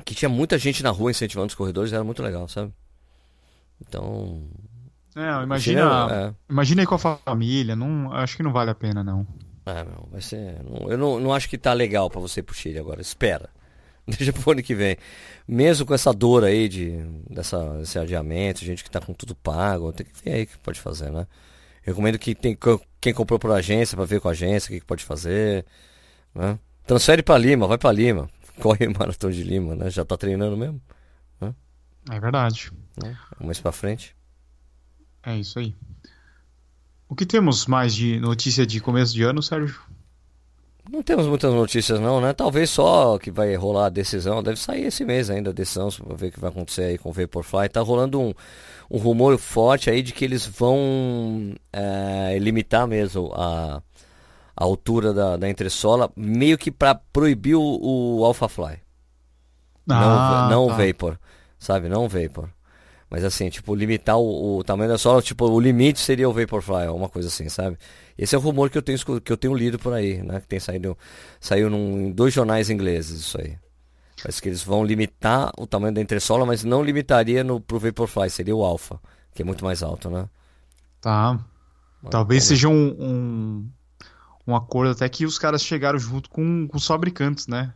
que 0.03 0.15
tinha 0.15 0.29
muita 0.29 0.57
gente 0.57 0.83
na 0.83 0.89
rua 0.89 1.11
incentivando 1.11 1.47
os 1.47 1.55
corredores, 1.55 1.93
era 1.93 2.03
muito 2.03 2.21
legal, 2.21 2.47
sabe? 2.47 2.73
Então, 3.81 4.43
Não, 5.15 5.43
imagina, 5.43 6.07
é. 6.11 6.33
imagina 6.49 6.81
aí 6.81 6.87
com 6.87 6.95
a 6.95 7.17
família, 7.17 7.75
não, 7.75 8.11
acho 8.13 8.37
que 8.37 8.43
não 8.43 8.51
vale 8.51 8.71
a 8.71 8.75
pena 8.75 9.03
não. 9.03 9.27
Ah, 9.65 9.83
não, 9.83 10.07
vai 10.11 10.21
ser, 10.21 10.63
não, 10.63 10.89
eu 10.89 10.97
não, 10.97 11.19
não 11.19 11.33
acho 11.33 11.49
que 11.49 11.57
tá 11.57 11.73
legal 11.73 12.09
para 12.09 12.21
você 12.21 12.39
ir 12.39 12.43
pro 12.43 12.55
Chile 12.55 12.79
agora, 12.79 13.01
espera. 13.01 13.49
Deixa 14.07 14.31
pro 14.31 14.51
ano 14.51 14.61
que 14.61 14.75
vem. 14.75 14.97
Mesmo 15.47 15.85
com 15.85 15.93
essa 15.93 16.13
dor 16.13 16.43
aí 16.43 16.69
de, 16.69 16.91
dessa, 17.29 17.77
desse 17.79 17.97
adiamento, 17.97 18.63
gente 18.63 18.83
que 18.83 18.91
tá 18.91 19.01
com 19.01 19.13
tudo 19.13 19.35
pago, 19.35 19.91
tem 19.91 20.05
que 20.05 20.23
ver 20.23 20.33
aí 20.33 20.43
o 20.43 20.47
que 20.47 20.57
pode 20.59 20.79
fazer, 20.79 21.11
né? 21.11 21.25
Recomendo 21.81 22.17
que 22.19 22.33
tem, 22.35 22.57
quem 22.99 23.13
comprou 23.13 23.39
por 23.39 23.51
agência 23.51 23.95
para 23.95 24.05
ver 24.05 24.19
com 24.19 24.27
a 24.27 24.31
agência 24.31 24.67
o 24.67 24.73
que, 24.73 24.79
que 24.79 24.85
pode 24.85 25.03
fazer. 25.03 25.65
Né? 26.33 26.57
Transfere 26.85 27.23
para 27.23 27.37
Lima, 27.37 27.67
vai 27.67 27.77
para 27.77 27.91
Lima. 27.91 28.29
Corre 28.61 28.87
maratona 28.87 29.33
de 29.33 29.43
Lima, 29.43 29.75
né? 29.75 29.89
Já 29.89 30.05
tá 30.05 30.15
treinando 30.15 30.55
mesmo. 30.55 30.81
Né? 31.41 31.53
É 32.11 32.19
verdade. 32.19 32.71
Né? 33.01 33.17
Um 33.39 33.47
mês 33.47 33.59
para 33.59 33.71
frente. 33.71 34.15
É 35.23 35.35
isso 35.35 35.59
aí. 35.59 35.75
O 37.09 37.15
que 37.15 37.25
temos 37.25 37.65
mais 37.65 37.93
de 37.93 38.19
notícia 38.19 38.65
de 38.65 38.79
começo 38.79 39.13
de 39.13 39.23
ano, 39.23 39.41
Sérgio? 39.41 39.79
Não 40.89 41.01
temos 41.01 41.25
muitas 41.25 41.51
notícias 41.51 41.99
não, 41.99 42.21
né? 42.21 42.31
Talvez 42.31 42.69
só 42.69 43.17
que 43.17 43.31
vai 43.31 43.55
rolar 43.55 43.87
a 43.87 43.89
decisão, 43.89 44.43
deve 44.43 44.59
sair 44.59 44.85
esse 44.85 45.03
mês 45.03 45.31
ainda 45.31 45.49
a 45.49 45.53
decisão, 45.53 45.89
para 45.89 46.15
ver 46.15 46.27
o 46.27 46.31
que 46.31 46.39
vai 46.39 46.51
acontecer 46.51 46.83
aí 46.83 46.97
com 46.97 47.09
o 47.09 47.11
Vaporfly. 47.11 47.69
Tá 47.69 47.81
rolando 47.81 48.21
um, 48.21 48.33
um 48.89 48.97
rumor 48.97 49.35
forte 49.39 49.89
aí 49.89 50.03
de 50.03 50.13
que 50.13 50.23
eles 50.23 50.45
vão 50.45 51.55
é, 51.73 52.37
limitar 52.39 52.87
mesmo 52.87 53.31
a, 53.33 53.81
a 54.55 54.63
altura 54.63 55.13
da, 55.13 55.37
da 55.37 55.49
entressola, 55.49 56.11
meio 56.15 56.57
que 56.57 56.71
para 56.71 56.95
proibir 56.95 57.55
o, 57.55 58.19
o 58.19 58.25
AlphaFly. 58.25 58.79
Ah, 59.89 60.49
não 60.49 60.49
não 60.49 60.67
tá. 60.67 60.73
o 60.73 60.77
Vapor, 60.77 61.19
sabe? 61.59 61.89
Não 61.89 62.05
o 62.05 62.09
Vapor. 62.09 62.49
Mas 63.09 63.23
assim, 63.23 63.49
tipo, 63.49 63.75
limitar 63.75 64.17
o, 64.17 64.57
o, 64.57 64.63
tamanho 64.63 64.89
da 64.89 64.97
sola, 64.97 65.21
tipo, 65.21 65.45
o 65.45 65.59
limite 65.59 65.99
seria 65.99 66.27
o 66.27 66.33
Vaporfly, 66.33 66.87
uma 66.87 67.07
coisa 67.07 67.27
assim, 67.27 67.47
sabe? 67.49 67.77
Esse 68.17 68.35
é 68.35 68.37
o 68.37 68.41
rumor 68.41 68.69
que 68.69 68.77
eu 68.77 68.81
tenho, 68.81 68.97
que 69.21 69.31
eu 69.31 69.37
tenho 69.37 69.53
lido 69.53 69.77
por 69.77 69.93
aí, 69.93 70.21
né? 70.23 70.39
Que 70.41 70.47
tem 70.47 70.59
saído, 70.59 70.97
saiu 71.39 71.69
num, 71.69 72.07
em 72.07 72.11
dois 72.11 72.33
jornais 72.33 72.69
ingleses 72.69 73.21
isso 73.21 73.39
aí. 73.39 73.57
Parece 74.21 74.41
que 74.41 74.49
eles 74.49 74.63
vão 74.63 74.83
limitar 74.83 75.51
o 75.57 75.67
tamanho 75.67 75.93
da 75.93 76.01
entressola, 76.01 76.45
mas 76.45 76.63
não 76.63 76.83
limitaria 76.83 77.43
no, 77.43 77.61
pro 77.61 77.79
Vaporfly, 77.79 78.29
seria 78.29 78.55
o 78.55 78.63
Alpha, 78.63 78.99
que 79.33 79.43
é 79.43 79.45
muito 79.45 79.63
mais 79.63 79.83
alto, 79.83 80.09
né? 80.09 80.27
Tá. 80.99 81.39
Mas, 82.01 82.11
Talvez 82.11 82.43
seja 82.45 82.67
um, 82.67 82.95
um, 82.99 83.69
um, 84.47 84.55
acordo 84.55 84.91
até 84.91 85.07
que 85.09 85.25
os 85.25 85.37
caras 85.37 85.63
chegaram 85.63 85.97
junto 85.99 86.29
com, 86.29 86.67
com 86.67 86.77
os 86.77 86.85
fabricantes, 86.85 87.47
né? 87.47 87.73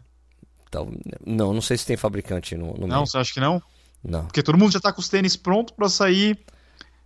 Então, 0.67 0.91
não, 1.25 1.53
não 1.53 1.61
sei 1.61 1.77
se 1.77 1.85
tem 1.85 1.97
fabricante 1.97 2.55
no, 2.55 2.73
no 2.73 2.87
Não, 2.87 2.97
meio. 2.97 3.07
você 3.07 3.17
acha 3.17 3.33
que 3.33 3.39
não? 3.39 3.61
Não. 4.03 4.25
Porque 4.25 4.43
todo 4.43 4.57
mundo 4.57 4.71
já 4.71 4.79
tá 4.79 4.93
com 4.93 5.01
os 5.01 5.09
tênis 5.09 5.35
pronto 5.35 5.73
para 5.73 5.89
sair, 5.89 6.39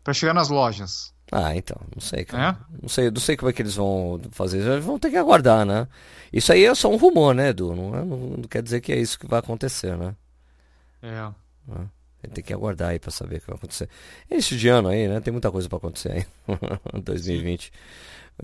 para 0.03 0.13
chegar 0.13 0.33
nas 0.33 0.49
lojas. 0.49 1.13
Ah, 1.31 1.55
então, 1.55 1.77
não 1.95 2.01
sei, 2.01 2.25
cara. 2.25 2.57
É? 2.59 2.77
Não 2.81 2.89
sei, 2.89 3.09
não 3.09 3.21
sei 3.21 3.35
como 3.37 3.49
é 3.49 3.53
que 3.53 3.61
eles 3.61 3.75
vão 3.75 4.21
fazer. 4.31 4.59
Eles 4.59 4.83
vão 4.85 4.99
ter 4.99 5.09
que 5.09 5.17
aguardar, 5.17 5.65
né? 5.65 5.87
Isso 6.31 6.51
aí 6.51 6.65
é 6.65 6.75
só 6.75 6.91
um 6.91 6.97
rumor, 6.97 7.33
né, 7.33 7.49
Edu? 7.49 7.73
Não, 7.73 7.91
não, 7.91 8.17
não 8.37 8.43
quer 8.43 8.61
dizer 8.61 8.81
que 8.81 8.91
é 8.91 8.99
isso 8.99 9.17
que 9.17 9.25
vai 9.25 9.39
acontecer, 9.39 9.97
né? 9.97 10.15
É. 11.01 11.31
Né? 11.67 11.87
Tem 12.33 12.43
que 12.43 12.53
aguardar 12.53 12.89
aí 12.89 12.99
para 12.99 13.11
saber 13.11 13.37
o 13.37 13.41
que 13.41 13.47
vai 13.47 13.55
acontecer. 13.55 13.89
Esse 14.29 14.55
de 14.55 14.67
ano 14.67 14.89
aí, 14.89 15.07
né? 15.07 15.19
Tem 15.21 15.31
muita 15.31 15.51
coisa 15.51 15.67
para 15.67 15.77
acontecer 15.77 16.11
aí. 16.11 16.25
2020. 17.01 17.65
Sim. 17.71 17.71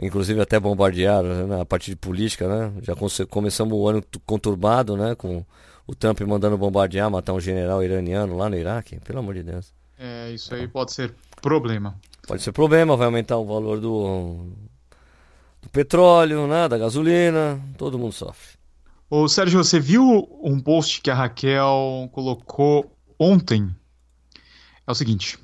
Inclusive 0.01 0.39
até 0.41 0.59
bombardearam 0.59 1.47
né? 1.47 1.61
a 1.61 1.65
parte 1.65 1.89
de 1.91 1.95
política, 1.95 2.47
né? 2.47 2.73
Já 2.81 2.93
começamos 3.27 3.73
o 3.73 3.87
ano 3.87 4.03
conturbado, 4.25 4.95
né? 4.95 5.15
Com 5.15 5.43
o 5.87 5.95
Trump 5.95 6.21
mandando 6.21 6.57
bombardear, 6.57 7.09
matar 7.09 7.33
um 7.33 7.39
general 7.39 7.83
iraniano 7.83 8.37
lá 8.37 8.49
no 8.49 8.57
Iraque. 8.57 8.99
Pelo 8.99 9.19
amor 9.19 9.33
de 9.33 9.43
Deus. 9.43 9.73
É, 9.97 10.31
isso 10.31 10.53
aí 10.53 10.67
pode 10.67 10.93
ser 10.93 11.13
problema. 11.41 11.99
Pode 12.27 12.43
ser 12.43 12.51
problema, 12.51 12.95
vai 12.95 13.07
aumentar 13.07 13.37
o 13.37 13.45
valor 13.45 13.79
do, 13.79 14.45
do 15.61 15.69
petróleo, 15.69 16.47
né, 16.47 16.69
da 16.69 16.77
gasolina, 16.77 17.59
todo 17.77 17.97
mundo 17.97 18.13
sofre. 18.13 18.59
Ô 19.09 19.27
Sérgio, 19.27 19.63
você 19.63 19.79
viu 19.79 20.03
um 20.43 20.59
post 20.59 21.01
que 21.01 21.09
a 21.09 21.15
Raquel 21.15 22.07
colocou 22.11 22.95
ontem? 23.17 23.75
É 24.85 24.91
o 24.91 24.95
seguinte: 24.95 25.39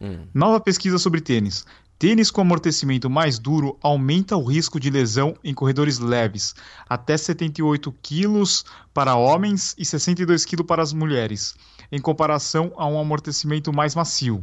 hum. 0.00 0.26
nova 0.34 0.60
pesquisa 0.60 0.98
sobre 0.98 1.20
tênis. 1.20 1.64
Tênis 1.98 2.30
com 2.30 2.42
amortecimento 2.42 3.10
mais 3.10 3.40
duro 3.40 3.76
aumenta 3.82 4.36
o 4.36 4.44
risco 4.44 4.78
de 4.78 4.88
lesão 4.88 5.34
em 5.42 5.52
corredores 5.52 5.98
leves, 5.98 6.54
até 6.88 7.16
78 7.16 7.90
quilos 8.00 8.64
para 8.94 9.16
homens 9.16 9.74
e 9.76 9.84
62 9.84 10.44
quilos 10.44 10.64
para 10.64 10.80
as 10.80 10.92
mulheres, 10.92 11.56
em 11.90 12.00
comparação 12.00 12.72
a 12.76 12.86
um 12.86 13.00
amortecimento 13.00 13.72
mais 13.72 13.96
macio. 13.96 14.38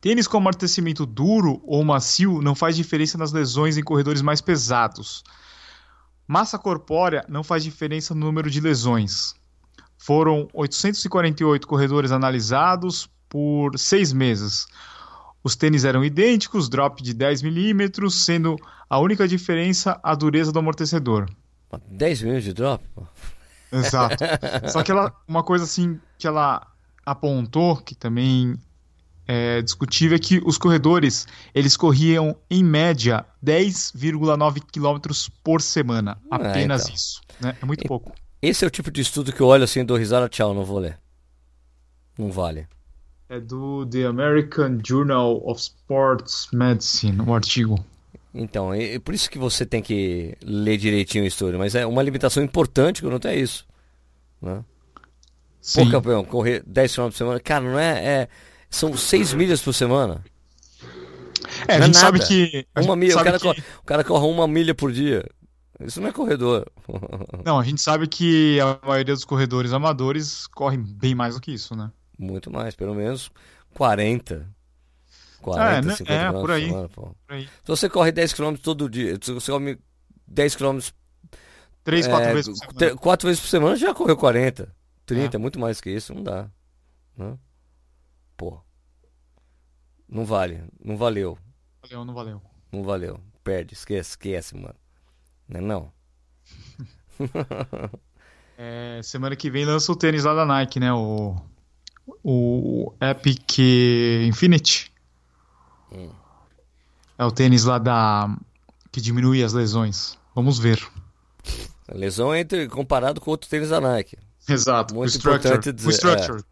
Tênis 0.00 0.28
com 0.28 0.36
amortecimento 0.36 1.04
duro 1.04 1.60
ou 1.64 1.84
macio 1.84 2.40
não 2.40 2.54
faz 2.54 2.76
diferença 2.76 3.18
nas 3.18 3.32
lesões 3.32 3.76
em 3.76 3.82
corredores 3.82 4.22
mais 4.22 4.40
pesados. 4.40 5.24
Massa 6.24 6.56
corpórea 6.56 7.24
não 7.28 7.42
faz 7.42 7.64
diferença 7.64 8.14
no 8.14 8.26
número 8.26 8.48
de 8.48 8.60
lesões. 8.60 9.34
Foram 9.96 10.46
848 10.54 11.66
corredores 11.66 12.12
analisados 12.12 13.10
por 13.28 13.76
seis 13.76 14.12
meses. 14.12 14.68
Os 15.42 15.54
tênis 15.56 15.84
eram 15.84 16.04
idênticos, 16.04 16.68
drop 16.68 17.02
de 17.02 17.14
10 17.14 17.42
milímetros, 17.42 18.24
sendo 18.24 18.56
a 18.88 18.98
única 18.98 19.26
diferença 19.26 19.98
a 20.02 20.14
dureza 20.14 20.52
do 20.52 20.58
amortecedor. 20.58 21.28
10 21.90 22.22
milímetros 22.22 22.44
de 22.44 22.54
drop? 22.54 22.84
Exato. 23.70 24.24
Só 24.70 24.82
que 24.82 24.90
ela, 24.90 25.12
uma 25.26 25.42
coisa 25.42 25.64
assim 25.64 26.00
que 26.18 26.26
ela 26.26 26.66
apontou, 27.04 27.76
que 27.76 27.94
também 27.94 28.58
é 29.26 29.60
discutível, 29.60 30.16
é 30.16 30.18
que 30.18 30.40
os 30.44 30.56
corredores 30.56 31.26
eles 31.54 31.76
corriam 31.76 32.34
em 32.50 32.64
média 32.64 33.26
10,9 33.44 34.62
km 34.72 35.30
por 35.44 35.60
semana. 35.60 36.18
Ah, 36.30 36.36
Apenas 36.36 36.84
então. 36.84 36.94
isso. 36.94 37.20
Né? 37.40 37.56
É 37.60 37.64
muito 37.66 37.86
pouco. 37.86 38.12
Esse 38.40 38.64
é 38.64 38.68
o 38.68 38.70
tipo 38.70 38.90
de 38.90 39.00
estudo 39.02 39.32
que 39.32 39.40
eu 39.40 39.46
olho 39.46 39.64
assim, 39.64 39.84
dou 39.84 39.96
risada, 39.96 40.28
tchau, 40.28 40.54
não 40.54 40.64
vou 40.64 40.78
ler. 40.78 40.98
Não 42.16 42.30
vale. 42.30 42.66
É 43.28 43.38
do 43.38 43.84
The 43.86 44.06
American 44.06 44.78
Journal 44.84 45.42
of 45.44 45.60
Sports 45.60 46.48
Medicine, 46.52 47.20
o 47.20 47.34
artigo. 47.34 47.84
Então, 48.34 48.72
é 48.72 48.98
por 48.98 49.14
isso 49.14 49.30
que 49.30 49.38
você 49.38 49.66
tem 49.66 49.82
que 49.82 50.36
ler 50.42 50.76
direitinho 50.76 51.24
a 51.24 51.26
história, 51.26 51.58
mas 51.58 51.74
é 51.74 51.84
uma 51.84 52.02
limitação 52.02 52.42
importante 52.42 53.02
que 53.02 53.08
não 53.08 53.18
tem 53.18 53.40
isso. 53.40 53.66
Né? 54.40 54.64
Sim. 55.60 55.84
Pô, 55.84 55.90
campeão, 55.90 56.24
correr 56.24 56.62
10 56.66 56.94
km 56.94 57.02
por 57.02 57.12
semana, 57.12 57.40
cara, 57.40 57.64
não 57.64 57.78
é, 57.78 58.04
é 58.04 58.28
são 58.70 58.96
6 58.96 59.34
milhas 59.34 59.60
por 59.60 59.72
semana. 59.72 60.24
É, 61.66 61.76
a 61.76 61.80
gente 61.80 61.96
é 61.96 62.00
sabe 62.00 62.18
que. 62.20 62.66
Uma 62.76 62.96
milha, 62.96 63.16
o, 63.16 63.22
cara 63.22 63.38
que... 63.38 63.44
corre, 63.44 63.62
o 63.80 63.84
cara 63.84 64.04
corre 64.04 64.26
uma 64.26 64.46
milha 64.46 64.74
por 64.74 64.92
dia. 64.92 65.24
Isso 65.80 66.00
não 66.00 66.08
é 66.08 66.12
corredor. 66.12 66.66
Não, 67.44 67.58
a 67.58 67.62
gente 67.62 67.80
sabe 67.80 68.08
que 68.08 68.58
a 68.60 68.78
maioria 68.84 69.14
dos 69.14 69.24
corredores 69.24 69.72
amadores 69.72 70.46
correm 70.48 70.80
bem 70.80 71.14
mais 71.14 71.36
do 71.36 71.40
que 71.40 71.52
isso, 71.52 71.76
né? 71.76 71.90
Muito 72.18 72.50
mais, 72.50 72.74
pelo 72.74 72.94
menos 72.94 73.30
40. 73.74 74.48
40, 75.40 75.92
é, 75.92 75.96
50 75.96 76.12
é, 76.12 76.32
por 76.32 76.50
aí, 76.50 76.66
semana, 76.66 76.88
por 76.88 77.14
aí. 77.28 77.46
Se 77.46 77.68
você 77.68 77.88
corre 77.88 78.10
10 78.10 78.32
km 78.32 78.54
todo 78.56 78.90
dia, 78.90 79.16
se 79.22 79.32
você 79.32 79.52
corre 79.52 79.78
10 80.26 80.56
km 80.56 80.78
3, 81.84 82.06
4 82.06 82.28
é, 82.28 82.34
vezes 82.34 82.60
por 82.60 82.74
semana. 82.74 82.96
4 82.98 83.28
vezes 83.28 83.42
por 83.42 83.48
semana 83.48 83.76
já 83.76 83.94
correu 83.94 84.16
40, 84.16 84.74
30, 85.06 85.36
é. 85.36 85.38
muito 85.38 85.58
mais 85.58 85.80
que 85.80 85.90
isso, 85.90 86.12
não 86.12 86.22
dá. 86.22 86.50
Né? 87.16 87.38
Pô. 88.36 88.60
Não 90.08 90.24
vale, 90.24 90.64
não 90.84 90.96
valeu. 90.96 91.38
Valeu, 91.82 92.04
não 92.04 92.14
valeu. 92.14 92.42
Não 92.72 92.82
valeu. 92.82 93.20
Perde, 93.44 93.74
esquece, 93.74 94.10
esquece, 94.10 94.54
mano. 94.54 94.74
Não 95.48 95.60
é 95.60 95.62
não? 95.62 95.92
é, 98.58 99.00
semana 99.02 99.36
que 99.36 99.50
vem 99.50 99.64
lança 99.64 99.90
o 99.92 99.96
tênis 99.96 100.24
lá 100.24 100.34
da 100.34 100.44
Nike, 100.44 100.80
né? 100.80 100.92
O 100.92 101.36
o 102.22 102.92
Epic 103.00 103.58
Infinity. 104.26 104.90
Hum. 105.92 106.10
É 107.18 107.24
o 107.24 107.32
tênis 107.32 107.64
lá 107.64 107.78
da 107.78 108.36
que 108.92 109.00
diminui 109.00 109.42
as 109.42 109.52
lesões. 109.52 110.16
Vamos 110.34 110.58
ver. 110.58 110.80
A 111.88 111.94
lesão 111.96 112.32
é 112.32 112.40
entre 112.40 112.68
comparado 112.68 113.20
com 113.20 113.30
outro 113.30 113.48
tênis 113.48 113.70
da 113.70 113.80
Nike. 113.80 114.16
Exato. 114.48 114.94
Muito 114.94 115.14
o 115.14 115.18
importante 115.18 115.72
dizer. 115.72 115.88
O 115.88 115.90
Structure. 115.90 116.40
É. 116.40 116.44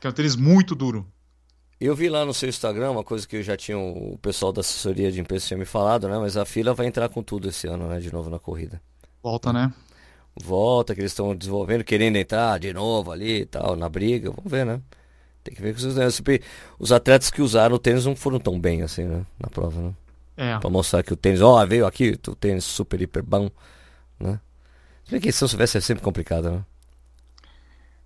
Que 0.00 0.06
é 0.06 0.10
um 0.10 0.12
tênis 0.12 0.36
muito 0.36 0.74
duro. 0.74 1.06
Eu 1.80 1.94
vi 1.94 2.08
lá 2.08 2.24
no 2.24 2.34
seu 2.34 2.48
Instagram 2.48 2.90
uma 2.90 3.04
coisa 3.04 3.26
que 3.26 3.36
eu 3.36 3.42
já 3.42 3.56
tinha 3.56 3.78
o 3.78 4.18
pessoal 4.20 4.52
da 4.52 4.60
assessoria 4.60 5.12
de 5.12 5.20
imprensa 5.20 5.46
tinha 5.46 5.58
me 5.58 5.64
falado, 5.64 6.08
né? 6.08 6.18
Mas 6.18 6.36
a 6.36 6.44
fila 6.44 6.74
vai 6.74 6.86
entrar 6.86 7.08
com 7.08 7.22
tudo 7.22 7.48
esse 7.48 7.68
ano, 7.68 7.86
né? 7.86 8.00
De 8.00 8.12
novo 8.12 8.28
na 8.28 8.38
corrida. 8.38 8.80
Volta, 9.22 9.52
né? 9.52 9.72
Volta, 10.42 10.94
que 10.94 11.00
eles 11.00 11.12
estão 11.12 11.34
desenvolvendo, 11.34 11.84
querendo 11.84 12.16
entrar 12.16 12.58
de 12.58 12.72
novo 12.72 13.10
ali 13.12 13.42
e 13.42 13.46
tal, 13.46 13.76
na 13.76 13.88
briga. 13.88 14.30
Vamos 14.30 14.50
ver, 14.50 14.64
né? 14.66 14.80
Tem 15.44 15.54
que 15.54 15.62
ver 15.62 15.74
que 15.74 15.84
os, 15.86 16.22
os 16.78 16.92
atletas 16.92 17.30
que 17.30 17.42
usaram 17.42 17.76
o 17.76 17.78
tênis 17.78 18.06
não 18.06 18.16
foram 18.16 18.38
tão 18.40 18.60
bem 18.60 18.82
assim, 18.82 19.04
né? 19.04 19.24
Na 19.38 19.48
prova, 19.48 19.80
né? 19.80 19.94
É. 20.36 20.58
Pra 20.58 20.70
mostrar 20.70 21.02
que 21.02 21.12
o 21.12 21.16
tênis, 21.16 21.40
ó, 21.40 21.62
oh, 21.62 21.66
veio 21.66 21.86
aqui, 21.86 22.18
o 22.28 22.34
tênis 22.34 22.64
super, 22.64 23.00
hiper 23.00 23.22
bom, 23.22 23.50
né? 24.20 24.40
Se 25.04 25.12
bem 25.12 25.20
que 25.20 25.32
se 25.32 25.42
eu 25.42 25.48
soubesse 25.48 25.78
é 25.78 25.80
sempre 25.80 26.04
complicado, 26.04 26.50
né? 26.50 26.64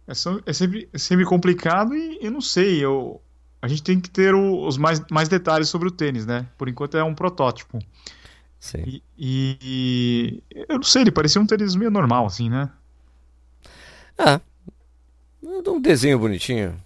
É, 0.06 0.12
é, 0.12 0.52
sempre, 0.52 0.88
é 0.92 0.98
sempre 0.98 1.24
complicado 1.24 1.94
e 1.94 2.18
eu 2.20 2.30
não 2.30 2.40
sei, 2.40 2.84
eu, 2.84 3.20
a 3.60 3.68
gente 3.68 3.82
tem 3.82 4.00
que 4.00 4.10
ter 4.10 4.34
o- 4.34 4.66
os 4.66 4.76
mais, 4.76 5.00
mais 5.10 5.28
detalhes 5.28 5.68
sobre 5.68 5.88
o 5.88 5.92
tênis, 5.92 6.26
né? 6.26 6.46
Por 6.58 6.68
enquanto 6.68 6.96
é 6.96 7.04
um 7.04 7.14
protótipo. 7.14 7.78
Sim. 8.62 8.84
E, 8.86 9.02
e- 9.18 10.42
eu 10.68 10.76
não 10.76 10.84
sei, 10.84 11.02
ele 11.02 11.10
parecia 11.10 11.42
um 11.42 11.46
tênis 11.46 11.74
meio 11.74 11.90
normal, 11.90 12.26
assim, 12.26 12.48
né? 12.48 12.70
Ah, 14.16 14.40
um 15.42 15.80
desenho 15.80 16.16
bonitinho, 16.16 16.80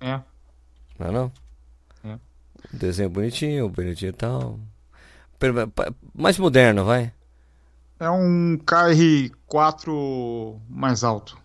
É. 0.00 0.20
não 0.98 1.06
é 1.06 1.10
não? 1.12 1.32
É. 2.02 2.14
Um 2.14 2.78
desenho 2.78 3.08
bonitinho, 3.08 3.68
bonitinho 3.68 4.08
e 4.08 4.12
tal. 4.12 4.58
Mais 6.12 6.36
moderno, 6.38 6.84
vai. 6.84 7.12
É 8.00 8.10
um 8.10 8.58
KR4 8.66 10.58
mais 10.68 11.04
alto. 11.04 11.38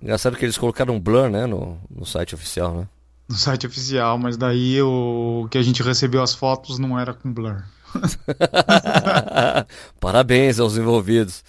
Engraçado 0.00 0.36
que 0.36 0.44
eles 0.44 0.58
colocaram 0.58 0.94
um 0.94 1.00
blur, 1.00 1.28
né, 1.30 1.46
no, 1.46 1.78
no 1.90 2.04
site 2.06 2.34
oficial, 2.34 2.74
né? 2.74 2.88
No 3.32 3.38
site 3.38 3.66
oficial, 3.66 4.18
mas 4.18 4.36
daí 4.36 4.82
o 4.82 5.48
que 5.50 5.56
a 5.56 5.62
gente 5.62 5.82
recebeu 5.82 6.22
as 6.22 6.34
fotos 6.34 6.78
não 6.78 7.00
era 7.00 7.14
com 7.14 7.32
blur. 7.32 7.64
Parabéns 9.98 10.60
aos 10.60 10.76
envolvidos, 10.76 11.42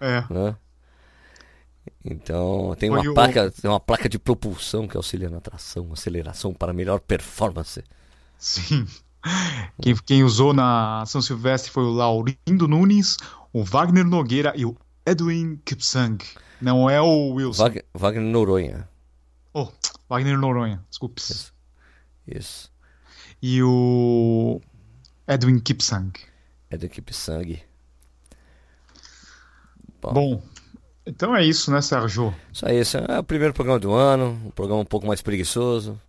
É. 0.00 0.24
né? 0.30 0.56
Então, 2.04 2.74
tem 2.78 2.90
Foi 2.90 3.00
uma 3.00 3.10
o- 3.10 3.14
placa, 3.14 3.50
tem 3.50 3.70
uma 3.70 3.80
placa 3.80 4.08
de 4.08 4.18
propulsão 4.18 4.86
que 4.88 4.96
auxilia 4.96 5.30
na 5.30 5.40
tração, 5.40 5.90
aceleração 5.92 6.52
para 6.52 6.72
melhor 6.72 6.98
performance. 7.00 7.82
Sim. 8.36 8.86
Quem, 9.80 9.94
quem 10.06 10.24
usou 10.24 10.52
na 10.52 11.04
São 11.06 11.20
Silvestre 11.20 11.70
foi 11.70 11.84
o 11.84 11.90
Laurindo 11.92 12.66
Nunes, 12.68 13.16
o 13.52 13.62
Wagner 13.64 14.04
Nogueira 14.04 14.52
e 14.56 14.64
o 14.64 14.76
Edwin 15.06 15.60
Kipsang. 15.64 16.18
Não 16.60 16.88
é 16.90 17.00
o 17.00 17.34
Wilson. 17.34 17.62
Wag- 17.62 17.84
Wagner 17.94 18.24
Noronha. 18.24 18.88
Oh, 19.52 19.68
Wagner 20.08 20.38
Noronha, 20.38 20.84
desculpe. 20.88 21.22
Isso. 22.26 22.70
E 23.40 23.62
o 23.62 24.60
Edwin 25.26 25.58
Kipsang. 25.60 26.12
Equipe 26.70 27.14
sangue. 27.14 27.62
Bom. 30.00 30.12
Bom, 30.12 30.42
então 31.06 31.34
é 31.34 31.44
isso, 31.44 31.70
né, 31.70 31.80
Sérgio? 31.80 32.34
Isso 32.52 32.66
aí, 32.66 32.76
esse 32.76 32.96
é 32.96 33.18
o 33.18 33.24
primeiro 33.24 33.54
programa 33.54 33.80
do 33.80 33.92
ano, 33.92 34.38
um 34.44 34.50
programa 34.50 34.82
um 34.82 34.86
pouco 34.86 35.06
mais 35.06 35.22
preguiçoso, 35.22 36.00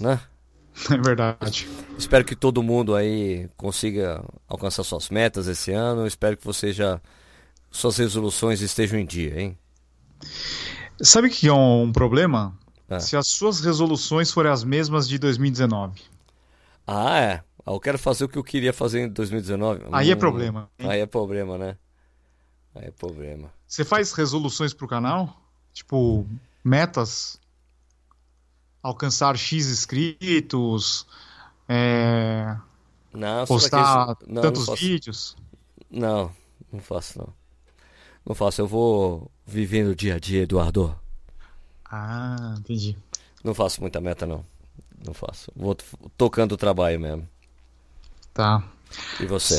né? 0.00 0.20
É 0.92 0.96
verdade. 0.96 1.68
Espero 1.98 2.24
que 2.24 2.36
todo 2.36 2.62
mundo 2.62 2.94
aí 2.94 3.48
consiga 3.56 4.24
alcançar 4.46 4.84
suas 4.84 5.08
metas 5.10 5.48
esse 5.48 5.72
ano. 5.72 6.06
Espero 6.06 6.36
que 6.36 6.44
você 6.44 6.72
já 6.72 7.00
suas 7.68 7.96
resoluções 7.96 8.60
estejam 8.60 8.96
em 8.96 9.04
dia, 9.04 9.40
hein? 9.40 9.58
Sabe 11.02 11.28
o 11.28 11.30
que 11.30 11.48
é 11.48 11.52
um 11.52 11.92
problema? 11.92 12.56
Ah. 12.88 13.00
Se 13.00 13.16
as 13.16 13.28
suas 13.28 13.60
resoluções 13.60 14.32
forem 14.32 14.50
as 14.50 14.64
mesmas 14.64 15.08
de 15.08 15.18
2019. 15.18 16.00
Ah, 16.86 17.18
é. 17.20 17.44
Ah, 17.64 17.72
Eu 17.72 17.80
quero 17.80 17.98
fazer 17.98 18.24
o 18.24 18.28
que 18.28 18.38
eu 18.38 18.44
queria 18.44 18.72
fazer 18.72 19.00
em 19.00 19.08
2019. 19.08 19.84
Aí 19.92 20.10
é 20.10 20.14
Hum, 20.14 20.18
problema. 20.18 20.70
hein? 20.78 20.88
Aí 20.90 21.00
é 21.00 21.06
problema, 21.06 21.58
né? 21.58 21.76
Aí 22.74 22.86
é 22.86 22.90
problema. 22.90 23.52
Você 23.66 23.84
faz 23.84 24.12
resoluções 24.12 24.72
pro 24.72 24.88
canal? 24.88 25.36
Tipo, 25.72 26.26
metas? 26.64 27.38
Alcançar 28.82 29.36
X 29.36 29.66
inscritos? 29.66 31.06
É, 31.68 32.56
Não, 33.12 33.46
postar 33.46 34.16
não, 34.26 34.42
tantos 34.42 34.66
não 34.66 34.74
vídeos? 34.74 35.36
Não, 35.90 36.34
não 36.72 36.80
faço 36.80 37.18
não. 37.18 37.37
Não 38.28 38.34
faço, 38.34 38.60
eu 38.60 38.66
vou 38.66 39.30
vivendo 39.46 39.88
o 39.88 39.96
dia 39.96 40.16
a 40.16 40.18
dia, 40.18 40.42
Eduardo. 40.42 40.94
Ah, 41.90 42.56
entendi. 42.58 42.94
Não 43.42 43.54
faço 43.54 43.80
muita 43.80 44.02
meta 44.02 44.26
não. 44.26 44.44
Não 45.02 45.14
faço. 45.14 45.50
Vou 45.56 45.74
tocando 46.14 46.52
o 46.52 46.56
trabalho 46.58 47.00
mesmo. 47.00 47.26
Tá. 48.34 48.62
E 49.18 49.24
você? 49.24 49.58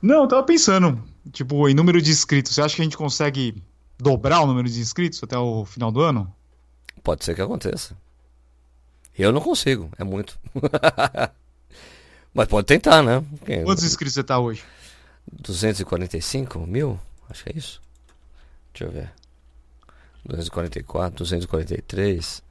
Não, 0.00 0.22
eu 0.22 0.28
tava 0.28 0.44
pensando, 0.44 1.02
tipo, 1.32 1.68
em 1.68 1.74
número 1.74 2.00
de 2.00 2.12
inscritos. 2.12 2.54
Você 2.54 2.62
acha 2.62 2.76
que 2.76 2.82
a 2.82 2.84
gente 2.84 2.96
consegue 2.96 3.60
dobrar 3.98 4.40
o 4.42 4.46
número 4.46 4.68
de 4.68 4.78
inscritos 4.78 5.20
até 5.20 5.36
o 5.36 5.64
final 5.64 5.90
do 5.90 6.00
ano? 6.00 6.32
Pode 7.02 7.24
ser 7.24 7.34
que 7.34 7.42
aconteça. 7.42 7.96
Eu 9.18 9.32
não 9.32 9.40
consigo, 9.40 9.90
é 9.98 10.04
muito. 10.04 10.38
Mas 12.32 12.46
pode 12.46 12.68
tentar, 12.68 13.02
né? 13.02 13.24
Quantos 13.64 13.82
inscritos 13.82 14.14
você 14.14 14.22
tá 14.22 14.38
hoje? 14.38 14.62
245 15.32 16.60
mil? 16.68 17.00
Acho 17.28 17.42
que 17.42 17.50
é 17.50 17.58
isso. 17.58 17.84
Deixa 18.76 18.84
eu 18.84 18.90
ver. 18.90 19.10
244, 20.26 21.16
243. 21.16 22.42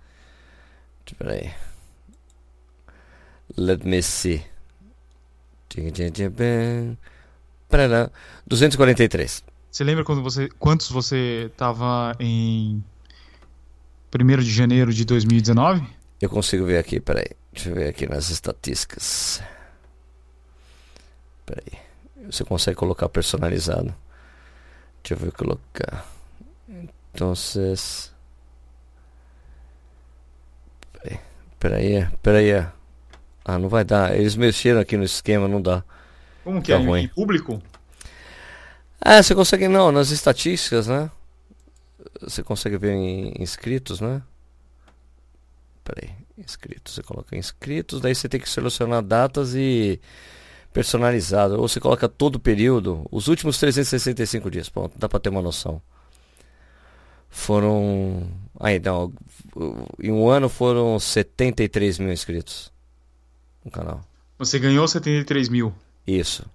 Espera 1.06 1.34
aí. 1.34 1.54
Let 3.56 3.86
me 3.86 4.02
see. 4.02 4.44
Tchim, 5.70 5.92
tchim, 5.92 6.10
tchim, 6.10 6.30
bem. 6.30 6.98
Parará. 7.70 8.10
243. 8.48 9.44
Você 9.70 9.84
lembra 9.84 10.04
quando 10.04 10.24
você, 10.24 10.50
quantos 10.58 10.90
você 10.90 11.52
tava 11.56 12.16
em 12.20 12.84
1 14.12 14.38
de 14.40 14.52
janeiro 14.52 14.92
de 14.92 15.06
2019? 15.06 15.88
Eu 16.20 16.30
consigo 16.30 16.66
ver 16.66 16.80
aqui, 16.80 17.00
peraí. 17.00 17.30
Deixa 17.54 17.70
eu 17.70 17.76
ver 17.76 17.90
aqui 17.90 18.10
nas 18.10 18.32
estatísticas. 18.32 19.44
Peraí. 21.46 21.80
Você 22.32 22.44
consegue 22.44 22.78
colocar 22.78 23.10
personalizado. 23.10 23.94
Deixa 25.04 25.14
eu 25.14 25.18
ver 25.18 25.32
colocar. 25.32 26.15
Então, 27.16 27.34
Peraí. 30.92 31.20
Peraí, 31.58 32.08
peraí. 32.22 32.68
Ah, 33.44 33.58
não 33.58 33.70
vai 33.70 33.86
dar. 33.86 34.14
Eles 34.14 34.36
mexeram 34.36 34.82
aqui 34.82 34.98
no 34.98 35.04
esquema, 35.04 35.48
não 35.48 35.62
dá. 35.62 35.82
Como 36.44 36.62
que 36.62 36.74
Tá 36.74 36.78
é? 36.78 36.86
Ruim. 36.86 37.04
Em 37.04 37.08
público? 37.08 37.62
Ah, 39.00 39.24
você 39.24 39.34
consegue 39.34 39.68
não, 39.70 39.92
nas 39.94 40.10
estatísticas, 40.10 40.88
né? 40.88 41.10
Você 42.22 42.44
consegue 42.44 42.78
ver 42.78 42.92
em 42.94 43.34
inscritos, 43.42 44.02
né? 44.02 44.22
Peraí, 45.86 46.10
inscritos. 46.38 46.96
Você 46.96 47.04
coloca 47.04 47.38
inscritos, 47.38 48.02
daí 48.02 48.14
você 48.14 48.28
tem 48.28 48.42
que 48.42 48.50
selecionar 48.50 49.02
datas 49.02 49.54
e 49.56 50.02
personalizado. 50.74 51.62
Ou 51.62 51.68
você 51.68 51.80
coloca 51.80 52.10
todo 52.10 52.36
o 52.36 52.40
período, 52.40 53.08
os 53.10 53.28
últimos 53.30 53.58
365 53.58 54.52
dias, 54.52 54.68
pronto, 54.68 54.98
dá 54.98 55.08
pra 55.08 55.20
ter 55.20 55.30
uma 55.30 55.42
noção. 55.42 55.82
Foram. 57.38 58.28
Aí, 58.60 58.80
não. 58.80 59.14
Em 60.02 60.10
um 60.10 60.30
ano 60.30 60.48
foram 60.48 60.98
73 60.98 62.00
mil 62.00 62.12
inscritos 62.12 62.72
no 63.64 63.70
canal. 63.70 64.02
Você 64.40 64.58
ganhou 64.58 64.88
73 64.88 65.50
mil. 65.50 65.76
Isso. 66.08 66.46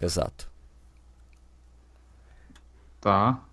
Exato. 0.00 0.50
Tá. 2.98 3.44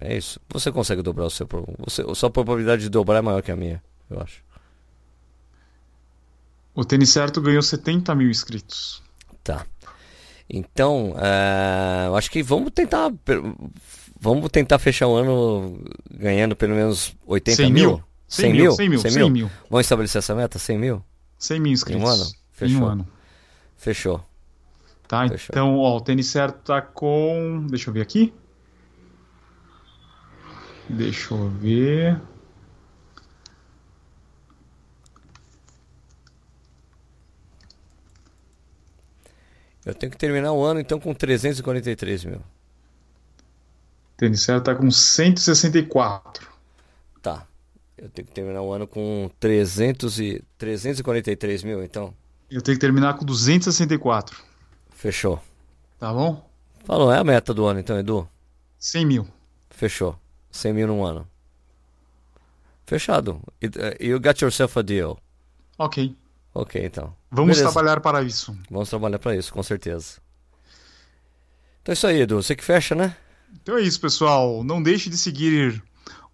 É 0.00 0.16
isso. 0.16 0.40
Você 0.50 0.72
consegue 0.72 1.02
dobrar 1.02 1.26
o 1.26 1.30
seu. 1.30 1.48
Você, 1.78 2.02
a 2.02 2.14
sua 2.14 2.30
probabilidade 2.30 2.82
de 2.82 2.88
dobrar 2.88 3.18
é 3.18 3.22
maior 3.22 3.42
que 3.42 3.52
a 3.52 3.56
minha, 3.56 3.82
eu 4.10 4.20
acho. 4.20 4.42
O 6.74 6.84
Tênis 6.84 7.10
Certo 7.10 7.40
ganhou 7.40 7.62
70 7.62 8.12
mil 8.16 8.28
inscritos. 8.28 9.02
Tá. 9.44 9.64
Então, 10.50 11.14
eu 12.06 12.16
acho 12.16 12.30
que 12.30 12.42
vamos 12.42 12.72
tentar. 12.72 13.10
Vamos 14.22 14.48
tentar 14.52 14.78
fechar 14.78 15.08
o 15.08 15.16
ano 15.16 15.82
ganhando 16.08 16.54
pelo 16.54 16.76
menos 16.76 17.12
80 17.26 17.56
100 17.56 17.72
mil? 17.72 17.88
mil? 17.90 18.04
100 18.28 18.52
mil, 18.52 18.72
100 18.72 18.88
mil, 18.88 19.00
100 19.00 19.30
mil. 19.30 19.50
Vamos 19.68 19.84
estabelecer 19.84 20.20
essa 20.20 20.32
meta? 20.32 20.60
100 20.60 20.78
mil? 20.78 21.04
100 21.36 21.58
mil 21.60 21.72
inscritos. 21.72 22.00
Em 22.00 22.06
um 22.06 22.08
ano? 22.08 22.24
Em 22.24 22.36
Fechou. 22.52 22.80
um 22.80 22.86
ano. 22.86 23.08
Fechou. 23.76 24.24
Tá, 25.08 25.28
Fechou. 25.28 25.48
então, 25.50 25.76
ó, 25.76 25.96
o 25.96 26.00
Tênis 26.00 26.28
Certo 26.28 26.62
tá 26.62 26.80
com... 26.80 27.66
Deixa 27.68 27.90
eu 27.90 27.94
ver 27.94 28.00
aqui. 28.02 28.32
Deixa 30.88 31.34
eu 31.34 31.48
ver... 31.50 32.20
Eu 39.84 39.94
tenho 39.94 40.12
que 40.12 40.16
terminar 40.16 40.52
o 40.52 40.62
ano 40.62 40.78
então 40.78 41.00
com 41.00 41.12
343 41.12 42.24
mil. 42.24 42.40
O 44.22 44.24
Tênis 44.24 44.42
Certo 44.42 44.66
tá 44.66 44.74
com 44.76 44.88
164. 44.88 46.48
Tá. 47.20 47.44
Eu 47.98 48.08
tenho 48.08 48.28
que 48.28 48.32
terminar 48.32 48.62
o 48.62 48.72
ano 48.72 48.86
com 48.86 49.28
300 49.40 50.20
e... 50.20 50.44
343 50.56 51.64
mil, 51.64 51.82
então. 51.82 52.14
Eu 52.48 52.62
tenho 52.62 52.76
que 52.76 52.80
terminar 52.80 53.14
com 53.14 53.24
264. 53.24 54.40
Fechou. 54.90 55.42
Tá 55.98 56.12
bom? 56.12 56.48
Falou, 56.84 57.12
é 57.12 57.18
a 57.18 57.24
meta 57.24 57.52
do 57.52 57.66
ano 57.66 57.80
então, 57.80 57.98
Edu? 57.98 58.28
100 58.78 59.06
mil. 59.06 59.28
Fechou. 59.70 60.16
100 60.52 60.72
mil 60.72 60.86
num 60.86 61.04
ano. 61.04 61.26
Fechado. 62.86 63.40
Uh, 63.60 63.68
You 64.00 64.20
got 64.20 64.40
yourself 64.40 64.78
a 64.78 64.82
deal. 64.82 65.18
Ok. 65.76 66.16
Ok, 66.54 66.80
então. 66.84 67.12
Vamos 67.28 67.56
Beleza. 67.56 67.72
trabalhar 67.72 68.00
para 68.00 68.22
isso. 68.22 68.56
Vamos 68.70 68.88
trabalhar 68.88 69.18
pra 69.18 69.34
isso, 69.34 69.52
com 69.52 69.64
certeza. 69.64 70.20
Então 71.82 71.90
é 71.90 71.94
isso 71.94 72.06
aí, 72.06 72.20
Edu. 72.20 72.40
Você 72.40 72.54
que 72.54 72.62
fecha, 72.62 72.94
né? 72.94 73.16
Então 73.60 73.76
é 73.76 73.82
isso, 73.82 74.00
pessoal. 74.00 74.62
Não 74.64 74.82
deixe 74.82 75.10
de 75.10 75.16
seguir 75.16 75.82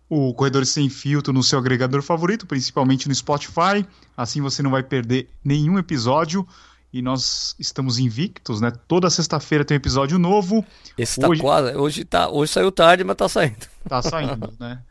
o 0.08 0.32
Corredores 0.34 0.70
Sem 0.70 0.88
Filtro 0.88 1.32
no 1.32 1.42
seu 1.42 1.58
agregador 1.58 2.02
favorito, 2.02 2.46
principalmente 2.46 3.08
no 3.08 3.14
Spotify. 3.14 3.86
Assim 4.16 4.40
você 4.40 4.62
não 4.62 4.70
vai 4.70 4.82
perder 4.82 5.28
nenhum 5.44 5.78
episódio. 5.78 6.46
E 6.90 7.02
nós 7.02 7.54
estamos 7.58 7.98
invictos, 7.98 8.62
né? 8.62 8.72
Toda 8.88 9.10
sexta-feira 9.10 9.62
tem 9.62 9.76
um 9.76 9.80
episódio 9.80 10.18
novo. 10.18 10.64
Esse 10.96 11.20
tá 11.20 11.28
hoje... 11.28 11.40
quase. 11.42 11.76
Hoje, 11.76 12.04
tá... 12.04 12.30
hoje 12.30 12.50
saiu 12.50 12.72
tarde, 12.72 13.04
mas 13.04 13.16
tá 13.16 13.28
saindo. 13.28 13.66
Tá 13.86 14.00
saindo, 14.00 14.52
né? 14.58 14.82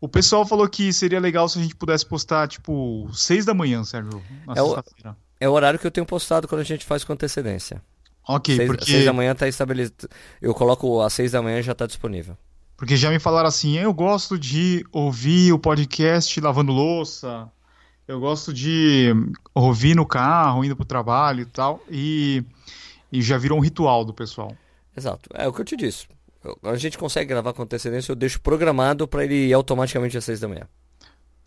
O 0.00 0.08
pessoal 0.08 0.46
falou 0.46 0.68
que 0.68 0.92
seria 0.92 1.18
legal 1.18 1.48
se 1.48 1.58
a 1.58 1.62
gente 1.62 1.74
pudesse 1.74 2.06
postar, 2.06 2.46
tipo, 2.46 3.10
seis 3.12 3.44
da 3.44 3.52
manhã, 3.52 3.82
Sérgio, 3.82 4.22
na 4.46 4.52
é 4.52 4.62
sexta-feira. 4.62 5.10
O... 5.10 5.30
É 5.40 5.48
o 5.48 5.52
horário 5.52 5.78
que 5.78 5.86
eu 5.86 5.90
tenho 5.90 6.06
postado 6.06 6.46
quando 6.46 6.60
a 6.60 6.64
gente 6.64 6.84
faz 6.84 7.02
com 7.02 7.12
antecedência. 7.12 7.82
Ok, 8.34 8.54
seis, 8.54 8.66
porque... 8.68 8.84
Seis 8.84 9.04
da 9.04 9.12
manhã 9.12 9.34
tá 9.34 9.48
estabelecido. 9.48 10.08
Eu 10.40 10.54
coloco 10.54 11.00
às 11.02 11.12
seis 11.12 11.32
da 11.32 11.42
manhã 11.42 11.60
já 11.60 11.74
tá 11.74 11.86
disponível. 11.86 12.36
Porque 12.76 12.96
já 12.96 13.10
me 13.10 13.18
falaram 13.18 13.48
assim, 13.48 13.76
eu 13.76 13.92
gosto 13.92 14.38
de 14.38 14.84
ouvir 14.90 15.52
o 15.52 15.58
podcast 15.58 16.40
lavando 16.40 16.72
louça, 16.72 17.50
eu 18.08 18.18
gosto 18.18 18.54
de 18.54 19.12
ouvir 19.54 19.94
no 19.94 20.06
carro, 20.06 20.64
indo 20.64 20.74
pro 20.74 20.84
trabalho 20.84 21.42
e 21.42 21.44
tal, 21.44 21.82
e, 21.90 22.42
e 23.12 23.20
já 23.20 23.36
virou 23.36 23.58
um 23.58 23.60
ritual 23.60 24.04
do 24.04 24.14
pessoal. 24.14 24.56
Exato, 24.96 25.28
é 25.34 25.46
o 25.46 25.52
que 25.52 25.60
eu 25.60 25.64
te 25.64 25.76
disse. 25.76 26.06
a 26.62 26.76
gente 26.76 26.96
consegue 26.96 27.28
gravar 27.28 27.52
com 27.52 27.62
antecedência, 27.62 28.12
eu 28.12 28.16
deixo 28.16 28.40
programado 28.40 29.06
para 29.06 29.24
ele 29.24 29.48
ir 29.48 29.52
automaticamente 29.52 30.16
às 30.16 30.24
seis 30.24 30.40
da 30.40 30.48
manhã. 30.48 30.66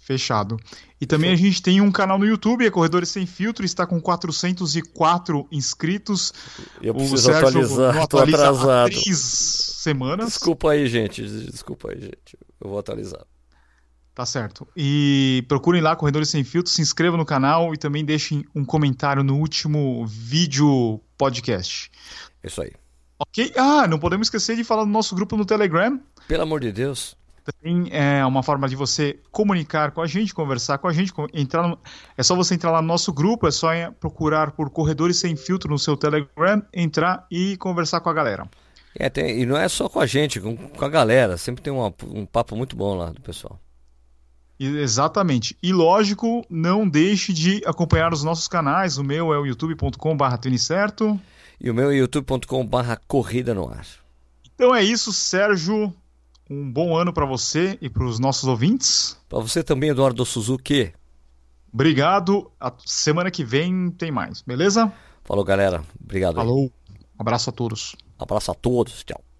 Fechado. 0.03 0.57
E 0.99 1.05
também 1.05 1.29
Fechou. 1.31 1.45
a 1.45 1.47
gente 1.49 1.61
tem 1.61 1.79
um 1.81 1.91
canal 1.91 2.19
no 2.19 2.25
YouTube, 2.25 2.65
é 2.65 2.69
Corredores 2.69 3.07
Sem 3.07 3.25
Filtro, 3.25 3.65
está 3.65 3.87
com 3.87 4.01
404 4.01 5.47
inscritos. 5.49 6.33
Eu 6.81 6.93
preciso 6.93 7.15
o 7.15 7.17
Sérgio 7.19 7.47
atualizar, 7.47 7.97
atualiza 7.97 8.37
atrasado. 8.37 8.89
três 8.91 9.17
semanas. 9.17 10.27
Desculpa 10.27 10.71
aí, 10.71 10.87
gente. 10.87 11.23
Desculpa 11.49 11.91
aí, 11.91 12.01
gente. 12.01 12.37
Eu 12.59 12.69
vou 12.69 12.79
atualizar. 12.79 13.25
Tá 14.13 14.25
certo. 14.25 14.67
E 14.75 15.45
procurem 15.47 15.81
lá 15.81 15.95
Corredores 15.95 16.29
Sem 16.29 16.43
Filtro, 16.43 16.71
se 16.71 16.81
inscrevam 16.81 17.17
no 17.17 17.25
canal 17.25 17.73
e 17.73 17.77
também 17.77 18.03
deixem 18.03 18.45
um 18.53 18.65
comentário 18.65 19.23
no 19.23 19.37
último 19.37 20.05
vídeo 20.05 20.99
podcast. 21.17 21.89
Isso 22.43 22.61
aí. 22.61 22.71
Ok? 23.17 23.53
Ah, 23.55 23.87
não 23.87 23.97
podemos 23.97 24.27
esquecer 24.27 24.57
de 24.57 24.65
falar 24.65 24.83
do 24.83 24.89
nosso 24.89 25.15
grupo 25.15 25.37
no 25.37 25.45
Telegram. 25.45 25.97
Pelo 26.27 26.43
amor 26.43 26.59
de 26.59 26.73
Deus. 26.73 27.15
Também 27.43 27.89
é 27.91 28.25
uma 28.25 28.41
forma 28.41 28.69
de 28.69 28.75
você 28.75 29.19
comunicar 29.31 29.91
com 29.91 30.01
a 30.01 30.07
gente, 30.07 30.33
conversar 30.33 30.77
com 30.77 30.87
a 30.87 30.93
gente. 30.93 31.11
Entrar 31.33 31.67
no... 31.67 31.77
É 32.17 32.23
só 32.23 32.35
você 32.35 32.55
entrar 32.55 32.71
lá 32.71 32.81
no 32.81 32.87
nosso 32.87 33.11
grupo, 33.11 33.47
é 33.47 33.51
só 33.51 33.69
procurar 33.99 34.51
por 34.51 34.69
Corredores 34.69 35.17
Sem 35.17 35.35
Filtro 35.35 35.69
no 35.69 35.77
seu 35.77 35.97
Telegram, 35.97 36.61
entrar 36.73 37.27
e 37.29 37.57
conversar 37.57 37.99
com 37.99 38.09
a 38.09 38.13
galera. 38.13 38.49
É, 38.95 39.09
tem... 39.09 39.41
e 39.41 39.45
não 39.45 39.57
é 39.57 39.67
só 39.67 39.89
com 39.89 39.99
a 39.99 40.05
gente, 40.05 40.39
com, 40.39 40.55
com 40.55 40.85
a 40.85 40.89
galera. 40.89 41.37
Sempre 41.37 41.61
tem 41.61 41.73
uma, 41.73 41.93
um 42.07 42.25
papo 42.25 42.55
muito 42.55 42.75
bom 42.75 42.95
lá 42.95 43.09
do 43.09 43.21
pessoal. 43.21 43.59
Exatamente. 44.59 45.57
E 45.61 45.73
lógico, 45.73 46.45
não 46.49 46.87
deixe 46.87 47.33
de 47.33 47.61
acompanhar 47.65 48.13
os 48.13 48.23
nossos 48.23 48.47
canais. 48.47 48.97
O 48.97 49.03
meu 49.03 49.33
é 49.33 49.37
o 49.37 49.45
youtube.com.br 49.45 50.57
certo 50.57 51.19
E 51.59 51.69
o 51.69 51.73
meu 51.73 51.91
é 51.91 51.95
youtube.com.br 51.95 52.95
corrida 53.07 53.53
no 53.53 53.67
ar. 53.67 53.85
Então 54.55 54.73
é 54.73 54.83
isso, 54.83 55.11
Sérgio. 55.11 55.93
Um 56.49 56.71
bom 56.71 56.95
ano 56.95 57.13
para 57.13 57.25
você 57.25 57.77
e 57.81 57.89
para 57.89 58.03
os 58.03 58.19
nossos 58.19 58.47
ouvintes. 58.47 59.17
Para 59.29 59.39
você 59.39 59.63
também, 59.63 59.89
Eduardo 59.89 60.25
Suzuki. 60.25 60.93
Obrigado. 61.73 62.51
A 62.59 62.71
semana 62.85 63.31
que 63.31 63.43
vem 63.43 63.89
tem 63.91 64.11
mais, 64.11 64.41
beleza? 64.41 64.91
Falou, 65.23 65.43
galera. 65.43 65.83
Obrigado. 66.03 66.35
Falou. 66.35 66.71
Aí. 66.89 67.05
Abraço 67.17 67.49
a 67.49 67.53
todos. 67.53 67.95
Abraço 68.19 68.51
a 68.51 68.53
todos. 68.53 69.03
Tchau. 69.03 69.32